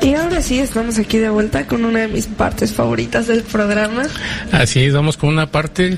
Que 0.01 0.41
sí, 0.41 0.59
estamos 0.59 0.97
aquí 0.97 1.19
de 1.19 1.29
vuelta 1.29 1.67
con 1.67 1.85
una 1.85 1.99
de 1.99 2.07
mis 2.07 2.25
partes 2.25 2.73
favoritas 2.73 3.27
del 3.27 3.43
programa. 3.43 4.03
Así 4.51 4.83
es, 4.83 4.93
vamos 4.93 5.15
con 5.15 5.29
una 5.29 5.51
parte 5.51 5.97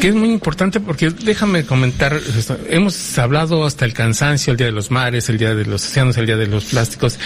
que 0.00 0.08
es 0.08 0.14
muy 0.14 0.30
importante 0.30 0.80
porque 0.80 1.10
déjame 1.10 1.66
comentar, 1.66 2.18
hemos 2.70 3.18
hablado 3.18 3.66
hasta 3.66 3.84
el 3.84 3.92
cansancio, 3.92 4.52
el 4.52 4.56
día 4.56 4.66
de 4.66 4.72
los 4.72 4.90
mares, 4.90 5.28
el 5.28 5.36
día 5.36 5.54
de 5.54 5.66
los 5.66 5.84
océanos, 5.84 6.16
el 6.16 6.24
día 6.24 6.36
de 6.36 6.46
los 6.46 6.64
plásticos, 6.66 7.18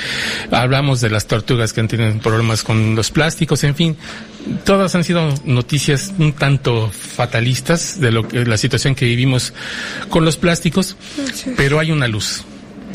hablamos 0.51 1.01
de 1.01 1.11
las 1.11 1.27
tortugas 1.27 1.73
que 1.73 1.81
han 1.81 1.89
tenido 1.89 2.19
problemas 2.19 2.65
con 2.65 2.97
los 2.97 3.13
plásticos, 3.13 3.63
en 3.63 3.77
fin, 3.77 3.97
todas 4.65 4.95
han 4.97 5.05
sido 5.05 5.33
noticias 5.45 6.13
un 6.19 6.33
tanto 6.33 6.91
fatalistas 6.91 8.01
de 8.01 8.11
lo 8.11 8.27
que 8.27 8.45
la 8.45 8.57
situación 8.57 8.97
que 8.97 9.05
vivimos 9.05 9.53
con 10.09 10.25
los 10.25 10.37
plásticos, 10.37 10.97
pero 11.57 11.79
hay 11.79 11.93
una 11.93 12.09
luz 12.09 12.45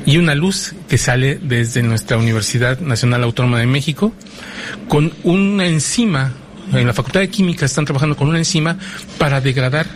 y 0.06 0.18
una 0.18 0.36
luz 0.36 0.74
que 0.88 0.98
sale 0.98 1.40
desde 1.42 1.84
nuestra 1.84 2.18
Universidad 2.18 2.80
Nacional 2.80 3.24
Autónoma 3.24 3.60
de 3.60 3.66
México 3.66 4.14
con 4.88 5.14
una 5.24 5.66
enzima, 5.66 6.34
en 6.74 6.88
la 6.88 6.94
Facultad 6.94 7.22
de 7.22 7.30
Química 7.30 7.66
están 7.66 7.86
trabajando 7.86 8.16
con 8.16 8.28
una 8.28 8.38
enzima 8.38 8.78
para 9.18 9.42
degradar 9.42 9.88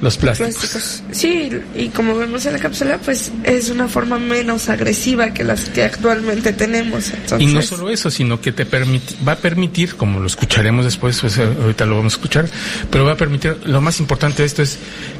los 0.00 0.16
plásticos. 0.18 1.02
Sí, 1.10 1.50
y 1.74 1.88
como 1.88 2.16
vemos 2.16 2.44
en 2.46 2.52
la 2.52 2.58
cápsula, 2.58 2.98
pues 2.98 3.32
es 3.44 3.70
una 3.70 3.88
forma 3.88 4.18
menos 4.18 4.68
agresiva 4.68 5.32
que 5.32 5.42
las 5.42 5.70
que 5.70 5.84
actualmente 5.84 6.52
tenemos. 6.52 7.12
Y 7.38 7.46
no 7.46 7.62
solo 7.62 7.88
eso, 7.90 8.10
sino 8.10 8.40
que 8.40 8.52
te 8.52 8.64
va 9.26 9.32
a 9.32 9.36
permitir, 9.36 9.94
como 9.96 10.20
lo 10.20 10.26
escucharemos 10.26 10.84
después, 10.84 11.18
pues, 11.20 11.38
eh, 11.38 11.44
ahorita 11.44 11.86
lo 11.86 11.96
vamos 11.96 12.14
a 12.14 12.16
escuchar, 12.16 12.48
pero 12.90 13.04
va 13.04 13.12
a 13.12 13.16
permitir, 13.16 13.56
lo 13.64 13.80
más 13.80 13.98
importante 14.00 14.42
de 14.42 14.46
esto 14.46 14.62
es 14.62 14.78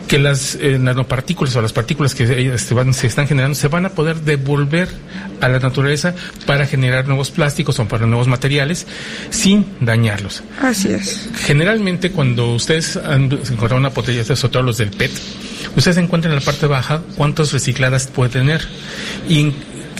que 0.08 0.18
las 0.18 0.56
eh, 0.56 0.78
nanopartículas 0.78 1.54
o 1.56 1.62
las 1.62 1.72
partículas 1.72 2.14
que 2.14 2.58
se, 2.58 2.74
van, 2.74 2.94
se 2.94 3.06
están 3.06 3.26
generando 3.26 3.54
se 3.54 3.68
van 3.68 3.86
a 3.86 3.90
poder 3.90 4.20
devolver 4.20 4.88
a 5.40 5.48
la 5.48 5.58
naturaleza 5.58 6.14
para 6.46 6.66
generar 6.66 7.06
nuevos 7.06 7.30
plásticos 7.30 7.78
o 7.78 7.88
para 7.88 8.06
nuevos 8.06 8.28
materiales 8.28 8.86
sin 9.30 9.66
dañarlos. 9.80 10.42
Así 10.60 10.90
es. 10.90 11.28
Generalmente 11.44 12.10
cuando 12.10 12.54
ustedes 12.54 12.96
han 12.96 13.24
encontrado 13.24 13.76
una 13.76 13.90
botella 13.90 14.22
de 14.22 14.62
los 14.62 14.78
del 14.78 14.90
PET, 14.90 15.10
ustedes 15.76 15.96
encuentran 15.98 16.32
en 16.32 16.40
la 16.40 16.44
parte 16.44 16.66
baja 16.66 17.02
cuántas 17.16 17.52
recicladas 17.52 18.06
puede 18.06 18.30
tener. 18.30 18.66
Y 19.28 19.52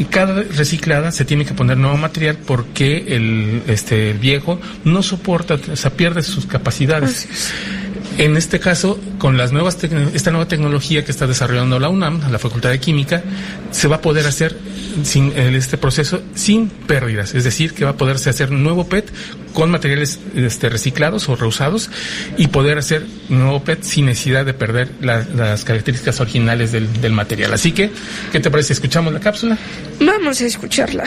cada 0.05 0.43
reciclada 0.43 1.11
se 1.11 1.25
tiene 1.25 1.45
que 1.45 1.55
poner 1.55 1.79
nuevo 1.79 1.97
material 1.97 2.37
porque 2.47 3.05
el 3.09 3.63
este 3.67 4.13
viejo 4.13 4.61
no 4.85 5.03
soporta, 5.03 5.55
o 5.55 5.77
sea, 5.77 5.91
pierde 5.93 6.23
sus 6.23 6.47
capacidades. 6.47 7.29
En 8.19 8.37
este 8.37 8.61
caso, 8.61 8.99
con 9.19 9.37
las 9.37 9.53
nuevas 9.53 9.77
esta 10.15 10.31
nueva 10.31 10.49
tecnología 10.49 11.05
que 11.05 11.11
está 11.11 11.27
desarrollando 11.27 11.79
la 11.79 11.91
UNAM, 11.91 12.31
la 12.31 12.39
Facultad 12.39 12.71
de 12.71 12.81
Química, 12.81 13.23
se 13.71 13.89
va 13.89 13.97
a 13.97 14.01
poder 14.01 14.27
hacer 14.27 14.57
sin 15.03 15.33
este 15.37 15.77
proceso 15.77 16.23
sin 16.35 16.69
pérdidas, 16.71 17.35
es 17.35 17.45
decir, 17.45 17.75
que 17.75 17.85
va 17.85 17.91
a 17.91 17.97
poderse 17.97 18.31
hacer 18.31 18.51
nuevo 18.51 18.89
PET 18.89 19.13
con 19.53 19.71
materiales 19.71 20.19
este, 20.35 20.71
reciclados 20.71 21.29
o 21.29 21.37
reusados 21.37 21.91
y 22.39 22.47
poder 22.47 22.79
hacer 22.79 23.07
nuevo 23.29 23.63
PET 23.63 23.83
sin 23.83 24.07
necesidad 24.07 24.47
de 24.47 24.55
perder 24.55 24.91
las 25.03 25.65
características 25.65 26.19
originales 26.21 26.73
del, 26.73 26.91
del 27.01 27.13
material. 27.13 27.53
Así 27.53 27.73
que, 27.73 27.91
¿qué 28.33 28.41
te 28.41 28.51
parece? 28.51 28.73
¿Escuchamos 28.73 29.13
la 29.13 29.21
cápsula? 29.21 29.59
Vamos 30.01 30.41
a 30.41 30.47
escucharla. 30.47 31.05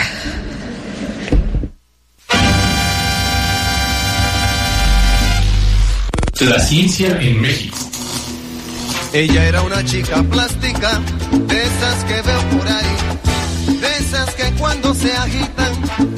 La 6.41 6.57
ciencia 6.57 7.19
en 7.19 7.41
México. 7.41 7.77
Ella 9.11 9.45
era 9.45 9.61
una 9.61 9.83
chica 9.83 10.23
plástica, 10.23 11.01
de 11.33 11.63
esas 11.63 12.03
que 12.05 12.21
veo 12.21 12.41
por 12.57 12.65
ahí, 12.65 13.77
de 13.81 13.97
esas 13.97 14.33
que 14.35 14.51
cuando 14.57 14.95
se 14.95 15.11
agitan 15.11 15.73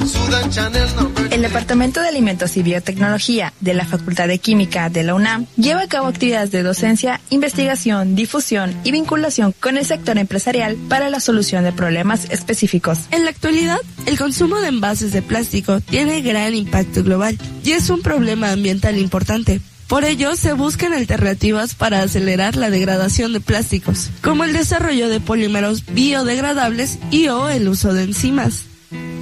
sudan 0.06 0.48
Chanel 0.48 0.86
El 1.32 1.42
Departamento 1.42 2.00
de 2.00 2.06
Alimentos 2.06 2.56
y 2.56 2.62
Biotecnología 2.62 3.52
de 3.58 3.74
la 3.74 3.84
Facultad 3.84 4.28
de 4.28 4.38
Química 4.38 4.90
de 4.90 5.02
la 5.02 5.16
UNAM 5.16 5.46
lleva 5.56 5.82
a 5.82 5.88
cabo 5.88 6.06
actividades 6.06 6.52
de 6.52 6.62
docencia, 6.62 7.20
investigación, 7.30 8.14
difusión 8.14 8.72
y 8.84 8.92
vinculación 8.92 9.52
con 9.58 9.76
el 9.76 9.84
sector 9.84 10.18
empresarial 10.18 10.76
para 10.88 11.10
la 11.10 11.18
solución 11.18 11.64
de 11.64 11.72
problemas 11.72 12.30
específicos. 12.30 13.00
En 13.10 13.24
la 13.24 13.30
actualidad, 13.30 13.80
el 14.06 14.16
consumo 14.18 14.60
de 14.60 14.68
envases 14.68 15.12
de 15.12 15.20
plástico 15.20 15.80
tiene 15.80 16.22
gran 16.22 16.54
impacto 16.54 17.02
global 17.02 17.36
y 17.64 17.72
es 17.72 17.90
un 17.90 18.02
problema 18.02 18.52
ambiental 18.52 18.96
importante 18.98 19.60
por 19.88 20.04
ello, 20.04 20.36
se 20.36 20.52
buscan 20.52 20.92
alternativas 20.92 21.74
para 21.74 22.02
acelerar 22.02 22.56
la 22.56 22.70
degradación 22.70 23.32
de 23.32 23.40
plásticos, 23.40 24.10
como 24.22 24.44
el 24.44 24.52
desarrollo 24.52 25.08
de 25.08 25.20
polímeros 25.20 25.84
biodegradables 25.86 26.98
y 27.10 27.28
o 27.28 27.48
el 27.48 27.68
uso 27.68 27.92
de 27.92 28.04
enzimas. 28.04 28.64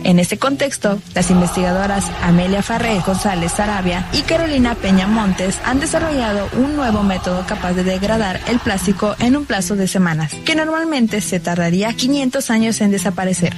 En 0.03 0.19
este 0.19 0.39
contexto, 0.39 1.01
las 1.15 1.31
investigadoras 1.31 2.05
Amelia 2.23 2.63
Farré 2.63 2.99
González 3.01 3.53
Sarabia 3.53 4.09
y 4.13 4.23
Carolina 4.23 4.75
Peña 4.75 5.07
Montes 5.07 5.59
han 5.65 5.79
desarrollado 5.79 6.49
un 6.55 6.75
nuevo 6.75 7.03
método 7.03 7.45
capaz 7.47 7.75
de 7.75 7.85
degradar 7.85 8.41
el 8.49 8.59
plástico 8.61 9.15
en 9.19 9.37
un 9.37 9.45
plazo 9.45 9.77
de 9.77 9.87
semanas, 9.87 10.33
que 10.47 10.55
normalmente 10.55 11.21
se 11.21 11.39
tardaría 11.39 11.93
500 11.93 12.51
años 12.51 12.81
en 12.81 12.91
desaparecer. 12.91 13.55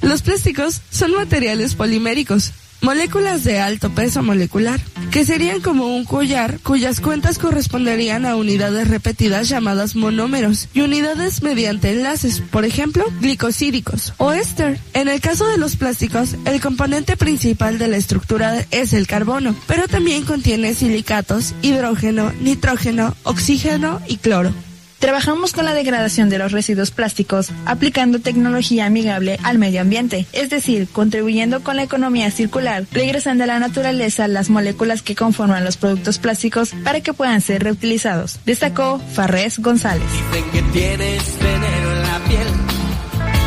Los 0.00 0.22
plásticos 0.22 0.80
son 0.90 1.12
materiales 1.12 1.74
poliméricos, 1.74 2.52
moléculas 2.80 3.44
de 3.44 3.60
alto 3.60 3.90
peso 3.90 4.22
molecular, 4.22 4.80
que 5.10 5.24
serían 5.24 5.60
como 5.60 5.96
un 5.96 6.04
collar 6.04 6.58
cuyas 6.60 7.00
cuentas 7.00 7.38
corresponderían 7.38 8.26
a 8.26 8.36
unidades 8.36 8.88
repetidas 8.88 9.48
llamadas 9.48 9.96
monómeros 9.96 10.68
y 10.72 10.80
unidades 10.80 11.42
mediante 11.42 11.92
enlaces, 11.92 12.42
por 12.50 12.64
ejemplo, 12.64 13.04
glicosídicos 13.20 14.14
o 14.16 14.32
éster. 14.32 14.78
En 14.94 15.08
el 15.08 15.20
caso 15.20 15.48
de 15.48 15.58
los 15.58 15.76
plásticos, 15.76 16.36
el 16.44 16.60
componente 16.60 17.16
principal 17.16 17.78
de 17.78 17.88
la 17.88 17.96
estructura 17.96 18.64
es 18.70 18.92
el 18.92 19.06
carbono, 19.06 19.54
pero 19.66 19.88
también 19.88 20.24
contiene 20.24 20.74
silicatos, 20.74 21.54
hidrógeno, 21.62 22.32
nitrógeno, 22.40 23.14
oxígeno 23.24 24.00
y 24.06 24.16
cloro. 24.18 24.52
Trabajamos 25.00 25.52
con 25.52 25.64
la 25.64 25.72
degradación 25.72 26.28
de 26.28 26.36
los 26.36 26.52
residuos 26.52 26.90
plásticos 26.90 27.50
aplicando 27.64 28.20
tecnología 28.20 28.84
amigable 28.84 29.38
al 29.42 29.58
medio 29.58 29.80
ambiente, 29.80 30.26
es 30.32 30.50
decir, 30.50 30.88
contribuyendo 30.92 31.62
con 31.62 31.76
la 31.76 31.82
economía 31.82 32.30
circular, 32.30 32.84
regresando 32.92 33.44
a 33.44 33.46
la 33.46 33.58
naturaleza 33.58 34.28
las 34.28 34.50
moléculas 34.50 35.00
que 35.00 35.14
conforman 35.14 35.64
los 35.64 35.78
productos 35.78 36.18
plásticos 36.18 36.72
para 36.84 37.00
que 37.00 37.14
puedan 37.14 37.40
ser 37.40 37.64
reutilizados, 37.64 38.40
destacó 38.44 39.00
Farrés 39.14 39.58
González. 39.58 40.04
Dicen 40.30 40.50
que 40.50 40.62
tienes 40.70 41.38
veneno 41.38 41.92
en 41.92 42.02
la 42.02 42.18
piel 42.28 42.48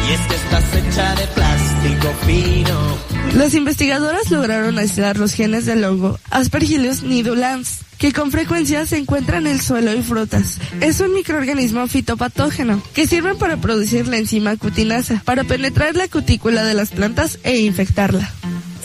y 0.09 0.13
es 0.13 0.19
que 0.21 0.35
estás 0.35 0.63
hecha 0.75 1.15
de 1.15 1.27
plástico 1.27 2.13
fino. 2.25 2.97
Las 3.37 3.53
investigadoras 3.53 4.31
lograron 4.31 4.79
aislar 4.79 5.17
los 5.17 5.33
genes 5.33 5.65
del 5.67 5.83
hongo 5.83 6.19
Aspergillus 6.31 7.03
nidulans 7.03 7.79
que 8.03 8.11
con 8.11 8.31
frecuencia 8.31 8.85
se 8.85 8.97
encuentra 8.97 9.37
en 9.37 9.47
el 9.47 9.61
suelo 9.61 9.93
y 9.93 10.03
frutas. 10.03 10.59
Es 10.81 10.99
un 10.99 11.13
microorganismo 11.13 11.87
fitopatógeno 11.87 12.83
que 12.93 13.07
sirve 13.07 13.33
para 13.35 13.55
producir 13.55 14.09
la 14.09 14.17
enzima 14.17 14.57
cutinasa, 14.57 15.21
para 15.23 15.45
penetrar 15.45 15.95
la 15.95 16.09
cutícula 16.09 16.65
de 16.65 16.73
las 16.73 16.91
plantas 16.91 17.39
e 17.43 17.59
infectarla. 17.59 18.29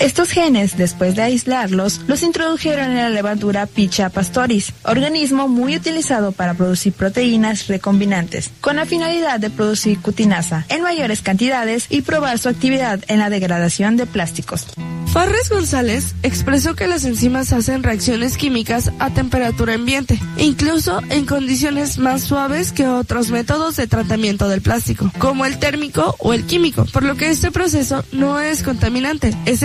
Estos 0.01 0.31
genes, 0.31 0.77
después 0.77 1.17
de 1.17 1.23
aislarlos, 1.23 2.03
los 2.07 2.23
introdujeron 2.23 2.91
en 2.91 2.97
la 2.99 3.11
levadura 3.11 3.67
Picha 3.67 4.11
pastoris, 4.11 4.73
organismo 4.85 5.49
muy 5.49 5.77
utilizado 5.77 6.31
para 6.31 6.55
producir 6.55 6.93
proteínas 6.93 7.67
recombinantes, 7.67 8.51
con 8.61 8.77
la 8.77 8.87
finalidad 8.87 9.41
de 9.41 9.51
producir 9.51 9.99
cutinasa 10.01 10.65
en 10.69 10.83
mayores 10.83 11.21
cantidades 11.21 11.87
y 11.91 12.03
probar 12.03 12.39
su 12.39 12.49
actividad 12.49 13.01
en 13.09 13.19
la 13.19 13.29
degradación 13.29 13.97
de 13.97 14.07
plásticos. 14.07 14.69
Farres 15.13 15.49
González 15.49 16.15
expresó 16.23 16.75
que 16.77 16.87
las 16.87 17.05
enzimas 17.05 17.53
hacen 17.53 17.83
reacciones 17.83 18.37
químicas 18.37 18.93
a 18.99 19.11
temperatura 19.11 19.75
ambiente, 19.75 20.21
incluso 20.37 21.01
en 21.09 21.25
condiciones 21.25 21.99
más 21.99 22.23
suaves 22.23 22.73
que 22.73 22.87
otros 22.87 23.31
métodos 23.31 23.77
de 23.77 23.87
tratamiento 23.87 24.49
del 24.49 24.61
plástico, 24.61 25.11
como 25.19 25.47
el 25.47 25.59
térmico 25.59 26.15
o 26.19 26.35
el 26.35 26.45
químico, 26.45 26.85
por 26.93 27.03
lo 27.03 27.17
que 27.17 27.31
este 27.31 27.51
proceso 27.51 28.05
no 28.13 28.39
es 28.39 28.63
contaminante, 28.63 29.35
es 29.47 29.61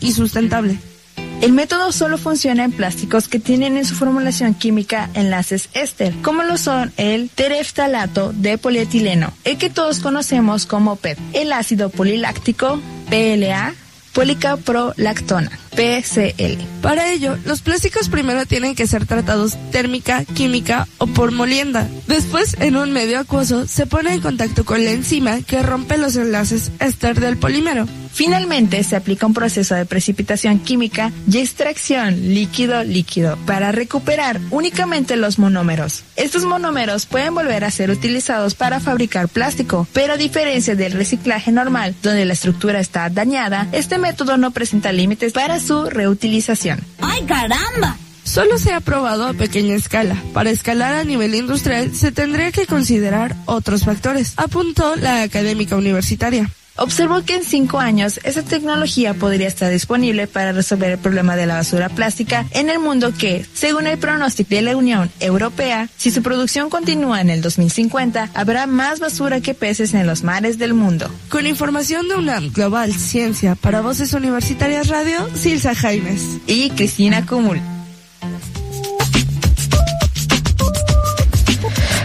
y 0.00 0.12
sustentable. 0.12 0.78
El 1.40 1.52
método 1.52 1.92
solo 1.92 2.18
funciona 2.18 2.64
en 2.64 2.72
plásticos 2.72 3.28
que 3.28 3.38
tienen 3.38 3.76
en 3.76 3.84
su 3.84 3.94
formulación 3.94 4.54
química 4.54 5.10
enlaces 5.14 5.68
éster, 5.74 6.14
como 6.22 6.42
lo 6.42 6.56
son 6.56 6.92
el 6.96 7.30
tereftalato 7.30 8.32
de 8.32 8.58
polietileno, 8.58 9.32
el 9.44 9.56
que 9.58 9.70
todos 9.70 10.00
conocemos 10.00 10.66
como 10.66 10.96
PEP, 10.96 11.18
el 11.32 11.52
ácido 11.52 11.90
poliláctico, 11.90 12.80
PLA, 13.08 13.74
policaprolactona, 14.14 15.50
PCL. 15.76 16.75
Para 16.86 17.10
ello, 17.10 17.36
los 17.44 17.62
plásticos 17.62 18.08
primero 18.08 18.46
tienen 18.46 18.76
que 18.76 18.86
ser 18.86 19.06
tratados 19.06 19.56
térmica, 19.72 20.24
química 20.24 20.86
o 20.98 21.08
por 21.08 21.32
molienda 21.32 21.88
Después, 22.06 22.56
en 22.60 22.76
un 22.76 22.92
medio 22.92 23.18
acuoso, 23.18 23.66
se 23.66 23.86
pone 23.86 24.14
en 24.14 24.20
contacto 24.20 24.64
con 24.64 24.84
la 24.84 24.92
enzima 24.92 25.42
que 25.42 25.62
rompe 25.62 25.98
los 25.98 26.14
enlaces 26.14 26.70
éster 26.78 27.18
del 27.18 27.36
polímero. 27.36 27.86
Finalmente, 28.12 28.82
se 28.84 28.96
aplica 28.96 29.26
un 29.26 29.34
proceso 29.34 29.74
de 29.74 29.84
precipitación 29.84 30.60
química 30.60 31.12
y 31.30 31.38
extracción 31.38 32.32
líquido-líquido 32.32 33.36
para 33.44 33.72
recuperar 33.72 34.40
únicamente 34.50 35.16
los 35.16 35.38
monómeros. 35.38 36.04
Estos 36.14 36.44
monómeros 36.44 37.04
pueden 37.04 37.34
volver 37.34 37.64
a 37.64 37.70
ser 37.70 37.90
utilizados 37.90 38.54
para 38.54 38.80
fabricar 38.80 39.28
plástico, 39.28 39.86
pero 39.92 40.14
a 40.14 40.16
diferencia 40.16 40.76
del 40.76 40.92
reciclaje 40.92 41.52
normal, 41.52 41.94
donde 42.02 42.24
la 42.24 42.32
estructura 42.32 42.80
está 42.80 43.10
dañada, 43.10 43.68
este 43.72 43.98
método 43.98 44.38
no 44.38 44.52
presenta 44.52 44.92
límites 44.92 45.34
para 45.34 45.60
su 45.60 45.84
reutilización. 45.90 46.75
¡Ay, 47.00 47.22
caramba! 47.22 47.96
Solo 48.24 48.58
se 48.58 48.72
ha 48.72 48.80
probado 48.80 49.26
a 49.26 49.34
pequeña 49.34 49.76
escala. 49.76 50.16
Para 50.34 50.50
escalar 50.50 50.94
a 50.94 51.04
nivel 51.04 51.34
industrial 51.34 51.94
se 51.94 52.12
tendría 52.12 52.50
que 52.52 52.66
considerar 52.66 53.36
otros 53.46 53.84
factores, 53.84 54.34
apuntó 54.36 54.96
la 54.96 55.22
académica 55.22 55.76
universitaria. 55.76 56.50
Observó 56.78 57.22
que 57.22 57.36
en 57.36 57.44
cinco 57.44 57.78
años 57.78 58.20
esa 58.22 58.42
tecnología 58.42 59.14
podría 59.14 59.48
estar 59.48 59.70
disponible 59.70 60.26
para 60.26 60.52
resolver 60.52 60.92
el 60.92 60.98
problema 60.98 61.34
de 61.34 61.46
la 61.46 61.54
basura 61.54 61.88
plástica 61.88 62.46
en 62.50 62.68
el 62.68 62.78
mundo 62.78 63.14
que, 63.16 63.46
según 63.54 63.86
el 63.86 63.98
pronóstico 63.98 64.54
de 64.54 64.62
la 64.62 64.76
Unión 64.76 65.10
Europea, 65.20 65.88
si 65.96 66.10
su 66.10 66.22
producción 66.22 66.68
continúa 66.68 67.22
en 67.22 67.30
el 67.30 67.40
2050, 67.40 68.30
habrá 68.34 68.66
más 68.66 69.00
basura 69.00 69.40
que 69.40 69.54
peces 69.54 69.94
en 69.94 70.06
los 70.06 70.22
mares 70.22 70.58
del 70.58 70.74
mundo. 70.74 71.10
Con 71.30 71.46
información 71.46 72.08
de 72.08 72.16
UNAM 72.16 72.52
Global 72.52 72.92
Ciencia 72.92 73.54
para 73.54 73.80
Voces 73.80 74.12
Universitarias 74.12 74.88
Radio, 74.88 75.28
Silsa 75.34 75.74
Jaimes 75.74 76.38
y 76.46 76.70
Cristina 76.70 77.24
Cumul. 77.24 77.60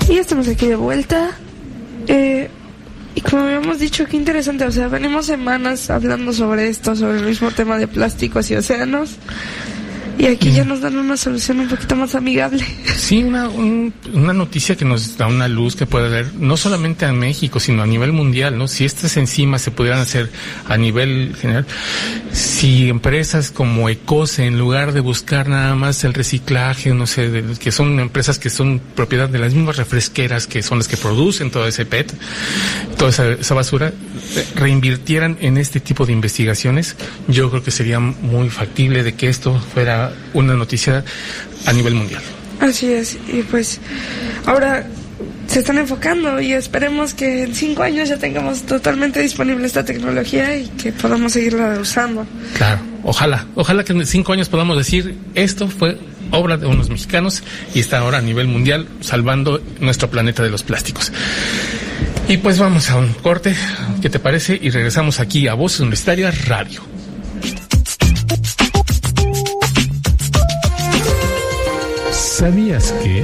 Y 0.10 0.18
estamos 0.18 0.48
aquí 0.48 0.68
de 0.68 0.76
vuelta. 0.76 1.32
Eh, 2.08 2.50
y 3.16 3.22
como 3.22 3.44
habíamos 3.44 3.80
dicho, 3.80 4.06
qué 4.06 4.18
interesante. 4.18 4.66
O 4.66 4.72
sea, 4.72 4.88
venimos 4.88 5.26
semanas 5.26 5.90
hablando 5.90 6.32
sobre 6.34 6.70
esto, 6.70 6.96
sobre 6.96 7.20
el 7.20 7.26
mismo 7.26 7.52
tema 7.52 7.78
de 7.78 7.88
plásticos 7.88 8.50
y 8.52 8.56
océanos. 8.56 9.18
Y 10.18 10.28
aquí 10.28 10.52
ya 10.52 10.64
nos 10.64 10.82
dan 10.82 10.98
una 10.98 11.18
solución 11.18 11.62
un 11.62 11.68
poquito 11.68 11.96
más 11.96 12.16
amigable. 12.16 12.64
Sí, 12.96 13.24
una, 13.24 13.50
una 13.50 14.34
noticia 14.34 14.76
que 14.76 14.86
nos 14.86 15.18
da 15.18 15.28
una 15.28 15.48
luz 15.48 15.76
que 15.76 15.86
puede 15.86 16.10
ver 16.10 16.34
no 16.36 16.58
solamente 16.58 17.06
a 17.06 17.14
México, 17.14 17.60
sino 17.60 17.82
a 17.82 17.88
nivel 17.88 18.12
mundial, 18.12 18.58
¿no? 18.58 18.68
Si 18.68 18.86
estas 18.86 19.18
enzimas 19.18 19.62
se 19.62 19.72
pudieran 19.72 20.00
hacer 20.00 20.30
a 20.68 20.78
nivel 20.78 21.36
general, 21.40 21.66
si 22.32 22.90
empresas 22.90 23.52
como 23.52 23.90
Ecose, 23.90 24.46
en 24.46 24.58
lugar 24.58 24.94
de 24.94 25.00
buscar 25.00 25.48
nada 25.48 25.76
más 25.76 26.04
el 26.04 26.14
reciclaje, 26.14 26.94
no 26.94 27.08
sé, 27.08 27.44
que 27.60 27.72
son 27.72 28.00
empresas 28.00 28.38
que 28.38 28.50
son 28.50 28.82
propiedad 28.96 29.30
de 29.30 29.40
las 29.40 29.54
mismas 29.54 29.78
refresqueras 29.78 30.48
que 30.48 30.62
son 30.62 30.78
las 30.78 30.88
que 30.88 30.98
producen 30.98 31.52
todo 31.52 31.68
ese 31.68 31.86
PET, 31.86 32.14
toda 32.98 33.10
esa, 33.10 33.30
esa 33.32 33.54
basura, 33.56 33.94
reinvirtieran 34.56 35.38
en 35.42 35.58
este 35.58 35.80
tipo 35.80 36.06
de 36.06 36.14
investigaciones, 36.14 36.96
yo 37.28 37.50
creo 37.50 37.64
que 37.64 37.72
sería 37.72 38.00
muy 38.00 38.50
factible 38.50 39.04
de 39.04 39.14
que 39.16 39.30
esto 39.30 39.60
fuera 39.74 40.01
una 40.34 40.54
noticia 40.54 41.04
a 41.66 41.74
nivel 41.74 41.96
mundial. 41.96 42.22
Así 42.60 42.92
es, 42.92 43.18
y 43.28 43.42
pues 43.44 43.80
ahora 44.46 44.86
se 45.48 45.60
están 45.60 45.78
enfocando 45.78 46.40
y 46.40 46.54
esperemos 46.54 47.14
que 47.14 47.44
en 47.44 47.54
cinco 47.54 47.84
años 47.84 48.08
ya 48.08 48.18
tengamos 48.18 48.64
totalmente 48.64 49.20
disponible 49.20 49.66
esta 49.68 49.84
tecnología 49.84 50.56
y 50.56 50.68
que 50.68 50.94
podamos 50.94 51.34
seguirla 51.34 51.78
usando. 51.80 52.26
Claro, 52.56 52.80
ojalá, 53.04 53.46
ojalá 53.56 53.84
que 53.84 53.92
en 53.92 54.06
cinco 54.06 54.32
años 54.32 54.48
podamos 54.48 54.78
decir 54.78 55.18
esto 55.36 55.68
fue 55.68 55.98
obra 56.32 56.56
de 56.56 56.68
unos 56.68 56.90
mexicanos 56.90 57.44
y 57.74 57.80
está 57.80 58.00
ahora 58.00 58.20
a 58.20 58.22
nivel 58.22 58.48
mundial 58.48 58.88
salvando 59.02 59.62
nuestro 59.82 60.10
planeta 60.10 60.42
de 60.42 60.50
los 60.50 60.64
plásticos. 60.64 61.12
Y 62.30 62.38
pues 62.38 62.58
vamos 62.58 62.90
a 62.90 62.98
un 62.98 63.12
corte, 63.14 63.54
¿qué 64.02 64.10
te 64.10 64.20
parece? 64.20 64.58
Y 64.62 64.70
regresamos 64.70 65.20
aquí 65.20 65.50
a 65.50 65.54
Voces 65.54 65.82
Universitarias 65.82 66.48
Radio. 66.48 66.82
¿Sabías 72.42 72.92
que? 73.04 73.24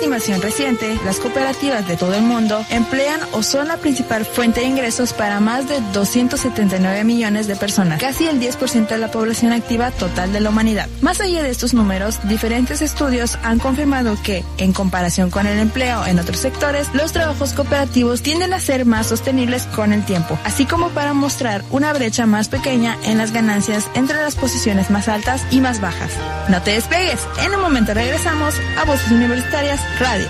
Estimación 0.00 0.40
reciente, 0.40 0.98
las 1.04 1.18
cooperativas 1.18 1.86
de 1.86 1.94
todo 1.94 2.14
el 2.14 2.22
mundo 2.22 2.64
emplean 2.70 3.20
o 3.32 3.42
son 3.42 3.68
la 3.68 3.76
principal 3.76 4.24
fuente 4.24 4.60
de 4.60 4.66
ingresos 4.66 5.12
para 5.12 5.40
más 5.40 5.68
de 5.68 5.78
279 5.92 7.04
millones 7.04 7.46
de 7.46 7.54
personas, 7.54 8.00
casi 8.00 8.26
el 8.26 8.40
10% 8.40 8.88
de 8.88 8.96
la 8.96 9.10
población 9.10 9.52
activa 9.52 9.90
total 9.90 10.32
de 10.32 10.40
la 10.40 10.48
humanidad. 10.48 10.88
Más 11.02 11.20
allá 11.20 11.42
de 11.42 11.50
estos 11.50 11.74
números, 11.74 12.18
diferentes 12.26 12.80
estudios 12.80 13.38
han 13.42 13.58
confirmado 13.58 14.16
que, 14.22 14.42
en 14.56 14.72
comparación 14.72 15.28
con 15.28 15.46
el 15.46 15.58
empleo 15.58 16.06
en 16.06 16.18
otros 16.18 16.38
sectores, 16.38 16.86
los 16.94 17.12
trabajos 17.12 17.52
cooperativos 17.52 18.22
tienden 18.22 18.54
a 18.54 18.60
ser 18.60 18.86
más 18.86 19.08
sostenibles 19.08 19.66
con 19.66 19.92
el 19.92 20.02
tiempo, 20.06 20.38
así 20.44 20.64
como 20.64 20.88
para 20.88 21.12
mostrar 21.12 21.62
una 21.70 21.92
brecha 21.92 22.24
más 22.24 22.48
pequeña 22.48 22.96
en 23.04 23.18
las 23.18 23.32
ganancias 23.32 23.90
entre 23.92 24.16
las 24.16 24.34
posiciones 24.34 24.88
más 24.88 25.08
altas 25.08 25.44
y 25.50 25.60
más 25.60 25.82
bajas. 25.82 26.12
No 26.48 26.62
te 26.62 26.70
despegues, 26.70 27.20
en 27.44 27.54
un 27.54 27.60
momento 27.60 27.92
regresamos 27.92 28.54
a 28.78 28.84
Voces 28.86 29.10
Universitarias 29.10 29.89
Radio. 29.98 30.26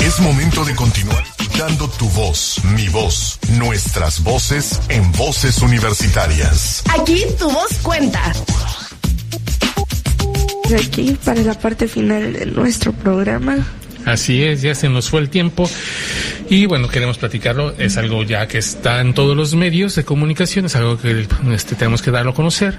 Es 0.00 0.20
momento 0.20 0.64
de 0.64 0.74
continuar 0.74 1.24
escuchando 1.38 1.88
tu 1.88 2.08
voz, 2.10 2.60
mi 2.64 2.88
voz, 2.88 3.38
nuestras 3.58 4.22
voces 4.22 4.80
en 4.88 5.10
voces 5.12 5.62
universitarias. 5.62 6.82
Aquí 6.98 7.24
tu 7.38 7.50
voz 7.50 7.72
cuenta. 7.82 8.32
De 10.68 10.76
aquí 10.76 11.16
para 11.24 11.40
la 11.42 11.54
parte 11.54 11.88
final 11.88 12.32
de 12.32 12.46
nuestro 12.46 12.92
programa. 12.92 13.56
Así 14.04 14.44
es, 14.44 14.62
ya 14.62 14.74
se 14.74 14.88
nos 14.88 15.10
fue 15.10 15.20
el 15.20 15.30
tiempo 15.30 15.68
y 16.48 16.66
bueno, 16.66 16.88
queremos 16.88 17.18
platicarlo. 17.18 17.74
Es 17.78 17.96
algo 17.96 18.22
ya 18.22 18.46
que 18.46 18.58
está 18.58 19.00
en 19.00 19.14
todos 19.14 19.36
los 19.36 19.54
medios 19.54 19.94
de 19.94 20.04
comunicación, 20.04 20.66
es 20.66 20.76
algo 20.76 20.98
que 20.98 21.26
este, 21.52 21.74
tenemos 21.74 22.02
que 22.02 22.10
darlo 22.10 22.30
a 22.30 22.34
conocer 22.34 22.76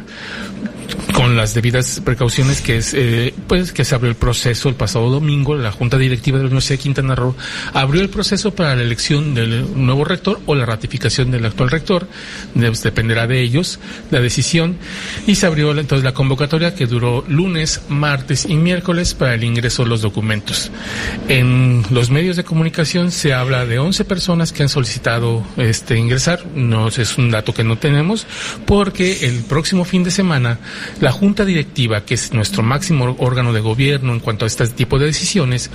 con 1.18 1.36
las 1.36 1.54
debidas 1.54 2.02
precauciones 2.06 2.62
que 2.62 2.78
es 2.78 2.94
eh, 2.94 3.34
pues 3.48 3.72
que 3.72 3.84
se 3.84 3.96
abrió 3.96 4.10
el 4.10 4.16
proceso 4.16 4.70
el 4.70 4.76
pasado 4.76 5.10
domingo 5.10 5.56
la 5.56 5.72
junta 5.72 5.98
directiva 5.98 6.38
de 6.38 6.44
la 6.44 6.48
Universidad 6.48 6.78
de 6.78 6.84
Quintana 6.84 7.16
Roo 7.16 7.36
abrió 7.74 8.02
el 8.02 8.10
proceso 8.10 8.54
para 8.54 8.76
la 8.76 8.84
elección 8.84 9.34
del 9.34 9.66
nuevo 9.76 10.06
rector 10.06 10.40
o 10.46 10.56
la 10.56 10.66
ratificación 10.66 11.32
del 11.32 11.46
actual 11.46 11.72
rector 11.72 12.08
Pues, 12.78 12.84
dependerá 12.84 13.26
de 13.26 13.42
ellos 13.42 13.80
la 14.12 14.20
decisión. 14.20 14.78
Y 15.26 15.36
se 15.36 15.48
abrió 15.48 15.72
entonces 15.78 16.04
la 16.04 16.14
convocatoria 16.14 16.76
que 16.76 16.86
duró 16.86 17.24
lunes 17.28 17.82
martes 17.90 18.46
y 18.46 18.56
miércoles 18.56 19.16
para 19.16 19.34
el 19.34 19.44
ingreso 19.44 19.84
de 19.84 19.90
los 19.90 20.02
documentos. 20.02 20.72
En 21.28 21.84
los 21.90 22.12
medios 22.12 22.36
de 22.36 22.44
comunicación 22.44 23.12
se 23.12 23.34
habla 23.34 23.66
de 23.66 23.80
11 23.80 24.06
personas 24.06 24.52
que 24.52 24.62
han 24.64 24.70
solicitado 24.70 25.44
este 25.58 25.98
ingresar. 25.98 26.46
No 26.54 26.88
es 26.88 27.18
un 27.18 27.32
dato 27.32 27.54
que 27.54 27.64
no 27.64 27.78
tenemos 27.78 28.28
porque 28.66 29.26
el 29.28 29.44
próximo 29.44 29.84
fin 29.84 30.04
de 30.04 30.12
semana 30.12 30.60
Junta 31.12 31.46
Directiva, 31.46 32.06
que 32.06 32.14
es 32.14 32.34
nuestro 32.34 32.64
máximo 32.64 33.16
órgano 33.20 33.54
de 33.54 33.62
gobierno 33.62 34.14
en 34.14 34.20
cuanto 34.20 34.46
a 34.46 34.48
este 34.48 34.68
tipo 34.68 35.00
de 35.00 35.08
decisiones, 35.08 35.70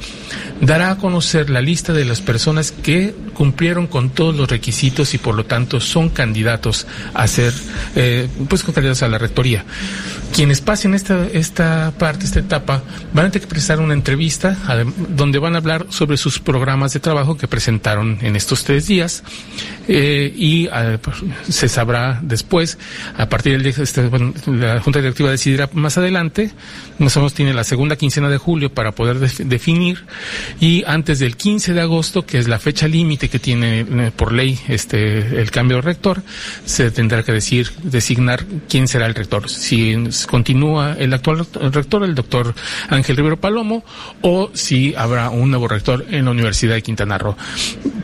dará 0.61 0.91
a 0.91 0.99
conocer 0.99 1.51
la 1.51 1.61
lista 1.61 1.93
de 1.93 2.05
las 2.05 2.21
personas 2.21 2.73
que 2.73 3.15
cumplieron 3.35 3.87
con 3.87 4.11
todos 4.11 4.37
los 4.37 4.49
requisitos 4.49 5.15
y 5.15 5.19
por 5.19 5.35
lo 5.35 5.45
tanto 5.45 5.81
son 5.81 6.11
candidatos 6.11 6.87
a 7.15 7.27
ser, 7.27 7.53
eh, 7.97 8.29
pues 8.49 8.63
candidatos 8.63 9.03
a 9.03 9.09
la 9.09 9.19
rectoría. 9.19 9.65
Quienes 10.35 10.63
pasen 10.63 10.95
esta, 10.95 11.27
esta 11.27 11.93
parte, 11.99 12.25
esta 12.25 12.41
etapa, 12.41 12.83
van 13.13 13.27
a 13.27 13.31
tener 13.31 13.47
que 13.47 13.51
presentar 13.51 13.81
una 13.81 13.93
entrevista 13.93 14.57
donde 15.11 15.39
van 15.39 15.55
a 15.55 15.59
hablar 15.59 15.87
sobre 15.91 16.17
sus 16.17 16.39
programas 16.39 16.95
de 16.95 17.01
trabajo 17.01 17.37
que 17.37 17.47
presentaron 17.49 18.19
en 18.23 18.35
estos 18.35 18.65
tres 18.65 18.87
días 18.87 19.23
eh, 19.89 20.33
y 20.35 20.69
uh, 20.69 20.99
se 21.49 21.69
sabrá 21.69 22.21
después, 22.23 22.79
a 23.17 23.29
partir 23.29 23.61
del 23.61 23.67
este, 23.67 24.07
bueno, 24.09 24.33
la 24.47 24.81
Junta 24.81 25.01
Directiva 25.01 25.31
decidirá 25.31 25.69
más 25.73 25.99
adelante, 25.99 26.53
más 26.99 27.17
o 27.17 27.21
menos 27.21 27.35
tiene 27.35 27.53
la 27.53 27.65
segunda 27.65 27.97
quincena 27.97 28.29
de 28.29 28.39
julio 28.39 28.73
para 28.73 28.93
poder 28.93 29.19
de 29.19 29.45
definir 29.45 30.05
y 30.61 30.85
antes 30.87 31.19
del 31.19 31.37
15 31.37 31.75
de 31.75 31.81
agosto, 31.81 32.25
que 32.25 32.39
es 32.39 32.49
la 32.49 32.59
fecha 32.59 32.89
límite 32.89 33.29
que 33.29 33.39
tiene 33.39 33.81
eh, 33.81 34.13
por 34.15 34.33
ley 34.33 34.59
este 34.69 35.41
el 35.41 35.51
cambio 35.51 35.77
de 35.79 35.83
rector, 35.83 36.23
se 36.65 36.91
tendrá 36.91 37.23
que 37.23 37.33
decir 37.33 37.71
designar 37.83 38.45
quién 38.69 38.89
será 38.89 39.07
el 39.07 39.15
rector, 39.15 39.51
si 39.51 39.97
continúa 40.27 40.95
el 40.99 41.13
actual 41.15 41.47
rector, 41.73 42.05
el 42.05 42.15
doctor 42.15 42.55
Ángel 42.89 43.17
Rivero 43.17 43.39
Palomo, 43.39 43.85
o 44.21 44.51
si 44.55 44.95
habrá 44.97 45.31
un 45.31 45.51
nuevo 45.51 45.69
rector 45.69 46.07
en 46.11 46.25
la 46.25 46.31
Universidad 46.31 46.75
de 46.75 46.83
Quintana 46.83 47.19
Roo. 47.19 47.37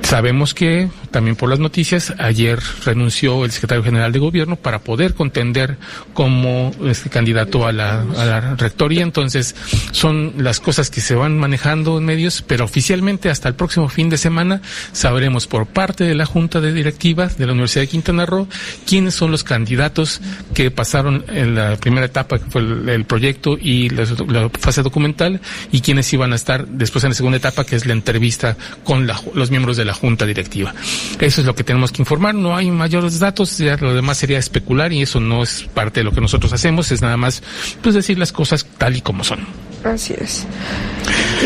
Sabemos 0.03 0.55
que 0.55 0.89
también 1.11 1.37
por 1.37 1.51
las 1.51 1.59
noticias 1.59 2.15
ayer 2.19 2.61
renunció 2.85 3.45
el 3.45 3.51
secretario 3.51 3.85
general 3.85 4.13
de 4.13 4.19
gobierno 4.19 4.57
para 4.57 4.79
poder 4.79 5.15
contender 5.15 5.77
como 6.15 6.71
este 6.87 7.11
candidato 7.11 7.67
a 7.67 7.73
la, 7.73 8.55
rectoría. 8.57 9.03
Entonces, 9.03 9.55
son 9.93 10.35
las 10.39 10.61
cosas 10.61 10.91
que 10.91 11.01
se 11.01 11.15
van 11.15 11.39
manejando 11.39 11.99
en 11.99 12.05
medios, 12.05 12.43
pero 12.43 12.65
oficialmente 12.65 13.31
hasta 13.31 13.49
el 13.49 13.55
próximo 13.55 13.89
fin 13.89 14.09
de 14.09 14.17
semana 14.17 14.63
sabremos 14.93 15.47
por 15.47 15.67
parte 15.67 16.05
de 16.05 16.15
la 16.15 16.27
Junta 16.27 16.61
de 16.61 16.73
Directiva 16.73 17.27
de 17.27 17.47
la 17.47 17.53
Universidad 17.53 17.83
de 17.83 17.89
Quintana 17.89 18.27
Roo 18.27 18.49
quiénes 18.87 19.15
son 19.15 19.31
los 19.31 19.45
candidatos 19.45 20.21
que 20.55 20.71
pasaron 20.71 21.25
en 21.29 21.55
la 21.55 21.77
primera 21.77 22.08
etapa, 22.09 22.39
que 22.39 22.51
fue 22.51 22.61
el, 22.63 23.05
proyecto 23.05 23.57
y 23.61 23.89
la, 23.91 24.05
la, 24.29 24.51
fase 24.51 24.83
documental, 24.83 25.41
y 25.73 25.81
quienes 25.81 26.13
iban 26.13 26.33
a 26.33 26.37
estar 26.37 26.67
después 26.67 27.05
en 27.05 27.11
la 27.11 27.15
segunda 27.15 27.39
etapa, 27.39 27.65
que 27.65 27.77
es 27.77 27.87
la 27.87 27.93
entrevista 27.93 28.57
con 28.85 29.07
la, 29.07 29.21
los 29.35 29.51
miembros 29.51 29.77
de 29.77 29.85
la 29.85 29.95
junta 29.95 30.27
directiva. 30.27 30.75
Eso 31.21 31.41
es 31.41 31.47
lo 31.47 31.55
que 31.55 31.65
tenemos 31.65 31.93
que 31.93 32.03
informar, 32.03 32.35
no 32.35 32.57
hay 32.57 32.71
mayores 32.71 33.19
datos, 33.19 33.57
ya 33.59 33.77
lo 33.77 33.95
demás 33.95 34.19
sería 34.19 34.39
especular 34.39 34.93
y 34.93 35.03
eso 35.03 35.21
no 35.21 35.43
es 35.43 35.69
parte 35.75 36.01
de 36.01 36.05
lo 36.05 36.13
que 36.13 36.21
nosotros 36.21 36.53
hacemos, 36.53 36.91
es 36.93 37.03
nada 37.03 37.17
más 37.17 37.43
pues 37.83 37.95
decir 37.95 38.19
las 38.19 38.33
cosas 38.33 38.67
tal 38.79 38.97
y 38.97 39.01
como 39.01 39.25
son. 39.25 39.41
Así 39.85 40.15
es. 40.19 40.45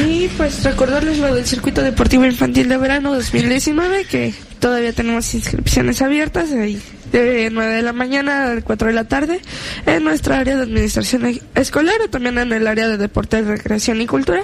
Y 0.06 0.28
pues 0.36 0.64
recordarles 0.64 1.18
lo 1.18 1.34
del 1.34 1.44
circuito 1.44 1.82
deportivo 1.82 2.24
infantil 2.24 2.68
de 2.68 2.76
verano 2.78 3.14
2019, 3.14 4.04
que 4.06 4.34
todavía 4.58 4.92
tenemos 4.92 5.34
inscripciones 5.34 6.00
abiertas 6.00 6.50
ahí 6.52 6.80
de 7.12 7.50
9 7.50 7.74
de 7.74 7.82
la 7.82 7.92
mañana 7.92 8.52
a 8.52 8.60
4 8.60 8.88
de 8.88 8.94
la 8.94 9.04
tarde 9.04 9.40
en 9.86 10.02
nuestra 10.04 10.38
área 10.38 10.56
de 10.56 10.62
administración 10.62 11.40
escolar 11.54 12.00
o 12.04 12.08
también 12.08 12.38
en 12.38 12.52
el 12.52 12.66
área 12.66 12.88
de 12.88 12.96
deportes, 12.96 13.46
recreación 13.46 14.00
y 14.00 14.06
cultura. 14.06 14.42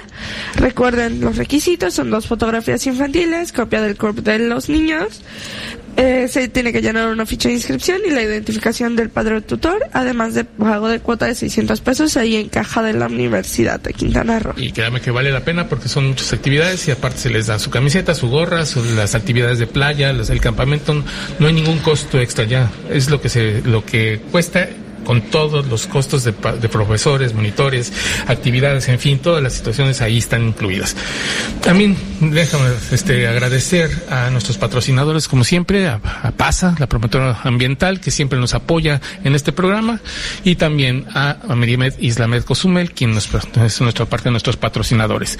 Recuerden 0.55 1.19
los 1.19 1.37
requisitos, 1.37 1.95
son 1.95 2.11
dos 2.11 2.27
fotografías 2.27 2.85
infantiles, 2.85 3.51
copia 3.51 3.81
del 3.81 3.97
CURP 3.97 4.19
de 4.19 4.39
los 4.39 4.69
niños, 4.69 5.21
eh, 5.99 6.29
se 6.29 6.47
tiene 6.47 6.71
que 6.71 6.81
llenar 6.81 7.09
una 7.09 7.25
ficha 7.25 7.49
de 7.49 7.55
inscripción 7.55 7.99
y 8.07 8.09
la 8.09 8.21
identificación 8.21 8.95
del 8.95 9.09
padre 9.09 9.41
tutor, 9.41 9.85
además 9.91 10.33
de 10.33 10.45
pago 10.45 10.87
de 10.87 11.01
cuota 11.01 11.25
de 11.25 11.35
600 11.35 11.81
pesos 11.81 12.15
ahí 12.15 12.37
en 12.37 12.47
caja 12.47 12.81
de 12.81 12.93
la 12.93 13.07
Universidad 13.07 13.81
de 13.81 13.93
Quintana 13.93 14.39
Roo. 14.39 14.53
Y 14.55 14.71
créame 14.71 15.01
que 15.01 15.11
vale 15.11 15.29
la 15.29 15.43
pena 15.43 15.67
porque 15.67 15.89
son 15.89 16.07
muchas 16.07 16.31
actividades 16.31 16.87
y 16.87 16.91
aparte 16.91 17.17
se 17.17 17.29
les 17.29 17.47
da 17.47 17.59
su 17.59 17.69
camiseta, 17.69 18.15
su 18.15 18.29
gorra, 18.29 18.63
las 18.95 19.13
actividades 19.13 19.59
de 19.59 19.67
playa, 19.67 20.13
los, 20.13 20.29
el 20.29 20.39
campamento, 20.39 21.03
no 21.37 21.47
hay 21.47 21.53
ningún 21.53 21.79
costo 21.79 22.17
extra 22.21 22.45
ya, 22.45 22.71
es 22.89 23.09
lo 23.09 23.19
que 23.19 23.27
se, 23.27 23.61
lo 23.63 23.83
que 23.83 24.21
cuesta 24.31 24.69
con 25.03 25.21
todos 25.21 25.67
los 25.67 25.87
costos 25.87 26.23
de, 26.23 26.31
de, 26.31 26.69
profesores, 26.69 27.33
monitores, 27.33 27.91
actividades, 28.27 28.87
en 28.89 28.99
fin, 28.99 29.19
todas 29.19 29.41
las 29.41 29.53
situaciones 29.53 30.01
ahí 30.01 30.17
están 30.17 30.47
incluidas. 30.47 30.95
También 31.61 31.97
déjame 32.19 32.69
este, 32.91 33.27
agradecer 33.27 33.89
a 34.09 34.29
nuestros 34.29 34.57
patrocinadores, 34.57 35.27
como 35.27 35.43
siempre, 35.43 35.87
a, 35.87 35.99
PASA, 36.35 36.75
la 36.79 36.87
promotora 36.87 37.39
ambiental, 37.43 37.99
que 37.99 38.11
siempre 38.11 38.39
nos 38.39 38.53
apoya 38.53 39.01
en 39.23 39.35
este 39.35 39.51
programa, 39.51 39.99
y 40.43 40.55
también 40.55 41.05
a, 41.13 41.37
a 41.47 41.55
Merimed 41.55 41.93
Islamed 41.99 42.43
Cozumel, 42.43 42.91
quien 42.91 43.13
nos, 43.13 43.29
es 43.63 43.81
nuestra 43.81 44.05
parte 44.05 44.25
de 44.25 44.31
nuestros 44.31 44.57
patrocinadores. 44.57 45.37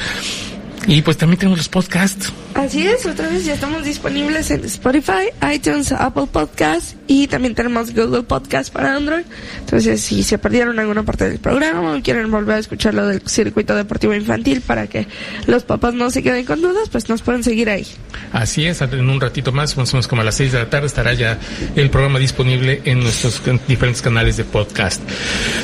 Y 0.88 1.02
pues 1.02 1.18
también 1.18 1.40
tenemos 1.40 1.58
los 1.58 1.70
podcasts. 1.70 2.32
Así 2.56 2.86
es, 2.86 3.06
otra 3.06 3.30
vez 3.30 3.46
ya 3.46 3.54
estamos 3.54 3.84
disponibles 3.84 4.50
en 4.52 4.66
Spotify, 4.66 5.30
iTunes, 5.54 5.92
Apple 5.92 6.28
Podcasts 6.32 6.96
y 7.08 7.28
también 7.28 7.56
tenemos 7.56 7.94
Google 7.94 8.24
Podcast 8.24 8.74
para 8.74 8.96
Android. 8.96 9.24
Entonces, 9.60 10.02
si 10.02 10.24
se 10.24 10.38
perdieron 10.38 10.80
alguna 10.80 11.04
parte 11.04 11.30
del 11.30 11.40
programa 11.40 11.94
o 11.94 12.02
quieren 12.02 12.30
volver 12.32 12.56
a 12.56 12.60
escuchar 12.60 12.94
lo 12.94 13.08
del 13.08 13.22
circuito 13.28 13.76
deportivo 13.76 14.14
infantil 14.14 14.62
para 14.62 14.88
que 14.88 15.08
los 15.46 15.64
papás 15.64 15.94
no 15.94 16.10
se 16.10 16.24
queden 16.24 16.46
con 16.46 16.62
dudas, 16.62 16.90
pues 16.90 17.08
nos 17.08 17.22
pueden 17.22 17.44
seguir 17.44 17.70
ahí. 17.70 17.88
Así 18.34 18.66
es, 18.66 18.82
en 18.82 19.10
un 19.10 19.22
ratito 19.22 19.52
más, 19.52 19.78
más 19.78 19.94
o 19.94 19.98
menos 19.98 20.08
como 20.08 20.22
a 20.22 20.26
las 20.26 20.36
6 20.36 20.52
de 20.52 20.60
la 20.60 20.70
tarde, 20.70 20.88
estará 20.88 21.14
ya 21.14 21.38
el 21.76 21.90
programa 21.90 22.20
disponible 22.20 22.82
en 22.86 23.00
nuestros 23.00 23.42
diferentes 23.68 24.02
canales 24.02 24.38
de 24.38 24.44
podcast. 24.44 25.02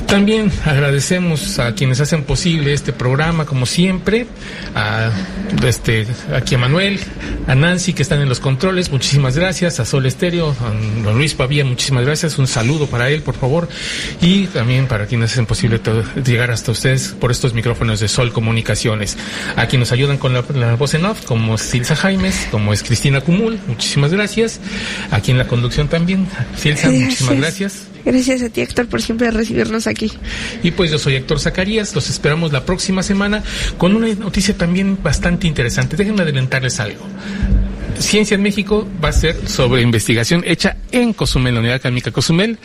También 0.08 0.52
agradecemos 0.66 1.60
a 1.60 1.74
quienes 1.74 2.00
hacen 2.00 2.24
posible 2.24 2.74
este 2.74 2.94
programa, 2.94 3.46
como 3.46 3.66
siempre, 3.66 4.28
a 4.76 5.12
este, 5.66 6.08
aquí 6.34 6.56
a 6.56 6.58
Manuel, 6.58 7.00
a 7.48 7.56
Nancy 7.56 7.94
que 7.94 8.04
están 8.04 8.22
en 8.22 8.30
los 8.30 8.40
controles, 8.40 8.92
muchísimas 8.92 9.38
gracias, 9.38 9.80
a 9.80 9.86
Sol 9.86 10.06
Estéreo, 10.06 10.50
a 10.52 11.04
don 11.04 11.18
Luis 11.18 11.34
Pavía, 11.34 11.66
muchísimas 11.66 12.06
gracias, 12.06 12.38
un 12.38 12.48
saludo 12.48 12.88
para 12.88 13.10
él, 13.10 13.22
por 13.22 13.36
favor, 13.36 13.68
y 14.22 14.48
también 14.48 14.88
para 14.88 15.06
quienes 15.06 15.32
hacen 15.32 15.46
posible 15.46 15.80
todo, 15.80 16.04
llegar 16.24 16.52
hasta 16.52 16.72
ustedes 16.72 17.16
por 17.20 17.32
estos 17.32 17.54
micrófonos 17.54 18.00
de 18.00 18.08
Sol 18.08 18.32
Comunicaciones. 18.32 19.18
A 19.56 19.68
quienes 19.68 19.88
nos 19.88 19.92
ayudan 19.92 20.18
con 20.18 20.34
la, 20.34 20.44
la 20.54 20.76
voz 20.76 20.94
en 20.94 21.06
off, 21.06 21.26
como 21.26 21.58
Silsa 21.58 21.96
Jaimes, 21.96 22.48
como 22.52 22.74
es 22.74 22.82
Cristina 22.84 23.22
Cumul, 23.22 23.60
muchísimas 23.68 24.12
gracias. 24.12 24.60
Aquí 25.12 25.32
en 25.32 25.38
la 25.38 25.48
conducción 25.48 25.88
también, 25.88 26.28
Silsa, 26.56 26.90
muchísimas 26.90 27.38
gracias. 27.38 27.95
Gracias 28.06 28.44
a 28.44 28.50
ti, 28.50 28.62
Héctor, 28.62 28.88
por 28.88 29.02
siempre 29.02 29.32
recibirnos 29.32 29.88
aquí. 29.88 30.12
Y 30.62 30.72
pues 30.72 30.92
yo 30.92 31.00
soy 31.00 31.16
Héctor 31.16 31.40
Zacarías, 31.40 31.96
los 31.96 32.10
esperamos 32.10 32.54
la 32.54 32.64
próxima 32.64 33.02
semana 33.02 33.44
con 33.78 33.96
una 33.96 34.08
noticia 34.14 34.56
también 34.56 34.98
bastante 35.02 35.48
interesante. 35.48 35.98
Déjenme 35.98 36.22
adelantarles 36.22 36.80
algo. 36.80 37.04
Ciencia 37.98 38.36
en 38.36 38.42
México 38.42 38.88
va 39.04 39.10
a 39.10 39.14
ser 39.14 39.48
sobre 39.48 39.82
investigación 39.82 40.44
hecha 40.46 40.78
en 40.92 41.14
Cozumel, 41.14 41.56
la 41.56 41.60
Unidad 41.62 41.78
Académica 41.78 42.12
Cozumel, 42.12 42.60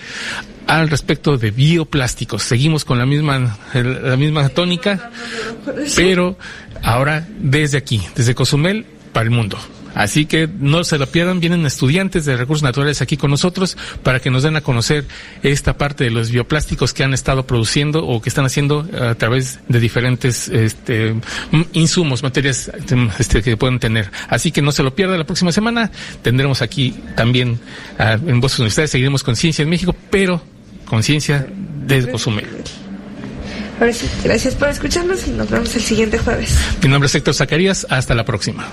al 0.67 0.91
respecto 0.91 1.39
de 1.39 1.51
bioplásticos. 1.51 2.43
Seguimos 2.43 2.85
con 2.85 2.99
la 2.99 3.07
misma, 3.07 3.59
la 3.73 4.17
misma 4.17 4.49
tónica, 4.51 5.11
pero 5.97 6.37
ahora 6.83 7.27
desde 7.39 7.79
aquí, 7.79 8.03
desde 8.15 8.35
Cozumel 8.35 8.85
para 9.13 9.25
el 9.25 9.31
mundo. 9.31 9.59
Así 9.95 10.27
que 10.27 10.49
no 10.49 10.85
se 10.85 10.99
lo 10.99 11.07
pierdan, 11.07 11.41
vienen 11.41 11.67
estudiantes 11.67 12.25
de 12.25 12.37
recursos 12.37 12.63
naturales 12.63 13.03
aquí 13.03 13.17
con 13.17 13.31
nosotros 13.31 13.77
para 14.03 14.21
que 14.21 14.31
nos 14.31 14.43
den 14.43 14.57
a 14.57 14.61
conocer 14.61 15.05
esta 15.43 15.77
parte 15.77 16.05
de 16.05 16.11
los 16.11 16.31
bioplásticos 16.31 16.95
que 16.95 17.05
han 17.05 17.15
estado 17.15 17.47
produciendo 17.47 18.07
o 18.07 18.21
que 18.21 18.29
están 18.29 18.45
haciendo 18.45 18.89
a 19.01 19.15
través 19.15 19.61
de 19.69 19.81
diferentes 19.81 20.49
este, 20.49 21.15
insumos, 21.73 22.23
materias 22.23 22.71
este, 23.19 23.43
que 23.43 23.57
pueden 23.57 23.79
tener. 23.79 24.11
Así 24.29 24.53
que 24.53 24.63
no 24.63 24.73
se 24.73 24.83
lo 24.83 24.95
pierdan 24.95 25.19
la 25.19 25.27
próxima 25.27 25.53
semana. 25.53 25.91
Tendremos 26.23 26.63
aquí 26.63 26.95
también 27.17 27.61
uh, 27.99 28.29
en 28.29 28.41
Voces 28.41 28.61
Universidades, 28.61 28.91
seguiremos 28.91 29.23
con 29.23 29.37
Ciencia 29.37 29.63
en 29.63 29.71
México, 29.71 29.95
pero 30.11 30.43
con 30.85 31.03
Ciencia 31.03 31.47
desde 31.87 32.11
Cozumel. 32.11 32.47
Ahora 33.81 33.93
sí, 33.95 34.07
gracias 34.23 34.55
por 34.55 34.69
escucharnos 34.69 35.27
y 35.27 35.31
nos 35.31 35.49
vemos 35.49 35.75
el 35.75 35.83
siguiente 35.83 36.19
jueves. 36.19 36.59
Mi 36.83 36.89
nombre 36.91 37.07
es 37.07 37.15
Héctor 37.15 37.35
Zacarías, 37.35 37.87
hasta 37.89 38.15
la 38.15 38.25
próxima. 38.25 38.69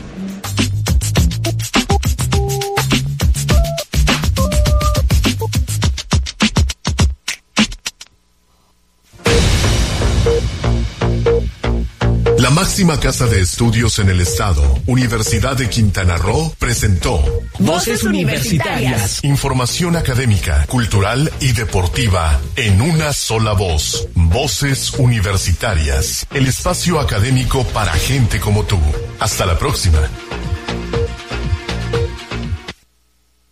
La 12.48 12.54
máxima 12.54 12.98
casa 12.98 13.26
de 13.28 13.42
estudios 13.42 14.00
en 14.00 14.08
el 14.08 14.22
estado, 14.22 14.64
Universidad 14.86 15.58
de 15.58 15.68
Quintana 15.68 16.16
Roo, 16.16 16.50
presentó 16.58 17.22
Voces 17.60 18.04
Universitarias. 18.04 19.22
Información 19.26 19.98
académica, 19.98 20.66
cultural 20.68 21.30
y 21.42 21.52
deportiva 21.52 22.40
en 22.56 22.82
una 22.82 23.12
sola 23.12 23.52
voz. 23.52 24.08
Voces 24.16 24.94
Universitarias. 24.94 26.26
El 26.34 26.48
espacio 26.48 27.02
académico 27.02 27.66
para 27.74 27.92
gente 27.92 28.40
como 28.40 28.64
tú. 28.64 28.80
Hasta 29.20 29.46
la 29.46 29.60
próxima. 29.60 30.00